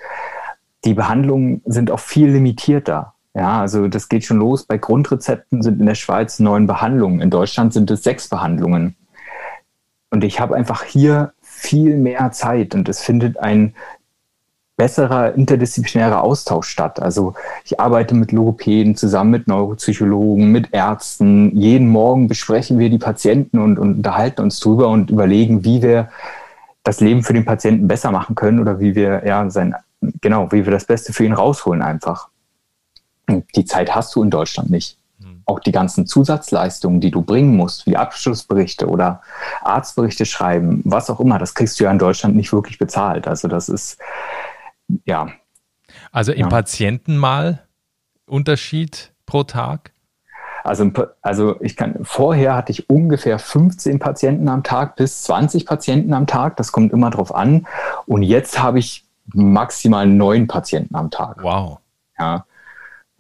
die 0.85 0.95
Behandlungen 0.95 1.63
sind 1.65 1.91
auch 1.91 2.01
viel 2.01 2.31
limitierter. 2.31 3.15
Ja, 3.35 3.61
also 3.61 3.89
das 3.89 4.09
geht 4.11 4.25
schon 4.25 4.39
los. 4.39 4.65
Bei 4.65 4.77
Grundrezepten 4.77 5.63
sind 5.63 5.81
in 5.81 5.87
der 5.87 5.95
Schweiz 5.95 6.39
neun 6.39 6.67
Behandlungen. 6.67 7.21
In 7.21 7.31
Deutschland 7.31 7.73
sind 7.73 7.91
es 7.91 8.03
sechs 8.03 8.29
Behandlungen. 8.29 8.95
Und 10.13 10.25
ich 10.25 10.41
habe 10.41 10.55
einfach 10.55 10.85
hier 10.85 11.33
viel 11.41 11.97
mehr 11.97 12.33
Zeit 12.33 12.75
und 12.75 12.87
es 12.91 13.01
findet 13.01 13.39
ein 13.39 13.75
besserer 14.77 15.35
interdisziplinärer 15.35 16.23
Austausch 16.23 16.69
statt. 16.69 17.01
Also 17.01 17.33
ich 17.65 17.81
arbeite 17.81 18.15
mit 18.15 18.31
Logopäden 18.31 18.95
zusammen 18.95 19.31
mit 19.31 19.49
Neuropsychologen, 19.49 20.53
mit 20.53 20.75
Ärzten. 20.75 21.57
Jeden 21.57 21.89
Morgen 21.89 22.29
besprechen 22.29 22.79
wir 22.79 22.91
die 22.91 22.99
Patienten 22.99 23.59
und, 23.59 23.79
und 23.79 23.97
unterhalten 23.97 24.43
uns 24.43 24.61
drüber 24.61 24.89
und 24.89 25.11
überlegen, 25.11 25.65
wie 25.65 25.81
wir 25.81 26.11
das 26.85 27.01
Leben 27.01 27.23
für 27.23 27.33
den 27.33 27.47
Patienten 27.47 27.89
besser 27.89 28.11
machen 28.11 28.35
können 28.35 28.61
oder 28.61 28.81
wie 28.81 28.95
wir 28.95 29.25
ja 29.25 29.49
sein 29.49 29.75
genau, 30.21 30.53
wie 30.53 30.67
wir 30.67 30.73
das 30.73 30.85
Beste 30.85 31.15
für 31.15 31.25
ihn 31.25 31.33
rausholen 31.33 31.81
einfach. 31.81 32.29
Die 33.57 33.65
Zeit 33.65 33.95
hast 33.95 34.15
du 34.15 34.23
in 34.23 34.31
Deutschland 34.31 34.69
nicht 34.69 34.99
auch 35.47 35.61
die 35.61 35.73
ganzen 35.73 36.07
Zusatzleistungen, 36.07 37.01
die 37.01 37.11
du 37.11 37.23
bringen 37.23 37.57
musst, 37.57 37.87
wie 37.87 37.97
Abschlussberichte 37.97 38.89
oder 38.89 39.23
Arztberichte 39.63 40.27
schreiben, 40.27 40.83
was 40.85 41.11
auch 41.11 41.21
immer, 41.21 41.39
das 41.39 41.55
kriegst 41.55 41.79
du 41.79 41.85
ja 41.85 41.91
in 41.91 41.99
Deutschland 41.99 42.37
nicht 42.37 42.53
wirklich 42.53 42.79
bezahlt. 42.79 43.27
Also 43.27 43.49
das 43.49 43.69
ist, 43.69 43.99
ja. 45.05 45.29
Also 46.11 46.33
im 46.33 46.41
ja. 46.41 46.49
Patientenmal 46.49 47.67
Unterschied 48.27 49.13
pro 49.27 49.43
Tag? 49.43 49.93
Also, 50.65 50.91
also 51.23 51.61
ich 51.61 51.77
kann, 51.77 51.99
vorher 52.03 52.55
hatte 52.55 52.71
ich 52.71 52.89
ungefähr 52.89 53.39
15 53.39 53.99
Patienten 53.99 54.49
am 54.49 54.63
Tag 54.63 54.97
bis 54.97 55.23
20 55.23 55.67
Patienten 55.67 56.15
am 56.15 56.27
Tag. 56.27 56.57
Das 56.57 56.73
kommt 56.73 56.93
immer 56.93 57.11
drauf 57.11 57.35
an. 57.35 57.67
Und 58.07 58.23
jetzt 58.23 58.61
habe 58.61 58.79
ich 58.79 59.05
maximal 59.35 60.07
neun 60.07 60.47
Patienten 60.47 60.95
am 60.95 61.11
Tag. 61.11 61.43
Wow. 61.43 61.79
Ja. 62.19 62.47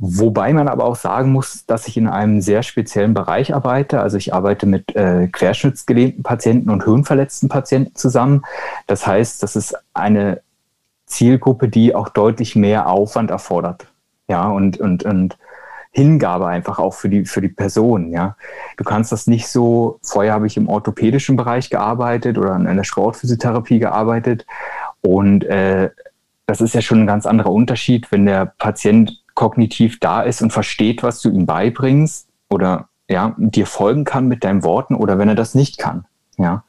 Wobei 0.04 0.52
man 0.52 0.66
aber 0.66 0.84
auch 0.84 0.96
sagen 0.96 1.30
muss, 1.30 1.64
dass 1.64 1.86
ich 1.86 1.96
in 1.96 2.08
einem 2.08 2.40
sehr 2.40 2.64
speziellen 2.64 3.14
Bereich 3.14 3.54
arbeite. 3.54 4.00
Also 4.00 4.16
ich 4.16 4.34
arbeite 4.34 4.66
mit 4.66 4.96
äh, 4.96 5.28
querschnittsgelähmten 5.28 6.24
Patienten 6.24 6.70
und 6.70 6.82
hirnverletzten 6.82 7.48
Patienten 7.48 7.94
zusammen. 7.94 8.42
Das 8.88 9.06
heißt, 9.06 9.44
das 9.44 9.54
ist 9.54 9.76
eine 9.94 10.40
Zielgruppe, 11.06 11.68
die 11.68 11.94
auch 11.94 12.08
deutlich 12.08 12.56
mehr 12.56 12.88
Aufwand 12.88 13.30
erfordert. 13.30 13.86
Ja, 14.26 14.48
und, 14.48 14.80
und, 14.80 15.04
und 15.04 15.38
Hingabe 15.92 16.48
einfach 16.48 16.80
auch 16.80 16.94
für 16.94 17.08
die, 17.08 17.24
für 17.24 17.40
die 17.40 17.48
Person. 17.48 18.10
Ja, 18.10 18.34
du 18.78 18.82
kannst 18.82 19.12
das 19.12 19.28
nicht 19.28 19.46
so, 19.46 20.00
vorher 20.02 20.32
habe 20.32 20.48
ich 20.48 20.56
im 20.56 20.68
orthopädischen 20.68 21.36
Bereich 21.36 21.70
gearbeitet 21.70 22.38
oder 22.38 22.56
in 22.56 22.64
der 22.76 22.82
Sportphysiotherapie 22.82 23.78
gearbeitet. 23.78 24.46
Und 25.00 25.44
äh, 25.44 25.90
das 26.46 26.60
ist 26.60 26.74
ja 26.74 26.82
schon 26.82 27.02
ein 27.02 27.06
ganz 27.06 27.24
anderer 27.24 27.52
Unterschied, 27.52 28.10
wenn 28.10 28.26
der 28.26 28.46
Patient 28.58 29.21
kognitiv 29.34 29.98
da 30.00 30.22
ist 30.22 30.42
und 30.42 30.52
versteht, 30.52 31.02
was 31.02 31.20
du 31.20 31.30
ihm 31.30 31.46
beibringst 31.46 32.28
oder 32.50 32.88
ja, 33.08 33.34
dir 33.38 33.66
folgen 33.66 34.04
kann 34.04 34.28
mit 34.28 34.44
deinen 34.44 34.62
Worten 34.62 34.94
oder 34.94 35.18
wenn 35.18 35.28
er 35.28 35.34
das 35.34 35.54
nicht 35.54 35.78
kann. 35.78 36.04
Ja. 36.38 36.64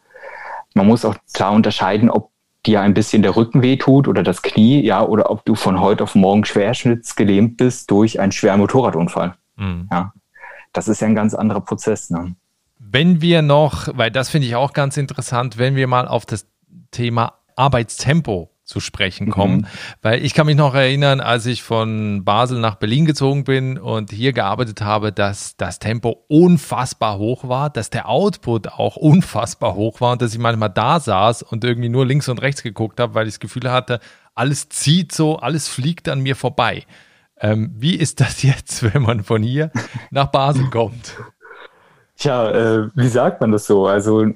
Man 0.73 0.87
muss 0.87 1.05
auch 1.05 1.15
klar 1.33 1.53
unterscheiden, 1.53 2.09
ob 2.09 2.31
dir 2.65 2.81
ein 2.81 2.93
bisschen 2.93 3.21
der 3.21 3.35
Rücken 3.35 3.61
wehtut 3.61 4.07
oder 4.07 4.23
das 4.23 4.41
Knie, 4.41 4.81
ja, 4.83 5.05
oder 5.05 5.29
ob 5.29 5.45
du 5.45 5.55
von 5.55 5.79
heute 5.79 6.03
auf 6.03 6.15
morgen 6.15 6.45
schwerschnittsgelähmt 6.45 7.57
bist 7.57 7.91
durch 7.91 8.19
einen 8.19 8.31
schweren 8.31 8.59
Motorradunfall. 8.59 9.35
Mhm. 9.57 9.89
Ja. 9.91 10.13
Das 10.71 10.87
ist 10.87 11.01
ja 11.01 11.07
ein 11.07 11.15
ganz 11.15 11.33
anderer 11.33 11.61
Prozess. 11.61 12.09
Ne? 12.09 12.35
Wenn 12.79 13.21
wir 13.21 13.41
noch, 13.41 13.89
weil 13.93 14.11
das 14.11 14.29
finde 14.29 14.47
ich 14.47 14.55
auch 14.55 14.73
ganz 14.73 14.97
interessant, 14.97 15.57
wenn 15.57 15.75
wir 15.75 15.87
mal 15.87 16.07
auf 16.07 16.25
das 16.25 16.47
Thema 16.91 17.33
Arbeitstempo 17.55 18.49
zu 18.63 18.79
sprechen 18.79 19.29
kommen. 19.29 19.57
Mhm. 19.57 19.65
Weil 20.01 20.25
ich 20.25 20.33
kann 20.33 20.45
mich 20.45 20.55
noch 20.55 20.73
erinnern, 20.73 21.19
als 21.19 21.45
ich 21.45 21.63
von 21.63 22.23
Basel 22.23 22.59
nach 22.59 22.75
Berlin 22.75 23.05
gezogen 23.05 23.43
bin 23.43 23.77
und 23.77 24.11
hier 24.11 24.31
gearbeitet 24.33 24.81
habe, 24.81 25.11
dass 25.11 25.57
das 25.57 25.79
Tempo 25.79 26.23
unfassbar 26.27 27.17
hoch 27.17 27.47
war, 27.47 27.69
dass 27.69 27.89
der 27.89 28.07
Output 28.07 28.69
auch 28.69 28.95
unfassbar 28.95 29.75
hoch 29.75 29.99
war 29.99 30.13
und 30.13 30.21
dass 30.21 30.33
ich 30.33 30.39
manchmal 30.39 30.69
da 30.69 30.99
saß 30.99 31.43
und 31.43 31.63
irgendwie 31.63 31.89
nur 31.89 32.05
links 32.05 32.29
und 32.29 32.41
rechts 32.41 32.63
geguckt 32.63 32.99
habe, 32.99 33.15
weil 33.15 33.27
ich 33.27 33.33
das 33.33 33.39
Gefühl 33.39 33.69
hatte, 33.69 33.99
alles 34.33 34.69
zieht 34.69 35.11
so, 35.11 35.37
alles 35.37 35.67
fliegt 35.67 36.07
an 36.07 36.21
mir 36.21 36.35
vorbei. 36.35 36.85
Ähm, 37.39 37.73
wie 37.75 37.95
ist 37.95 38.21
das 38.21 38.43
jetzt, 38.43 38.93
wenn 38.93 39.01
man 39.01 39.23
von 39.23 39.43
hier 39.43 39.71
nach 40.09 40.27
Basel 40.27 40.69
kommt? 40.69 41.17
Tja, 42.15 42.49
äh, 42.51 42.89
wie 42.95 43.09
sagt 43.09 43.41
man 43.41 43.51
das 43.51 43.65
so? 43.65 43.87
Also 43.87 44.27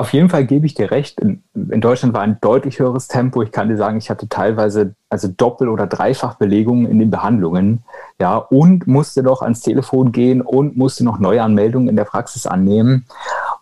auf 0.00 0.14
jeden 0.14 0.30
Fall 0.30 0.46
gebe 0.46 0.64
ich 0.64 0.74
dir 0.74 0.90
recht. 0.90 1.20
In, 1.20 1.42
in, 1.54 1.82
Deutschland 1.82 2.14
war 2.14 2.22
ein 2.22 2.38
deutlich 2.40 2.78
höheres 2.78 3.06
Tempo. 3.06 3.42
Ich 3.42 3.52
kann 3.52 3.68
dir 3.68 3.76
sagen, 3.76 3.98
ich 3.98 4.08
hatte 4.08 4.28
teilweise 4.28 4.94
also 5.10 5.28
Doppel- 5.28 5.68
oder 5.68 5.86
Dreifachbelegungen 5.86 6.90
in 6.90 6.98
den 6.98 7.10
Behandlungen, 7.10 7.84
ja, 8.18 8.36
und 8.36 8.86
musste 8.86 9.22
doch 9.22 9.42
ans 9.42 9.60
Telefon 9.60 10.10
gehen 10.10 10.40
und 10.40 10.76
musste 10.76 11.04
noch 11.04 11.18
Neuanmeldungen 11.18 11.88
in 11.88 11.96
der 11.96 12.04
Praxis 12.04 12.46
annehmen. 12.46 13.06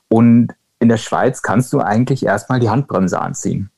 Und 0.09 0.55
in 0.79 0.89
der 0.89 0.97
Schweiz 0.97 1.43
kannst 1.43 1.73
du 1.73 1.81
eigentlich 1.81 2.25
erstmal 2.25 2.61
die 2.61 2.71
Handbremse 2.71 3.21
anziehen. 3.21 3.71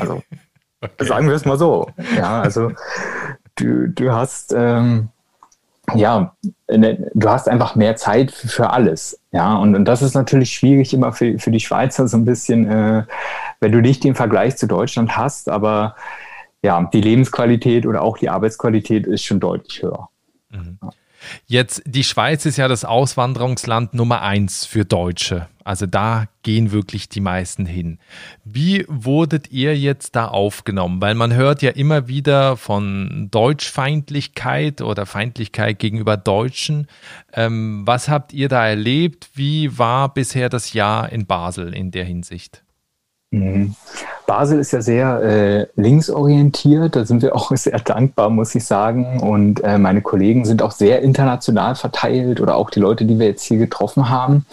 Also 0.00 0.14
okay. 0.80 1.04
sagen 1.04 1.28
wir 1.28 1.36
es 1.36 1.44
mal 1.44 1.58
so. 1.58 1.90
Ja, 2.16 2.40
also 2.40 2.72
du, 3.54 3.88
du 3.88 4.12
hast 4.12 4.52
ähm, 4.56 5.10
ja, 5.94 6.34
ne, 6.68 7.10
du 7.12 7.28
hast 7.28 7.48
einfach 7.48 7.74
mehr 7.74 7.96
Zeit 7.96 8.30
für 8.32 8.70
alles. 8.70 9.20
Ja, 9.32 9.56
und, 9.56 9.74
und 9.74 9.84
das 9.84 10.02
ist 10.02 10.14
natürlich 10.14 10.52
schwierig 10.52 10.94
immer 10.94 11.12
für, 11.12 11.38
für 11.38 11.50
die 11.50 11.60
Schweizer 11.60 12.08
so 12.08 12.16
ein 12.16 12.24
bisschen, 12.24 12.68
äh, 12.68 13.04
wenn 13.60 13.72
du 13.72 13.80
nicht 13.80 14.02
den 14.04 14.14
Vergleich 14.14 14.56
zu 14.56 14.66
Deutschland 14.66 15.16
hast, 15.16 15.48
aber 15.48 15.96
ja, 16.62 16.82
die 16.92 17.02
Lebensqualität 17.02 17.86
oder 17.86 18.02
auch 18.02 18.16
die 18.16 18.30
Arbeitsqualität 18.30 19.06
ist 19.06 19.24
schon 19.24 19.40
deutlich 19.40 19.82
höher. 19.82 20.08
Mhm. 20.50 20.78
Jetzt, 21.46 21.82
die 21.86 22.04
Schweiz 22.04 22.46
ist 22.46 22.56
ja 22.56 22.68
das 22.68 22.84
Auswanderungsland 22.84 23.94
Nummer 23.94 24.22
eins 24.22 24.64
für 24.64 24.84
Deutsche. 24.84 25.48
Also 25.64 25.86
da 25.86 26.26
gehen 26.42 26.72
wirklich 26.72 27.08
die 27.08 27.20
meisten 27.20 27.64
hin. 27.64 27.98
Wie 28.44 28.84
wurdet 28.86 29.50
ihr 29.50 29.76
jetzt 29.76 30.14
da 30.14 30.28
aufgenommen? 30.28 31.00
Weil 31.00 31.14
man 31.14 31.32
hört 31.32 31.62
ja 31.62 31.70
immer 31.70 32.06
wieder 32.06 32.58
von 32.58 33.28
Deutschfeindlichkeit 33.30 34.82
oder 34.82 35.06
Feindlichkeit 35.06 35.78
gegenüber 35.78 36.18
Deutschen. 36.18 36.86
Ähm, 37.32 37.86
was 37.86 38.10
habt 38.10 38.34
ihr 38.34 38.48
da 38.48 38.66
erlebt? 38.66 39.30
Wie 39.34 39.78
war 39.78 40.12
bisher 40.12 40.50
das 40.50 40.74
Jahr 40.74 41.10
in 41.10 41.24
Basel 41.24 41.72
in 41.72 41.90
der 41.90 42.04
Hinsicht? 42.04 42.62
Mhm. 43.34 43.74
Basel 44.26 44.58
ist 44.58 44.72
ja 44.72 44.80
sehr 44.80 45.22
äh, 45.22 45.66
linksorientiert, 45.76 46.96
da 46.96 47.04
sind 47.04 47.22
wir 47.22 47.34
auch 47.34 47.50
sehr 47.56 47.78
dankbar, 47.78 48.30
muss 48.30 48.54
ich 48.54 48.64
sagen. 48.64 49.20
Und 49.20 49.62
äh, 49.62 49.78
meine 49.78 50.02
Kollegen 50.02 50.44
sind 50.44 50.62
auch 50.62 50.72
sehr 50.72 51.02
international 51.02 51.74
verteilt 51.74 52.40
oder 52.40 52.56
auch 52.56 52.70
die 52.70 52.80
Leute, 52.80 53.04
die 53.04 53.18
wir 53.18 53.26
jetzt 53.26 53.44
hier 53.44 53.58
getroffen 53.58 54.08
haben. 54.08 54.46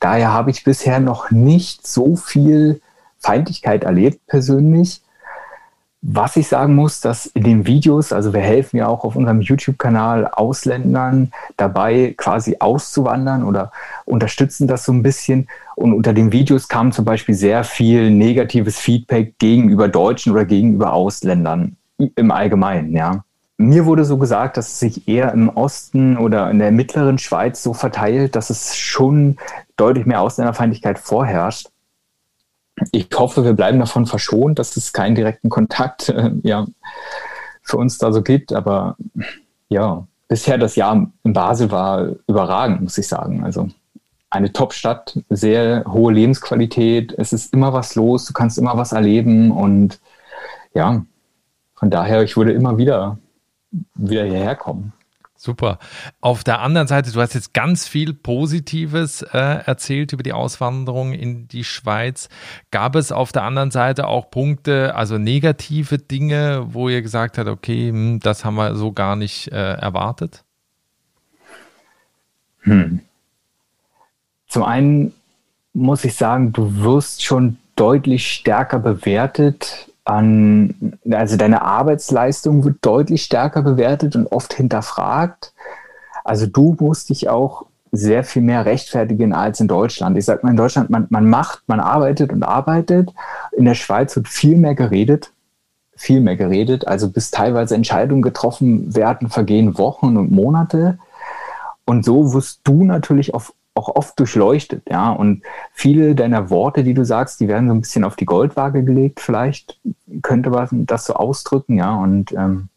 Daher 0.00 0.32
habe 0.32 0.50
ich 0.50 0.64
bisher 0.64 1.00
noch 1.00 1.30
nicht 1.30 1.86
so 1.86 2.16
viel 2.16 2.80
Feindlichkeit 3.18 3.84
erlebt 3.84 4.20
persönlich. 4.26 5.00
Was 6.08 6.36
ich 6.36 6.46
sagen 6.46 6.76
muss, 6.76 7.00
dass 7.00 7.26
in 7.26 7.42
den 7.42 7.66
Videos, 7.66 8.12
also 8.12 8.32
wir 8.32 8.40
helfen 8.40 8.76
ja 8.76 8.86
auch 8.86 9.02
auf 9.02 9.16
unserem 9.16 9.40
YouTube-Kanal 9.40 10.28
Ausländern 10.28 11.32
dabei, 11.56 12.14
quasi 12.16 12.58
auszuwandern 12.60 13.42
oder 13.42 13.72
unterstützen 14.04 14.68
das 14.68 14.84
so 14.84 14.92
ein 14.92 15.02
bisschen. 15.02 15.48
Und 15.74 15.92
unter 15.92 16.12
den 16.12 16.30
Videos 16.30 16.68
kam 16.68 16.92
zum 16.92 17.04
Beispiel 17.04 17.34
sehr 17.34 17.64
viel 17.64 18.12
negatives 18.12 18.78
Feedback 18.78 19.36
gegenüber 19.40 19.88
Deutschen 19.88 20.30
oder 20.30 20.44
gegenüber 20.44 20.92
Ausländern 20.92 21.76
im 21.98 22.30
Allgemeinen, 22.30 22.92
ja. 22.92 23.24
Mir 23.56 23.84
wurde 23.84 24.04
so 24.04 24.16
gesagt, 24.16 24.58
dass 24.58 24.68
es 24.68 24.78
sich 24.78 25.08
eher 25.08 25.32
im 25.32 25.48
Osten 25.48 26.18
oder 26.18 26.48
in 26.52 26.60
der 26.60 26.70
mittleren 26.70 27.18
Schweiz 27.18 27.64
so 27.64 27.74
verteilt, 27.74 28.36
dass 28.36 28.50
es 28.50 28.76
schon 28.76 29.38
deutlich 29.76 30.06
mehr 30.06 30.20
Ausländerfeindlichkeit 30.20 31.00
vorherrscht 31.00 31.70
ich 32.92 33.08
hoffe, 33.14 33.44
wir 33.44 33.54
bleiben 33.54 33.78
davon 33.78 34.06
verschont, 34.06 34.58
dass 34.58 34.76
es 34.76 34.92
keinen 34.92 35.14
direkten 35.14 35.48
Kontakt 35.48 36.08
äh, 36.08 36.30
ja, 36.42 36.66
für 37.62 37.78
uns 37.78 37.98
da 37.98 38.12
so 38.12 38.22
gibt. 38.22 38.52
Aber 38.52 38.96
ja, 39.68 40.06
bisher 40.28 40.58
das 40.58 40.76
Jahr 40.76 41.10
in 41.22 41.32
Basel 41.32 41.70
war 41.70 42.10
überragend, 42.26 42.82
muss 42.82 42.98
ich 42.98 43.08
sagen. 43.08 43.44
Also 43.44 43.68
eine 44.30 44.52
Top-Stadt, 44.52 45.18
sehr 45.30 45.84
hohe 45.86 46.12
Lebensqualität. 46.12 47.14
Es 47.16 47.32
ist 47.32 47.52
immer 47.52 47.72
was 47.72 47.94
los, 47.94 48.26
du 48.26 48.32
kannst 48.32 48.58
immer 48.58 48.76
was 48.76 48.92
erleben 48.92 49.50
und 49.50 50.00
ja, 50.74 51.04
von 51.74 51.90
daher, 51.90 52.22
ich 52.22 52.36
würde 52.36 52.52
immer 52.52 52.76
wieder, 52.78 53.18
wieder 53.94 54.24
hierher 54.24 54.56
kommen. 54.56 54.92
Super. 55.36 55.78
Auf 56.20 56.44
der 56.44 56.60
anderen 56.60 56.88
Seite, 56.88 57.12
du 57.12 57.20
hast 57.20 57.34
jetzt 57.34 57.52
ganz 57.52 57.86
viel 57.86 58.14
Positives 58.14 59.22
äh, 59.22 59.38
erzählt 59.38 60.12
über 60.12 60.22
die 60.22 60.32
Auswanderung 60.32 61.12
in 61.12 61.46
die 61.46 61.64
Schweiz. 61.64 62.28
Gab 62.70 62.96
es 62.96 63.12
auf 63.12 63.32
der 63.32 63.42
anderen 63.42 63.70
Seite 63.70 64.06
auch 64.06 64.30
Punkte, 64.30 64.94
also 64.94 65.18
negative 65.18 65.98
Dinge, 65.98 66.66
wo 66.70 66.88
ihr 66.88 67.02
gesagt 67.02 67.36
habt, 67.36 67.48
okay, 67.48 67.90
hm, 67.90 68.20
das 68.20 68.44
haben 68.44 68.56
wir 68.56 68.74
so 68.76 68.92
gar 68.92 69.14
nicht 69.14 69.52
äh, 69.52 69.74
erwartet? 69.74 70.42
Hm. 72.60 73.00
Zum 74.48 74.62
einen 74.62 75.12
muss 75.74 76.04
ich 76.04 76.14
sagen, 76.14 76.52
du 76.52 76.76
wirst 76.76 77.22
schon 77.22 77.58
deutlich 77.76 78.32
stärker 78.32 78.78
bewertet 78.78 79.90
an, 80.06 80.98
also 81.10 81.36
deine 81.36 81.62
Arbeitsleistung 81.62 82.64
wird 82.64 82.76
deutlich 82.82 83.24
stärker 83.24 83.62
bewertet 83.62 84.14
und 84.14 84.28
oft 84.28 84.54
hinterfragt. 84.54 85.52
Also 86.24 86.46
du 86.46 86.76
musst 86.78 87.10
dich 87.10 87.28
auch 87.28 87.66
sehr 87.90 88.22
viel 88.22 88.42
mehr 88.42 88.64
rechtfertigen 88.66 89.32
als 89.32 89.60
in 89.60 89.68
Deutschland. 89.68 90.16
Ich 90.16 90.24
sag 90.24 90.44
mal, 90.44 90.50
in 90.50 90.56
Deutschland, 90.56 90.90
man, 90.90 91.06
man 91.10 91.28
macht, 91.28 91.62
man 91.66 91.80
arbeitet 91.80 92.32
und 92.32 92.44
arbeitet. 92.44 93.12
In 93.52 93.64
der 93.64 93.74
Schweiz 93.74 94.14
wird 94.14 94.28
viel 94.28 94.56
mehr 94.56 94.76
geredet, 94.76 95.32
viel 95.96 96.20
mehr 96.20 96.36
geredet. 96.36 96.86
Also 96.86 97.10
bis 97.10 97.32
teilweise 97.32 97.74
Entscheidungen 97.74 98.22
getroffen 98.22 98.94
werden, 98.94 99.28
vergehen 99.28 99.76
Wochen 99.76 100.16
und 100.16 100.30
Monate. 100.30 100.98
Und 101.84 102.04
so 102.04 102.32
wirst 102.32 102.60
du 102.62 102.84
natürlich 102.84 103.34
auf 103.34 103.52
auch 103.76 103.94
oft 103.94 104.18
durchleuchtet, 104.18 104.82
ja. 104.88 105.10
Und 105.10 105.42
viele 105.72 106.14
deiner 106.14 106.50
Worte, 106.50 106.82
die 106.82 106.94
du 106.94 107.04
sagst, 107.04 107.40
die 107.40 107.48
werden 107.48 107.68
so 107.68 107.74
ein 107.74 107.80
bisschen 107.80 108.04
auf 108.04 108.16
die 108.16 108.24
Goldwaage 108.24 108.82
gelegt, 108.82 109.20
vielleicht 109.20 109.78
könnte 110.22 110.50
man 110.50 110.86
das 110.86 111.04
so 111.04 111.14
ausdrücken, 111.14 111.76
ja. 111.76 111.94
Und 111.94 112.32
ähm, 112.32 112.68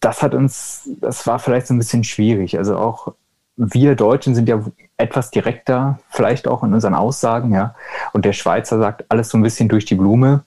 das 0.00 0.22
hat 0.22 0.34
uns, 0.34 0.88
das 1.00 1.26
war 1.26 1.38
vielleicht 1.38 1.66
so 1.66 1.74
ein 1.74 1.78
bisschen 1.78 2.04
schwierig. 2.04 2.58
Also 2.58 2.76
auch 2.76 3.14
wir 3.56 3.94
Deutschen 3.94 4.34
sind 4.34 4.48
ja 4.48 4.60
etwas 4.96 5.30
direkter, 5.30 5.98
vielleicht 6.10 6.48
auch 6.48 6.62
in 6.64 6.74
unseren 6.74 6.94
Aussagen, 6.94 7.52
ja. 7.52 7.74
Und 8.12 8.24
der 8.24 8.32
Schweizer 8.32 8.78
sagt 8.78 9.04
alles 9.08 9.28
so 9.28 9.38
ein 9.38 9.42
bisschen 9.42 9.68
durch 9.68 9.84
die 9.84 9.94
Blume. 9.94 10.44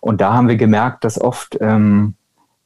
Und 0.00 0.20
da 0.20 0.34
haben 0.34 0.48
wir 0.48 0.56
gemerkt, 0.56 1.04
dass 1.04 1.20
oft 1.20 1.58
ähm, 1.60 2.14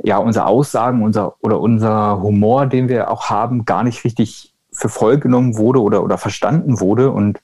ja 0.02 0.18
unsere 0.18 0.46
Aussagen, 0.46 1.02
unser 1.02 1.34
oder 1.42 1.60
unser 1.60 2.20
Humor, 2.20 2.66
den 2.66 2.88
wir 2.88 3.10
auch 3.10 3.30
haben, 3.30 3.64
gar 3.64 3.82
nicht 3.82 4.04
richtig 4.04 4.49
für 4.80 4.88
voll 4.88 5.18
genommen 5.18 5.56
wurde 5.56 5.82
oder, 5.82 6.02
oder 6.02 6.18
verstanden 6.18 6.80
wurde 6.80 7.10
und 7.10 7.40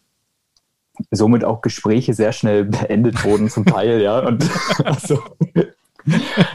somit 1.10 1.44
auch 1.44 1.60
Gespräche 1.60 2.14
sehr 2.14 2.32
schnell 2.32 2.64
beendet 2.64 3.24
wurden 3.24 3.50
zum 3.50 3.66
Teil, 3.66 4.00
ja. 4.00 4.20
Und 4.20 4.48
also, 4.84 5.22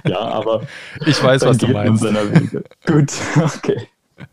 ja, 0.05 0.19
aber 0.19 0.61
ich 1.05 1.21
weiß, 1.23 1.43
was 1.43 1.57
du 1.57 1.67
meinst. 1.67 2.03
Gut, 2.85 3.13
okay. 3.55 3.87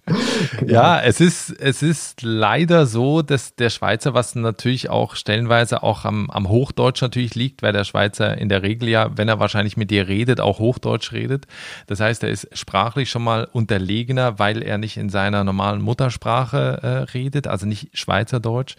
Ja, 0.67 1.01
es 1.01 1.21
ist, 1.21 1.51
es 1.51 1.83
ist 1.83 2.23
leider 2.23 2.87
so, 2.87 3.23
dass 3.23 3.55
der 3.55 3.71
Schweizer, 3.71 4.15
was 4.15 4.35
natürlich 4.35 4.91
auch 4.91 5.17
stellenweise 5.17 5.83
auch 5.83 6.05
am, 6.05 6.31
am 6.31 6.49
Hochdeutsch 6.49 7.01
natürlich 7.01 7.35
liegt, 7.35 7.63
weil 7.63 7.73
der 7.73 7.85
Schweizer 7.85 8.37
in 8.37 8.49
der 8.49 8.63
Regel 8.63 8.89
ja, 8.89 9.17
wenn 9.17 9.29
er 9.29 9.41
wahrscheinlich 9.41 9.77
mit 9.77 9.91
dir 9.91 10.09
redet, 10.09 10.41
auch 10.41 10.59
Hochdeutsch 10.59 11.13
redet. 11.13 11.47
Das 11.87 12.01
heißt, 12.01 12.23
er 12.23 12.31
ist 12.31 12.49
sprachlich 12.53 13.11
schon 13.11 13.25
mal 13.25 13.49
unterlegener, 13.51 14.39
weil 14.39 14.63
er 14.63 14.79
nicht 14.79 14.97
in 14.97 15.09
seiner 15.09 15.45
normalen 15.45 15.81
Muttersprache 15.81 16.81
äh, 16.83 16.89
redet, 17.13 17.47
also 17.47 17.67
nicht 17.67 17.97
Schweizerdeutsch. 17.97 18.77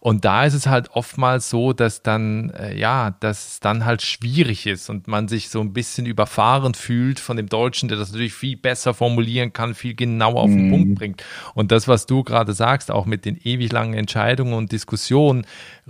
Und 0.00 0.24
da 0.24 0.44
ist 0.44 0.54
es 0.54 0.66
halt 0.66 0.90
oftmals 0.90 1.50
so, 1.50 1.72
dass 1.72 2.02
dann, 2.02 2.50
äh, 2.50 2.76
ja, 2.76 3.14
dass 3.20 3.52
es 3.52 3.60
dann 3.60 3.84
halt 3.84 4.02
schwierig 4.02 4.66
ist 4.66 4.90
und 4.90 5.08
man 5.08 5.28
sich 5.28 5.48
so 5.48 5.60
ein 5.60 5.72
bisschen 5.72 6.06
überfahren 6.06 6.74
fühlt 6.74 7.20
von 7.20 7.36
dem 7.36 7.48
Deutschen, 7.48 7.88
der 7.88 7.98
das 7.98 8.10
natürlich 8.10 8.34
viel 8.34 8.56
besser 8.56 8.94
formulieren 8.94 9.52
kann, 9.52 9.74
viel 9.74 9.94
genauer 9.94 10.42
auf 10.42 10.50
den 10.50 10.71
Punkt 10.72 10.88
mhm. 10.88 10.94
bringt. 10.94 11.24
Und 11.54 11.72
das, 11.72 11.88
was 11.88 12.06
du 12.06 12.24
gerade 12.24 12.52
sagst, 12.52 12.90
auch 12.90 13.06
mit 13.06 13.24
den 13.24 13.38
ewig 13.42 13.70
langen 13.72 13.94
Entscheidungen 13.94 14.54
und 14.54 14.72
Diskussionen, 14.72 15.46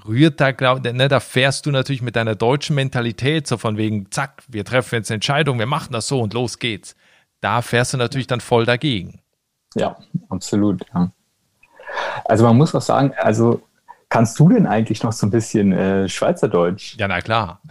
rührt 0.07 0.41
da, 0.41 0.53
glaub, 0.53 0.85
ne, 0.85 1.09
da 1.09 1.21
fährst 1.21 1.67
du 1.67 1.71
natürlich 1.71 2.03
mit 2.03 2.17
deiner 2.17 2.35
deutschen 2.35 2.77
Mentalität 2.77 3.47
so 3.47 3.57
von 3.57 3.77
wegen, 3.77 4.11
zack, 4.11 4.43
wir 4.49 4.65
treffen 4.65 4.97
jetzt 4.97 5.11
eine 5.11 5.17
Entscheidung, 5.17 5.59
wir 5.59 5.67
machen 5.67 5.93
das 5.93 6.09
so 6.09 6.21
und 6.21 6.35
los 6.35 6.59
geht's. 6.59 6.97
Da 7.41 7.63
fährst 7.63 7.95
du 7.95 7.99
natürlich 7.99 8.27
dann 8.27 8.41
voll 8.41 8.67
dagegen. 8.67 9.21
Ja, 9.75 9.97
absolut. 10.29 10.85
Ja. 10.95 11.13
Also 12.25 12.45
man 12.45 12.57
muss 12.57 12.75
auch 12.75 12.83
sagen, 12.83 13.13
also 13.17 13.63
Kannst 14.13 14.39
du 14.39 14.51
denn 14.51 14.67
eigentlich 14.67 15.03
noch 15.03 15.13
so 15.13 15.27
ein 15.27 15.31
bisschen 15.31 15.73
äh, 15.73 16.07
Schweizerdeutsch? 16.07 16.97
Ja, 16.99 17.09
na 17.09 17.23
klar. 17.23 17.63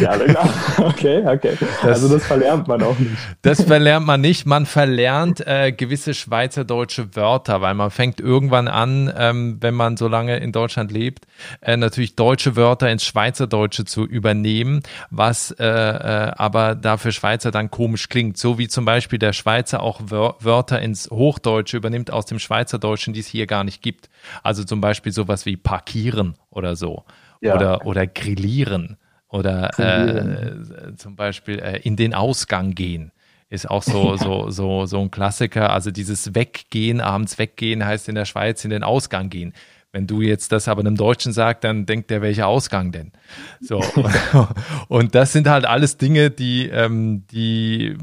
ja, 0.00 0.16
na 0.16 0.24
klar. 0.24 0.48
Okay, 0.78 1.22
okay. 1.24 1.56
Das, 1.60 1.84
also 1.84 2.08
das 2.08 2.26
verlernt 2.26 2.66
man 2.66 2.82
auch 2.82 2.98
nicht. 2.98 3.12
Das 3.42 3.62
verlernt 3.62 4.04
man 4.04 4.20
nicht. 4.20 4.44
Man 4.44 4.66
verlernt 4.66 5.46
äh, 5.46 5.70
gewisse 5.70 6.14
schweizerdeutsche 6.14 7.14
Wörter, 7.14 7.60
weil 7.60 7.74
man 7.74 7.92
fängt 7.92 8.18
irgendwann 8.18 8.66
an, 8.66 9.12
ähm, 9.16 9.58
wenn 9.60 9.74
man 9.74 9.96
so 9.96 10.08
lange 10.08 10.38
in 10.38 10.50
Deutschland 10.50 10.90
lebt, 10.90 11.26
äh, 11.60 11.76
natürlich 11.76 12.16
deutsche 12.16 12.56
Wörter 12.56 12.90
ins 12.90 13.04
Schweizerdeutsche 13.04 13.84
zu 13.84 14.04
übernehmen, 14.04 14.82
was 15.10 15.52
äh, 15.52 15.64
äh, 15.64 16.32
aber 16.36 16.74
da 16.74 16.96
für 16.96 17.12
Schweizer 17.12 17.52
dann 17.52 17.70
komisch 17.70 18.08
klingt. 18.08 18.36
So 18.36 18.58
wie 18.58 18.66
zum 18.66 18.84
Beispiel 18.84 19.20
der 19.20 19.32
Schweizer 19.32 19.80
auch 19.80 20.00
Wörter 20.08 20.82
ins 20.82 21.08
Hochdeutsche 21.08 21.76
übernimmt 21.76 22.10
aus 22.10 22.26
dem 22.26 22.40
Schweizerdeutschen, 22.40 23.14
die 23.14 23.20
es 23.20 23.28
hier 23.28 23.46
gar 23.46 23.62
nicht 23.62 23.80
gibt. 23.80 24.08
Also 24.42 24.64
zum 24.64 24.80
Beispiel 24.80 25.12
sowas 25.12 25.46
wie 25.46 25.51
parkieren 25.56 26.34
oder 26.50 26.76
so. 26.76 27.04
Ja. 27.40 27.56
Oder, 27.56 27.86
oder 27.86 28.06
grillieren. 28.06 28.96
Oder 29.28 29.78
äh, 29.78 30.94
zum 30.96 31.16
Beispiel 31.16 31.58
äh, 31.58 31.80
in 31.82 31.96
den 31.96 32.12
Ausgang 32.12 32.74
gehen. 32.74 33.12
Ist 33.48 33.68
auch 33.70 33.82
so, 33.82 34.16
so, 34.18 34.50
so, 34.50 34.86
so 34.86 35.00
ein 35.00 35.10
Klassiker. 35.10 35.70
Also 35.70 35.90
dieses 35.90 36.34
Weggehen, 36.34 37.00
abends 37.00 37.38
weggehen 37.38 37.84
heißt 37.84 38.08
in 38.08 38.14
der 38.14 38.26
Schweiz 38.26 38.64
in 38.64 38.70
den 38.70 38.82
Ausgang 38.82 39.30
gehen. 39.30 39.54
Wenn 39.92 40.06
du 40.06 40.22
jetzt 40.22 40.52
das 40.52 40.68
aber 40.68 40.80
einem 40.80 40.96
Deutschen 40.96 41.32
sagst, 41.32 41.64
dann 41.64 41.84
denkt 41.84 42.10
der, 42.10 42.22
welcher 42.22 42.46
Ausgang 42.46 42.92
denn? 42.92 43.12
So. 43.60 43.82
und 44.88 45.14
das 45.14 45.32
sind 45.32 45.48
halt 45.48 45.66
alles 45.66 45.98
Dinge, 45.98 46.30
die, 46.30 46.68
ähm, 46.68 47.26
die, 47.30 47.96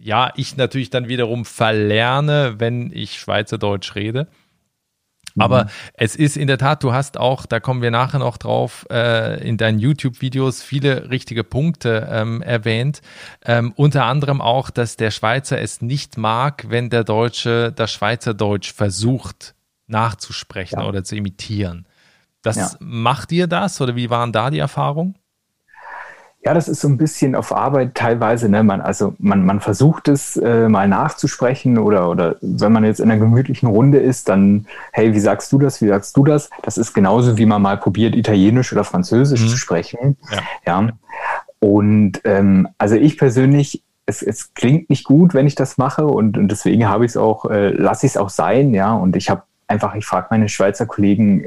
ja, 0.00 0.32
ich 0.36 0.56
natürlich 0.56 0.90
dann 0.90 1.08
wiederum 1.08 1.44
verlerne, 1.44 2.56
wenn 2.58 2.90
ich 2.92 3.18
Schweizerdeutsch 3.18 3.94
rede. 3.94 4.26
Aber 5.40 5.64
mhm. 5.64 5.68
es 5.94 6.16
ist 6.16 6.36
in 6.36 6.46
der 6.46 6.58
Tat, 6.58 6.82
du 6.82 6.92
hast 6.92 7.18
auch, 7.18 7.46
da 7.46 7.60
kommen 7.60 7.82
wir 7.82 7.90
nachher 7.90 8.18
noch 8.18 8.36
drauf, 8.36 8.86
äh, 8.90 9.46
in 9.46 9.56
deinen 9.56 9.78
YouTube-Videos 9.78 10.62
viele 10.62 11.10
richtige 11.10 11.44
Punkte 11.44 12.08
ähm, 12.10 12.42
erwähnt. 12.42 13.00
Ähm, 13.44 13.72
unter 13.76 14.04
anderem 14.04 14.40
auch, 14.40 14.70
dass 14.70 14.96
der 14.96 15.10
Schweizer 15.10 15.60
es 15.60 15.82
nicht 15.82 16.16
mag, 16.16 16.66
wenn 16.68 16.90
der 16.90 17.04
Deutsche 17.04 17.72
das 17.72 17.92
Schweizerdeutsch 17.92 18.72
versucht 18.72 19.54
nachzusprechen 19.86 20.80
ja. 20.80 20.86
oder 20.86 21.04
zu 21.04 21.16
imitieren. 21.16 21.86
Das 22.42 22.56
ja. 22.56 22.70
macht 22.78 23.32
ihr 23.32 23.46
das 23.46 23.80
oder 23.80 23.96
wie 23.96 24.08
waren 24.08 24.32
da 24.32 24.50
die 24.50 24.58
Erfahrungen? 24.58 25.16
Ja, 26.42 26.54
das 26.54 26.68
ist 26.68 26.80
so 26.80 26.88
ein 26.88 26.96
bisschen 26.96 27.34
auf 27.34 27.54
Arbeit 27.54 27.94
teilweise. 27.94 28.48
Ne? 28.48 28.62
Man, 28.62 28.80
also 28.80 29.14
man, 29.18 29.44
man 29.44 29.60
versucht 29.60 30.08
es 30.08 30.36
äh, 30.38 30.70
mal 30.70 30.88
nachzusprechen 30.88 31.76
oder, 31.76 32.08
oder 32.08 32.36
wenn 32.40 32.72
man 32.72 32.84
jetzt 32.84 33.00
in 33.00 33.10
einer 33.10 33.20
gemütlichen 33.20 33.68
Runde 33.68 33.98
ist, 33.98 34.30
dann, 34.30 34.66
hey, 34.92 35.12
wie 35.12 35.20
sagst 35.20 35.52
du 35.52 35.58
das, 35.58 35.82
wie 35.82 35.88
sagst 35.88 36.16
du 36.16 36.24
das? 36.24 36.48
Das 36.62 36.78
ist 36.78 36.94
genauso, 36.94 37.36
wie 37.36 37.44
man 37.44 37.60
mal 37.60 37.76
probiert, 37.76 38.16
Italienisch 38.16 38.72
oder 38.72 38.84
Französisch 38.84 39.42
mhm. 39.42 39.48
zu 39.48 39.56
sprechen. 39.58 40.16
Ja. 40.32 40.42
ja. 40.66 40.88
Und 41.58 42.22
ähm, 42.24 42.68
also 42.78 42.94
ich 42.94 43.18
persönlich, 43.18 43.82
es, 44.06 44.22
es 44.22 44.54
klingt 44.54 44.88
nicht 44.88 45.04
gut, 45.04 45.34
wenn 45.34 45.46
ich 45.46 45.56
das 45.56 45.76
mache 45.76 46.06
und, 46.06 46.38
und 46.38 46.50
deswegen 46.50 46.88
habe 46.88 47.04
ich 47.04 47.10
es 47.10 47.16
auch, 47.18 47.50
äh, 47.50 47.68
lasse 47.68 48.06
ich 48.06 48.12
es 48.12 48.16
auch 48.16 48.30
sein, 48.30 48.72
ja. 48.72 48.94
Und 48.94 49.14
ich 49.14 49.28
habe 49.28 49.42
einfach, 49.66 49.94
ich 49.94 50.06
frage 50.06 50.28
meine 50.30 50.48
Schweizer 50.48 50.86
Kollegen, 50.86 51.44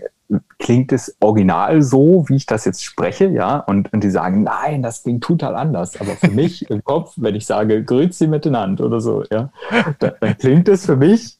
klingt 0.60 0.92
es 0.92 1.16
original 1.20 1.82
so, 1.82 2.26
wie 2.28 2.36
ich 2.36 2.46
das 2.46 2.66
jetzt 2.66 2.84
spreche, 2.84 3.28
ja, 3.28 3.58
und, 3.60 3.92
und 3.94 4.04
die 4.04 4.10
sagen, 4.10 4.44
nein, 4.44 4.82
das 4.82 5.04
klingt 5.04 5.24
total 5.24 5.56
anders. 5.56 6.00
Aber 6.00 6.12
für 6.12 6.32
mich 6.32 6.70
im 6.70 6.84
Kopf, 6.86 7.14
wenn 7.18 7.36
ich 7.36 7.46
sage, 7.46 7.84
grüezi 7.84 8.28
miteinander 8.28 8.86
oder 8.86 9.00
so, 9.00 9.24
ja, 9.32 9.52
dann, 10.00 10.14
dann 10.20 10.38
klingt 10.38 10.68
es 10.68 10.86
für 10.86 10.96
mich 10.96 11.38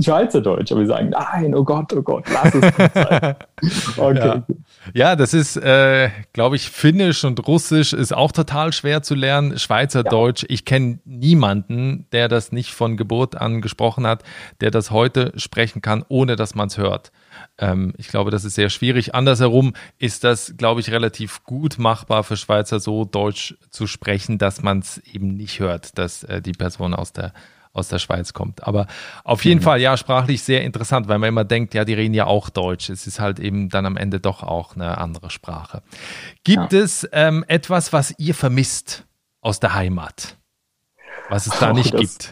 Schweizerdeutsch, 0.00 0.72
aber 0.72 0.80
wir 0.82 0.86
sagen, 0.86 1.10
nein, 1.10 1.54
oh 1.54 1.64
Gott, 1.64 1.92
oh 1.92 2.02
Gott, 2.02 2.24
lass 2.32 2.54
es 2.54 2.94
sein. 2.94 3.36
Okay. 3.96 4.18
Ja. 4.26 4.44
ja, 4.92 5.16
das 5.16 5.34
ist, 5.34 5.56
äh, 5.56 6.10
glaube 6.32 6.56
ich, 6.56 6.68
Finnisch 6.68 7.24
und 7.24 7.46
Russisch 7.46 7.92
ist 7.92 8.12
auch 8.12 8.32
total 8.32 8.72
schwer 8.72 9.02
zu 9.02 9.14
lernen. 9.14 9.56
Schweizerdeutsch, 9.56 10.42
ja. 10.42 10.48
ich 10.50 10.64
kenne 10.64 10.98
niemanden, 11.04 12.06
der 12.10 12.28
das 12.28 12.50
nicht 12.50 12.72
von 12.72 12.96
Geburt 12.96 13.36
an 13.40 13.60
gesprochen 13.60 14.06
hat, 14.06 14.24
der 14.60 14.72
das 14.72 14.90
heute 14.90 15.32
sprechen 15.36 15.80
kann, 15.80 16.04
ohne 16.08 16.34
dass 16.34 16.56
man 16.56 16.68
es 16.68 16.78
hört. 16.78 17.12
Ähm, 17.62 17.94
ich 17.96 18.08
glaube, 18.08 18.32
das 18.32 18.44
ist 18.44 18.56
sehr 18.56 18.70
schwierig. 18.70 19.14
Andersherum 19.14 19.72
ist 19.98 20.24
das, 20.24 20.54
glaube 20.56 20.80
ich, 20.80 20.90
relativ 20.90 21.44
gut 21.44 21.78
machbar 21.78 22.24
für 22.24 22.36
Schweizer 22.36 22.80
so 22.80 23.04
Deutsch 23.04 23.54
zu 23.70 23.86
sprechen, 23.86 24.36
dass 24.36 24.62
man 24.62 24.80
es 24.80 24.98
eben 24.98 25.28
nicht 25.28 25.60
hört, 25.60 25.96
dass 25.96 26.24
äh, 26.24 26.42
die 26.42 26.52
Person 26.52 26.92
aus 26.92 27.12
der 27.12 27.32
aus 27.74 27.88
der 27.88 27.98
Schweiz 27.98 28.34
kommt. 28.34 28.66
Aber 28.66 28.86
auf 29.24 29.46
jeden 29.46 29.60
mhm. 29.60 29.64
Fall, 29.64 29.80
ja, 29.80 29.96
sprachlich 29.96 30.42
sehr 30.42 30.62
interessant, 30.62 31.08
weil 31.08 31.18
man 31.18 31.30
immer 31.30 31.44
denkt, 31.44 31.72
ja, 31.72 31.86
die 31.86 31.94
reden 31.94 32.12
ja 32.12 32.26
auch 32.26 32.50
Deutsch. 32.50 32.90
Es 32.90 33.06
ist 33.06 33.18
halt 33.18 33.40
eben 33.40 33.70
dann 33.70 33.86
am 33.86 33.96
Ende 33.96 34.20
doch 34.20 34.42
auch 34.42 34.74
eine 34.74 34.98
andere 34.98 35.30
Sprache. 35.30 35.82
Gibt 36.44 36.74
ja. 36.74 36.80
es 36.80 37.08
ähm, 37.12 37.46
etwas, 37.48 37.94
was 37.94 38.12
ihr 38.18 38.34
vermisst 38.34 39.06
aus 39.40 39.58
der 39.58 39.74
Heimat? 39.74 40.36
Was 41.32 41.46
es 41.46 41.58
da 41.58 41.70
oh, 41.70 41.72
nicht 41.72 41.96
gibt? 41.96 42.30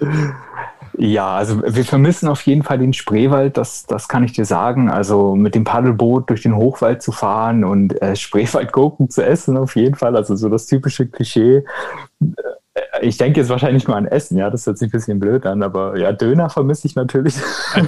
Ja, 0.98 1.34
also 1.34 1.62
wir 1.62 1.86
vermissen 1.86 2.28
auf 2.28 2.42
jeden 2.42 2.62
Fall 2.62 2.78
den 2.78 2.92
Spreewald, 2.92 3.56
das, 3.56 3.86
das 3.86 4.08
kann 4.08 4.24
ich 4.24 4.34
dir 4.34 4.44
sagen. 4.44 4.90
Also 4.90 5.34
mit 5.36 5.54
dem 5.54 5.64
Paddelboot 5.64 6.28
durch 6.28 6.42
den 6.42 6.54
Hochwald 6.54 7.00
zu 7.00 7.10
fahren 7.10 7.64
und 7.64 8.02
äh, 8.02 8.14
Spreewaldgurken 8.14 9.08
zu 9.08 9.24
essen, 9.24 9.56
auf 9.56 9.74
jeden 9.74 9.94
Fall. 9.94 10.16
Also 10.16 10.36
so 10.36 10.50
das 10.50 10.66
typische 10.66 11.06
Klischee. 11.06 11.64
Äh, 12.20 12.82
ich 13.00 13.16
denke 13.16 13.40
jetzt 13.40 13.48
wahrscheinlich 13.48 13.88
nur 13.88 13.96
an 13.96 14.04
Essen, 14.04 14.36
ja, 14.36 14.50
das 14.50 14.66
hört 14.66 14.76
sich 14.76 14.88
ein 14.88 14.92
bisschen 14.92 15.18
blöd 15.18 15.46
an, 15.46 15.62
aber 15.62 15.96
ja, 15.96 16.12
Döner 16.12 16.50
vermisse 16.50 16.86
ich 16.86 16.94
natürlich. 16.94 17.36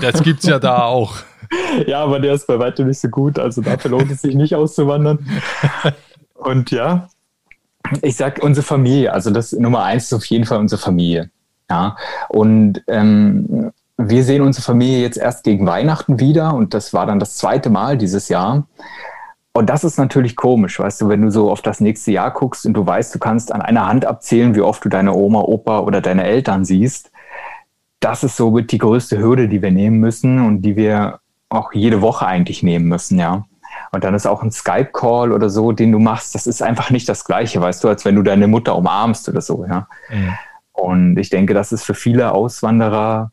Das 0.01 0.23
gibt's 0.23 0.47
ja 0.47 0.59
da 0.59 0.85
auch. 0.85 1.17
ja, 1.87 2.03
aber 2.03 2.21
der 2.21 2.33
ist 2.33 2.47
bei 2.47 2.59
weitem 2.59 2.87
nicht 2.87 3.01
so 3.01 3.09
gut, 3.09 3.39
also 3.39 3.61
dafür 3.61 3.91
lohnt 3.91 4.11
es 4.11 4.23
sich 4.23 4.35
nicht 4.35 4.55
auszuwandern. 4.55 5.19
Und 6.33 6.71
ja, 6.71 7.09
ich 8.03 8.17
sag 8.17 8.43
unsere 8.43 8.65
Familie, 8.65 9.13
also 9.13 9.31
das 9.31 9.53
Nummer 9.53 9.83
eins 9.85 10.05
ist 10.05 10.13
auf 10.13 10.25
jeden 10.25 10.45
Fall 10.45 10.59
unsere 10.59 10.81
Familie. 10.81 11.31
Ja, 11.71 11.97
und 12.29 12.83
ähm, 12.89 13.73
wir 13.97 14.25
sehen 14.25 14.43
unsere 14.43 14.65
Familie 14.65 15.01
jetzt 15.01 15.17
erst 15.17 15.45
gegen 15.45 15.67
Weihnachten 15.67 16.19
wieder 16.19 16.55
und 16.55 16.75
das 16.75 16.93
war 16.93 17.07
dann 17.07 17.19
das 17.19 17.37
zweite 17.37 17.71
Mal 17.71 17.97
dieses 17.97 18.29
Jahr. 18.29 18.67
Und 19.55 19.69
das 19.69 19.85
ist 19.85 19.99
natürlich 19.99 20.35
komisch, 20.35 20.79
weißt 20.79 21.03
du, 21.03 21.09
wenn 21.09 21.21
du 21.23 21.31
so 21.31 21.51
auf 21.51 21.61
das 21.61 21.81
nächste 21.81 22.11
Jahr 22.11 22.31
guckst 22.31 22.65
und 22.65 22.73
du 22.75 22.87
weißt, 22.87 23.15
du 23.15 23.19
kannst 23.19 23.53
an 23.53 23.61
einer 23.61 23.87
Hand 23.87 24.07
abzählen, 24.07 24.55
wie 24.55 24.63
oft 24.63 24.85
du 24.85 24.89
deine 24.89 25.13
Oma, 25.13 25.41
Opa 25.41 25.81
oder 25.81 26.01
deine 26.01 26.25
Eltern 26.25 26.65
siehst. 26.65 27.11
Das 28.01 28.25
ist 28.25 28.37
so 28.37 28.59
die 28.59 28.79
größte 28.79 29.19
Hürde, 29.19 29.49
die 29.49 29.61
wir 29.61 29.71
nehmen 29.71 29.99
müssen 29.99 30.45
und 30.45 30.63
die 30.63 30.77
wir 30.77 31.21
auch 31.51 31.73
jede 31.75 32.01
Woche 32.01 32.27
eigentlich 32.27 32.63
nehmen 32.63 32.87
müssen, 32.87 33.19
ja. 33.19 33.45
Und 33.95 34.05
dann 34.05 34.15
ist 34.15 34.27
auch 34.27 34.43
ein 34.43 34.51
Skype-Call 34.51 35.33
oder 35.33 35.51
so, 35.51 35.73
den 35.73 35.93
du 35.93 35.99
machst, 35.99 36.35
das 36.35 36.47
ist 36.47 36.63
einfach 36.63 36.91
nicht 36.91 37.09
das 37.09 37.25
Gleiche, 37.25 37.61
weißt 37.61 37.85
du, 37.85 37.89
als 37.89 38.05
wenn 38.05 38.17
du 38.17 38.23
deine 38.23 38.49
Mutter 38.49 38.75
umarmst 38.75 39.29
oder 39.29 39.43
so, 39.43 39.67
ja. 39.67 39.87
Mhm. 40.11 40.33
Und 40.73 41.19
ich 41.19 41.29
denke, 41.29 41.53
das 41.53 41.71
ist 41.71 41.85
für 41.85 41.95
viele 41.95 42.33
Auswanderer 42.33 43.31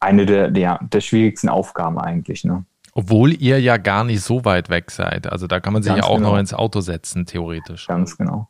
eine 0.00 0.26
der, 0.26 0.50
der, 0.50 0.78
der 0.82 1.00
schwierigsten 1.00 1.48
Aufgaben 1.48 1.98
eigentlich. 1.98 2.44
Ne? 2.44 2.64
Obwohl 2.92 3.32
ihr 3.32 3.60
ja 3.60 3.78
gar 3.78 4.04
nicht 4.04 4.20
so 4.20 4.44
weit 4.44 4.68
weg 4.68 4.90
seid. 4.90 5.26
Also 5.26 5.46
da 5.46 5.60
kann 5.60 5.72
man 5.72 5.82
sich 5.82 5.92
Ganz 5.92 6.04
ja 6.04 6.10
auch 6.10 6.16
genau. 6.16 6.32
noch 6.32 6.38
ins 6.38 6.52
Auto 6.52 6.80
setzen, 6.80 7.26
theoretisch. 7.26 7.86
Ganz 7.86 8.16
genau. 8.16 8.48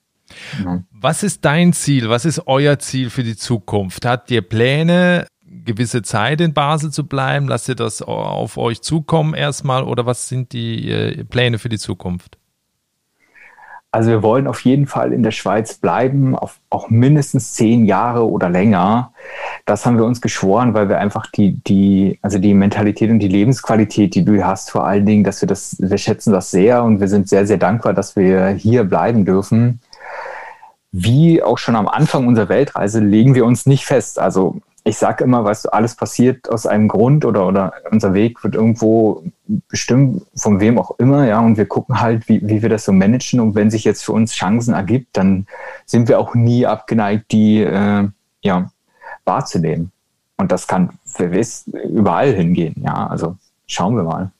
genau. 0.58 0.82
Was 0.90 1.22
ist 1.22 1.44
dein 1.44 1.72
Ziel? 1.72 2.10
Was 2.10 2.24
ist 2.24 2.46
euer 2.46 2.78
Ziel 2.80 3.08
für 3.08 3.22
die 3.22 3.36
Zukunft? 3.36 4.04
Habt 4.04 4.30
ihr 4.30 4.42
Pläne, 4.42 5.26
gewisse 5.64 6.02
Zeit 6.02 6.40
in 6.40 6.52
Basel 6.52 6.90
zu 6.90 7.06
bleiben? 7.06 7.48
Lasst 7.48 7.68
ihr 7.68 7.74
das 7.74 8.02
auf 8.02 8.56
euch 8.56 8.82
zukommen 8.82 9.34
erstmal 9.34 9.84
oder 9.84 10.06
was 10.06 10.28
sind 10.28 10.52
die 10.52 10.90
äh, 10.90 11.24
Pläne 11.24 11.58
für 11.58 11.68
die 11.68 11.78
Zukunft? 11.78 12.38
Also 13.94 14.10
wir 14.10 14.24
wollen 14.24 14.48
auf 14.48 14.58
jeden 14.64 14.88
Fall 14.88 15.12
in 15.12 15.22
der 15.22 15.30
Schweiz 15.30 15.74
bleiben, 15.74 16.34
auf 16.34 16.58
auch 16.68 16.90
mindestens 16.90 17.52
zehn 17.52 17.84
Jahre 17.84 18.28
oder 18.28 18.50
länger. 18.50 19.12
Das 19.66 19.86
haben 19.86 19.98
wir 19.98 20.04
uns 20.04 20.20
geschworen, 20.20 20.74
weil 20.74 20.88
wir 20.88 20.98
einfach 20.98 21.28
die, 21.28 21.62
die, 21.62 22.18
also 22.20 22.40
die 22.40 22.54
Mentalität 22.54 23.08
und 23.10 23.20
die 23.20 23.28
Lebensqualität, 23.28 24.16
die 24.16 24.24
du 24.24 24.44
hast, 24.44 24.72
vor 24.72 24.84
allen 24.84 25.06
Dingen, 25.06 25.22
dass 25.22 25.40
wir 25.42 25.46
das, 25.46 25.76
wir 25.78 25.96
schätzen 25.96 26.32
das 26.32 26.50
sehr 26.50 26.82
und 26.82 26.98
wir 26.98 27.06
sind 27.06 27.28
sehr, 27.28 27.46
sehr 27.46 27.58
dankbar, 27.58 27.94
dass 27.94 28.16
wir 28.16 28.48
hier 28.48 28.82
bleiben 28.82 29.24
dürfen. 29.24 29.78
Wie 30.90 31.40
auch 31.40 31.58
schon 31.58 31.76
am 31.76 31.86
Anfang 31.86 32.26
unserer 32.26 32.48
Weltreise 32.48 32.98
legen 32.98 33.36
wir 33.36 33.44
uns 33.44 33.64
nicht 33.64 33.86
fest. 33.86 34.18
Also 34.18 34.60
ich 34.86 34.98
sage 34.98 35.24
immer, 35.24 35.42
weißt 35.44 35.64
du, 35.64 35.72
alles 35.72 35.96
passiert 35.96 36.50
aus 36.50 36.66
einem 36.66 36.88
Grund 36.88 37.24
oder, 37.24 37.48
oder 37.48 37.72
unser 37.90 38.12
Weg 38.12 38.44
wird 38.44 38.54
irgendwo 38.54 39.24
bestimmt, 39.68 40.22
von 40.36 40.60
wem 40.60 40.78
auch 40.78 40.98
immer, 40.98 41.26
ja, 41.26 41.40
und 41.40 41.56
wir 41.56 41.66
gucken 41.66 42.00
halt, 42.02 42.28
wie, 42.28 42.46
wie 42.46 42.60
wir 42.60 42.68
das 42.68 42.84
so 42.84 42.92
managen 42.92 43.40
und 43.40 43.54
wenn 43.54 43.70
sich 43.70 43.84
jetzt 43.84 44.04
für 44.04 44.12
uns 44.12 44.34
Chancen 44.34 44.74
ergibt, 44.74 45.16
dann 45.16 45.46
sind 45.86 46.08
wir 46.08 46.18
auch 46.18 46.34
nie 46.34 46.66
abgeneigt, 46.66 47.32
die 47.32 47.62
äh, 47.62 48.08
ja, 48.42 48.70
wahrzunehmen. 49.24 49.90
Und 50.36 50.52
das 50.52 50.66
kann 50.68 50.90
gewiss 51.16 51.64
überall 51.88 52.32
hingehen, 52.34 52.74
ja, 52.84 53.06
also 53.06 53.36
schauen 53.66 53.96
wir 53.96 54.02
mal. 54.02 54.32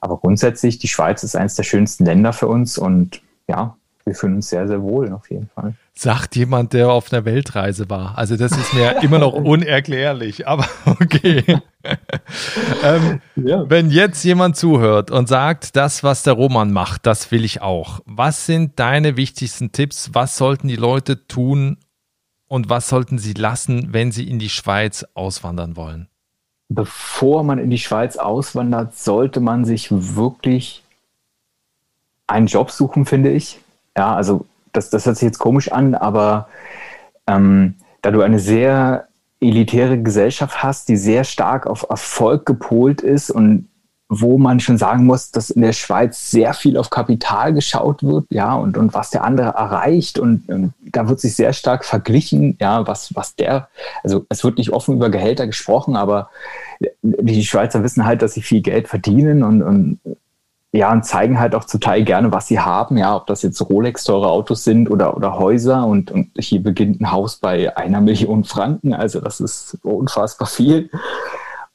Aber 0.00 0.16
grundsätzlich, 0.16 0.78
die 0.78 0.88
Schweiz 0.88 1.22
ist 1.22 1.36
eines 1.36 1.54
der 1.54 1.64
schönsten 1.64 2.06
Länder 2.06 2.32
für 2.32 2.48
uns 2.48 2.78
und 2.78 3.20
ja, 3.46 3.76
wir 4.06 4.14
fühlen 4.14 4.36
uns 4.36 4.48
sehr, 4.48 4.66
sehr 4.68 4.82
wohl 4.82 5.12
auf 5.12 5.30
jeden 5.30 5.48
Fall. 5.48 5.74
Sagt 5.96 6.34
jemand, 6.34 6.72
der 6.72 6.90
auf 6.90 7.12
einer 7.12 7.24
Weltreise 7.24 7.88
war. 7.88 8.18
Also 8.18 8.36
das 8.36 8.50
ist 8.52 8.74
mir 8.74 9.00
immer 9.02 9.20
noch 9.20 9.32
unerklärlich, 9.32 10.48
aber 10.48 10.66
okay. 10.86 11.44
ähm, 12.82 13.20
ja. 13.36 13.68
Wenn 13.70 13.90
jetzt 13.90 14.24
jemand 14.24 14.56
zuhört 14.56 15.12
und 15.12 15.28
sagt, 15.28 15.76
das, 15.76 16.02
was 16.02 16.24
der 16.24 16.32
Roman 16.32 16.72
macht, 16.72 17.06
das 17.06 17.30
will 17.30 17.44
ich 17.44 17.62
auch. 17.62 18.00
Was 18.06 18.44
sind 18.44 18.80
deine 18.80 19.16
wichtigsten 19.16 19.70
Tipps? 19.70 20.10
Was 20.14 20.36
sollten 20.36 20.66
die 20.66 20.76
Leute 20.76 21.28
tun 21.28 21.78
und 22.48 22.68
was 22.68 22.88
sollten 22.88 23.18
sie 23.18 23.34
lassen, 23.34 23.92
wenn 23.92 24.10
sie 24.10 24.28
in 24.28 24.40
die 24.40 24.48
Schweiz 24.48 25.06
auswandern 25.14 25.76
wollen? 25.76 26.08
Bevor 26.68 27.44
man 27.44 27.58
in 27.58 27.70
die 27.70 27.78
Schweiz 27.78 28.16
auswandert, 28.16 28.96
sollte 28.96 29.38
man 29.38 29.64
sich 29.64 29.88
wirklich 29.90 30.82
einen 32.26 32.46
Job 32.46 32.70
suchen, 32.70 33.06
finde 33.06 33.30
ich. 33.30 33.60
Ja, 33.96 34.14
also 34.16 34.46
das, 34.74 34.90
das 34.90 35.06
hört 35.06 35.16
sich 35.16 35.26
jetzt 35.26 35.38
komisch 35.38 35.72
an, 35.72 35.94
aber 35.94 36.48
ähm, 37.26 37.76
da 38.02 38.10
du 38.10 38.20
eine 38.20 38.38
sehr 38.38 39.08
elitäre 39.40 40.00
Gesellschaft 40.02 40.62
hast, 40.62 40.88
die 40.88 40.96
sehr 40.96 41.24
stark 41.24 41.66
auf 41.66 41.86
Erfolg 41.88 42.44
gepolt 42.46 43.00
ist 43.00 43.30
und 43.30 43.68
wo 44.08 44.38
man 44.38 44.60
schon 44.60 44.76
sagen 44.76 45.06
muss, 45.06 45.30
dass 45.30 45.50
in 45.50 45.62
der 45.62 45.72
Schweiz 45.72 46.30
sehr 46.30 46.52
viel 46.52 46.76
auf 46.76 46.90
Kapital 46.90 47.54
geschaut 47.54 48.02
wird, 48.02 48.26
ja, 48.30 48.54
und, 48.54 48.76
und 48.76 48.92
was 48.92 49.10
der 49.10 49.24
andere 49.24 49.48
erreicht 49.48 50.18
und, 50.18 50.48
und 50.48 50.74
da 50.82 51.08
wird 51.08 51.20
sich 51.20 51.34
sehr 51.34 51.52
stark 51.52 51.84
verglichen, 51.84 52.56
ja, 52.60 52.86
was, 52.86 53.14
was 53.14 53.34
der, 53.34 53.68
also 54.02 54.26
es 54.28 54.44
wird 54.44 54.58
nicht 54.58 54.70
offen 54.70 54.94
über 54.94 55.08
Gehälter 55.08 55.46
gesprochen, 55.46 55.96
aber 55.96 56.30
die 57.02 57.44
Schweizer 57.44 57.82
wissen 57.82 58.04
halt, 58.04 58.20
dass 58.22 58.34
sie 58.34 58.42
viel 58.42 58.60
Geld 58.60 58.88
verdienen 58.88 59.42
und, 59.42 59.62
und 59.62 60.00
ja, 60.74 60.90
und 60.90 61.04
zeigen 61.04 61.38
halt 61.38 61.54
auch 61.54 61.64
zum 61.64 61.80
Teil 61.80 62.02
gerne, 62.02 62.32
was 62.32 62.48
sie 62.48 62.58
haben, 62.58 62.96
ja, 62.96 63.14
ob 63.14 63.28
das 63.28 63.42
jetzt 63.42 63.60
Rolex 63.60 64.02
teure 64.02 64.28
Autos 64.28 64.64
sind 64.64 64.90
oder, 64.90 65.16
oder 65.16 65.38
Häuser 65.38 65.86
und, 65.86 66.10
und 66.10 66.32
hier 66.36 66.60
beginnt 66.60 67.00
ein 67.00 67.12
Haus 67.12 67.36
bei 67.36 67.76
einer 67.76 68.00
Million 68.00 68.42
Franken, 68.42 68.92
also 68.92 69.20
das 69.20 69.38
ist 69.38 69.78
unfassbar 69.84 70.48
viel. 70.48 70.90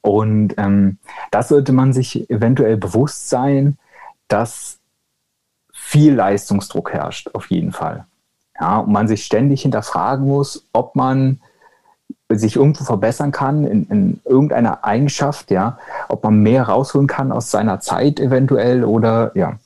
Und 0.02 0.54
ähm, 0.58 0.98
das 1.32 1.48
sollte 1.48 1.72
man 1.72 1.94
sich 1.94 2.30
eventuell 2.30 2.76
bewusst 2.76 3.30
sein, 3.30 3.78
dass 4.28 4.80
viel 5.72 6.14
Leistungsdruck 6.14 6.92
herrscht, 6.92 7.30
auf 7.34 7.50
jeden 7.50 7.72
Fall. 7.72 8.06
Ja, 8.60 8.80
und 8.80 8.92
man 8.92 9.08
sich 9.08 9.24
ständig 9.24 9.62
hinterfragen 9.62 10.28
muss, 10.28 10.68
ob 10.74 10.98
man 10.98 11.40
sich 12.38 12.56
irgendwo 12.56 12.84
verbessern 12.84 13.32
kann 13.32 13.66
in, 13.66 13.88
in, 13.88 14.22
irgendeiner 14.24 14.84
Eigenschaft, 14.84 15.50
ja, 15.50 15.80
ob 16.10 16.24
man 16.24 16.42
mehr 16.44 16.64
rausholen 16.64 17.08
kann 17.08 17.32
aus 17.32 17.50
seiner 17.50 17.80
Zeit 17.80 18.20
eventuell 18.20 18.84
oder 18.84 19.32
ja, 19.36 19.58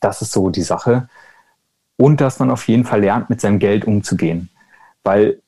das 0.00 0.20
ist 0.20 0.32
so 0.32 0.50
die 0.50 0.62
Sache. 0.62 1.08
Und 1.96 2.20
dass 2.20 2.38
man 2.38 2.50
auf 2.50 2.66
jeden 2.68 2.84
Fall 2.84 3.00
lernt, 3.00 3.30
mit 3.30 3.40
seinem 3.40 3.58
Geld 3.58 3.86
umzugehen. 3.86 4.50
Weil 5.04 5.40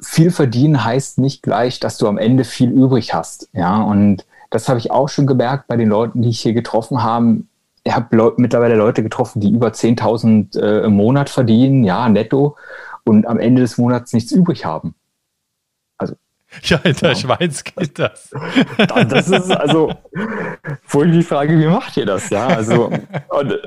viel 0.00 0.30
verdienen 0.30 0.84
heißt 0.84 1.18
nicht 1.18 1.42
gleich, 1.42 1.80
dass 1.80 1.98
du 1.98 2.06
am 2.06 2.18
Ende 2.18 2.44
viel 2.44 2.70
übrig 2.70 3.14
hast. 3.14 3.48
Ja, 3.52 3.82
und 3.82 4.26
das 4.50 4.68
habe 4.68 4.78
ich 4.78 4.90
auch 4.90 5.08
schon 5.08 5.26
gemerkt 5.26 5.66
bei 5.66 5.76
den 5.76 5.88
Leuten, 5.88 6.22
die 6.22 6.28
ich 6.28 6.40
hier 6.40 6.52
getroffen 6.52 7.02
habe. 7.02 7.38
Ich 7.82 7.94
habe 7.94 8.14
Le 8.16 8.32
mittlerweile 8.36 8.76
Leute 8.76 9.02
getroffen, 9.02 9.40
die 9.40 9.50
über 9.50 9.68
10.000 9.68 10.58
äh, 10.58 10.84
im 10.84 10.94
Monat 10.94 11.30
verdienen, 11.30 11.84
ja, 11.84 12.08
netto, 12.08 12.56
und 13.04 13.26
am 13.26 13.38
Ende 13.38 13.62
des 13.62 13.78
Monats 13.78 14.12
nichts 14.12 14.32
übrig 14.32 14.64
haben. 14.64 14.94
Ja, 16.62 16.78
in 16.78 16.94
der 16.94 17.10
ja. 17.10 17.14
Schweiz 17.14 17.64
geht 17.64 17.98
das. 17.98 18.30
Das 19.08 19.28
ist 19.28 19.50
also, 19.50 19.92
wo 20.88 21.02
ich 21.02 21.12
mich 21.12 21.26
frage, 21.26 21.58
wie 21.58 21.66
macht 21.66 21.96
ihr 21.96 22.06
das? 22.06 22.30
Ja, 22.30 22.46
also, 22.46 22.90
und, 23.28 23.58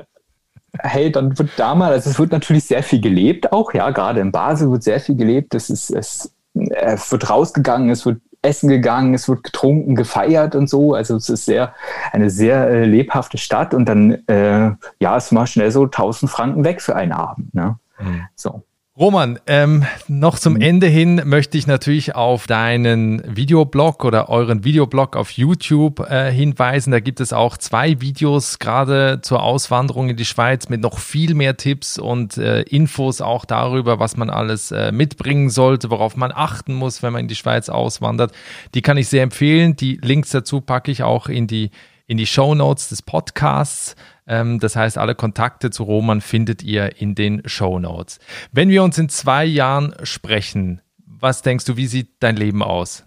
hey, 0.80 1.12
dann 1.12 1.38
wird 1.38 1.52
da 1.58 1.76
mal, 1.76 1.92
also 1.92 2.10
es 2.10 2.20
wird 2.20 2.32
natürlich 2.32 2.66
sehr 2.66 2.84
viel 2.84 3.02
gelebt 3.02 3.52
auch, 3.52 3.74
ja, 3.74 3.90
gerade 3.92 4.20
in 4.20 4.32
Basel 4.32 4.72
wird 4.72 4.84
sehr 4.84 5.00
viel 5.00 5.16
gelebt. 5.16 5.54
Es 5.56 5.70
ist, 5.70 5.90
es, 5.90 6.34
es 6.54 7.12
wird 7.12 7.30
rausgegangen, 7.30 7.90
es 7.90 8.06
wird 8.06 8.20
essen 8.42 8.70
gegangen, 8.70 9.14
es 9.14 9.28
wird 9.28 9.44
getrunken, 9.44 9.96
gefeiert 9.96 10.56
und 10.56 10.70
so. 10.70 10.94
Also 10.94 11.16
es 11.16 11.30
ist 11.30 11.46
sehr, 11.46 11.74
eine 12.12 12.30
sehr 12.30 12.70
äh, 12.70 12.86
lebhafte 12.86 13.38
Stadt 13.38 13.74
und 13.74 13.86
dann, 13.86 14.12
äh, 14.28 14.72
ja, 15.00 15.18
ist 15.18 15.32
mal 15.32 15.48
schnell 15.48 15.72
so 15.72 15.84
1000 15.84 16.30
Franken 16.30 16.64
weg 16.64 16.82
für 16.82 16.96
einen 16.96 17.12
Abend, 17.12 17.54
ne? 17.54 17.78
Mhm. 18.00 18.28
So. 18.36 18.64
Roman, 19.00 19.38
ähm, 19.46 19.86
noch 20.08 20.40
zum 20.40 20.56
mhm. 20.56 20.62
Ende 20.62 20.88
hin 20.88 21.22
möchte 21.24 21.56
ich 21.56 21.68
natürlich 21.68 22.16
auf 22.16 22.48
deinen 22.48 23.22
Videoblog 23.28 24.04
oder 24.04 24.28
euren 24.28 24.64
Videoblog 24.64 25.16
auf 25.16 25.30
YouTube 25.30 26.00
äh, 26.00 26.32
hinweisen. 26.32 26.90
Da 26.90 27.00
gibt 27.00 27.20
es 27.20 27.32
auch 27.32 27.58
zwei 27.58 28.02
Videos 28.02 28.58
gerade 28.58 29.20
zur 29.22 29.44
Auswanderung 29.44 30.10
in 30.10 30.18
die 30.18 30.26
Schweiz 30.26 30.68
mit 30.70 30.82
noch 30.82 30.98
viel 30.98 31.36
mehr 31.36 31.58
Tipps 31.58 32.00
und 32.00 32.40
äh, 32.40 32.64
Infos 32.64 33.22
auch 33.22 33.46
darüber, 33.46 34.00
was 34.00 34.18
man 34.18 34.32
alles 34.32 34.72
äh, 34.72 34.92
mitbringen 34.92 35.52
sollte, 35.52 35.92
worauf 35.92 36.16
man 36.16 36.32
achten 36.34 36.74
muss, 36.74 37.04
wenn 37.04 37.14
man 37.14 37.22
in 37.22 37.28
die 37.28 37.36
Schweiz 37.36 37.70
auswandert. 37.70 38.32
Die 38.74 38.82
kann 38.82 38.98
ich 38.98 39.10
sehr 39.10 39.22
empfehlen. 39.22 39.76
Die 39.76 40.00
Links 40.02 40.32
dazu 40.32 40.60
packe 40.60 40.90
ich 40.90 41.04
auch 41.04 41.30
in 41.30 41.46
die 41.46 41.70
in 42.08 42.18
die 42.18 42.26
Show 42.26 42.56
Notes 42.56 42.90
des 42.90 43.02
Podcasts. 43.02 43.96
Ähm, 44.28 44.60
das 44.60 44.76
heißt, 44.76 44.98
alle 44.98 45.16
Kontakte 45.16 45.72
zu 45.72 45.84
Roman 45.84 46.22
findet 46.22 46.64
ihr 46.64 47.00
in 47.00 47.16
den 47.16 47.42
Show 47.46 47.80
Notes. 47.80 48.20
Wenn 48.52 48.70
wir 48.70 48.84
uns 48.84 48.98
in 48.98 49.10
zwei 49.10 49.46
Jahren 49.46 49.96
sprechen, 50.04 50.82
was 51.06 51.42
denkst 51.42 51.66
du, 51.66 51.78
wie 51.78 51.88
sieht 51.88 52.10
dein 52.20 52.36
Leben 52.36 52.62
aus? 52.62 53.06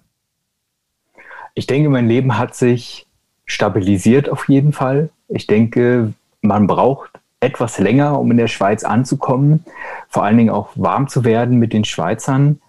Ich 1.55 1.67
denke, 1.67 1.91
mein 1.91 2.09
Leben 2.09 2.39
hat 2.39 2.55
sich 2.55 3.07
stabilisiert 3.45 4.29
auf 4.29 4.49
jeden 4.49 4.73
Fall. 4.73 5.11
Ich 5.29 5.47
denke, 5.47 6.13
man 6.41 6.67
braucht 6.67 7.11
etwas 7.41 7.79
länger, 7.79 8.19
um 8.19 8.31
in 8.31 8.37
der 8.37 8.49
Schweiz 8.49 8.85
anzukommen, 8.85 9.65
vor 10.09 10.25
allen 10.25 10.39
Dingen 10.39 10.51
auch 10.51 10.71
warm 10.75 11.09
zu 11.09 11.25
werden 11.25 11.59
mit 11.59 11.73
den 11.73 11.85
Schweizern. 11.85 12.61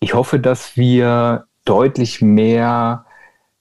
Ich 0.00 0.14
hoffe, 0.14 0.38
dass 0.38 0.76
wir 0.76 1.46
deutlich 1.64 2.22
mehr 2.22 3.04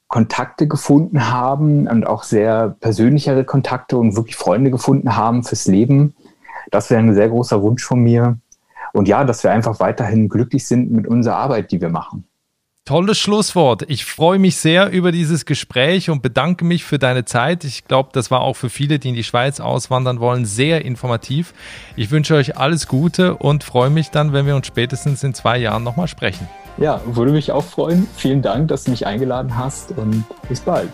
Kontakte 0.08 0.68
gefunden 0.68 1.30
haben 1.30 1.88
und 1.88 2.08
auch 2.08 2.24
sehr 2.24 2.76
persönlichere 2.80 3.44
Kontakte 3.44 3.98
und 3.98 4.16
wirklich 4.16 4.36
Freunde 4.36 4.72
gefunden 4.72 5.16
haben 5.16 5.44
fürs 5.44 5.68
Leben. 5.68 6.16
Das 6.72 6.90
wäre 6.90 7.02
ein 7.02 7.14
sehr 7.14 7.30
großer 7.30 7.62
Wunsch 7.62 7.84
von 7.84 8.00
mir. 8.00 8.38
Und 8.94 9.08
ja, 9.08 9.24
dass 9.26 9.44
wir 9.44 9.52
einfach 9.52 9.80
weiterhin 9.80 10.30
glücklich 10.30 10.66
sind 10.66 10.92
mit 10.92 11.08
unserer 11.08 11.36
Arbeit, 11.36 11.72
die 11.72 11.82
wir 11.82 11.90
machen. 11.90 12.26
Tolles 12.86 13.20
Schlusswort. 13.20 13.84
Ich 13.90 14.06
freue 14.06 14.40
mich 14.40 14.56
sehr 14.56 14.92
über 14.92 15.12
dieses 15.12 15.46
Gespräch 15.46 16.10
und 16.10 16.22
bedanke 16.22 16.64
mich 16.64 16.86
für 16.86 16.98
deine 16.98 17.26
Zeit. 17.26 17.66
Ich 17.66 17.84
glaube, 17.84 18.12
das 18.14 18.32
war 18.32 18.40
auch 18.40 18.54
für 18.54 18.70
viele, 18.70 18.98
die 18.98 19.10
in 19.10 19.16
die 19.16 19.26
Schweiz 19.26 19.60
auswandern 19.60 20.22
wollen, 20.22 20.46
sehr 20.46 20.86
informativ. 20.86 21.54
Ich 21.98 22.12
wünsche 22.12 22.36
euch 22.36 22.56
alles 22.56 22.88
Gute 22.88 23.36
und 23.36 23.66
freue 23.66 23.90
mich 23.90 24.10
dann, 24.10 24.32
wenn 24.32 24.46
wir 24.46 24.56
uns 24.56 24.68
spätestens 24.68 25.22
in 25.26 25.34
zwei 25.34 25.58
Jahren 25.58 25.84
nochmal 25.84 26.08
sprechen. 26.08 26.48
Ja, 26.78 27.02
würde 27.06 27.32
mich 27.32 27.52
auch 27.52 27.64
freuen. 27.64 28.08
Vielen 28.16 28.42
Dank, 28.42 28.68
dass 28.68 28.84
du 28.84 28.92
mich 28.92 29.06
eingeladen 29.08 29.58
hast 29.58 29.92
und 29.98 30.24
bis 30.48 30.62
bald. 30.62 30.90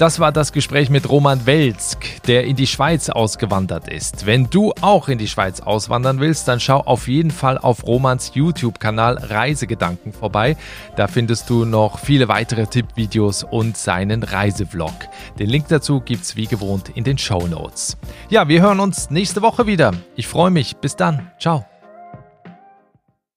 Das 0.00 0.18
war 0.18 0.32
das 0.32 0.52
Gespräch 0.52 0.88
mit 0.88 1.10
Roman 1.10 1.44
Welzk, 1.44 2.22
der 2.26 2.44
in 2.44 2.56
die 2.56 2.66
Schweiz 2.66 3.10
ausgewandert 3.10 3.86
ist. 3.86 4.24
Wenn 4.24 4.48
du 4.48 4.72
auch 4.80 5.08
in 5.08 5.18
die 5.18 5.28
Schweiz 5.28 5.60
auswandern 5.60 6.20
willst, 6.20 6.48
dann 6.48 6.58
schau 6.58 6.78
auf 6.78 7.06
jeden 7.06 7.30
Fall 7.30 7.58
auf 7.58 7.86
Romans 7.86 8.30
YouTube-Kanal 8.32 9.18
Reisegedanken 9.18 10.14
vorbei. 10.14 10.56
Da 10.96 11.06
findest 11.06 11.50
du 11.50 11.66
noch 11.66 11.98
viele 11.98 12.28
weitere 12.28 12.66
Tippvideos 12.66 13.44
und 13.44 13.76
seinen 13.76 14.22
Reisevlog. 14.22 14.94
Den 15.38 15.50
Link 15.50 15.68
dazu 15.68 16.00
gibt's 16.00 16.34
wie 16.34 16.46
gewohnt 16.46 16.88
in 16.94 17.04
den 17.04 17.18
Show 17.18 17.46
Notes. 17.46 17.98
Ja, 18.30 18.48
wir 18.48 18.62
hören 18.62 18.80
uns 18.80 19.10
nächste 19.10 19.42
Woche 19.42 19.66
wieder. 19.66 19.92
Ich 20.16 20.26
freue 20.26 20.50
mich. 20.50 20.78
Bis 20.78 20.96
dann. 20.96 21.30
Ciao. 21.38 21.69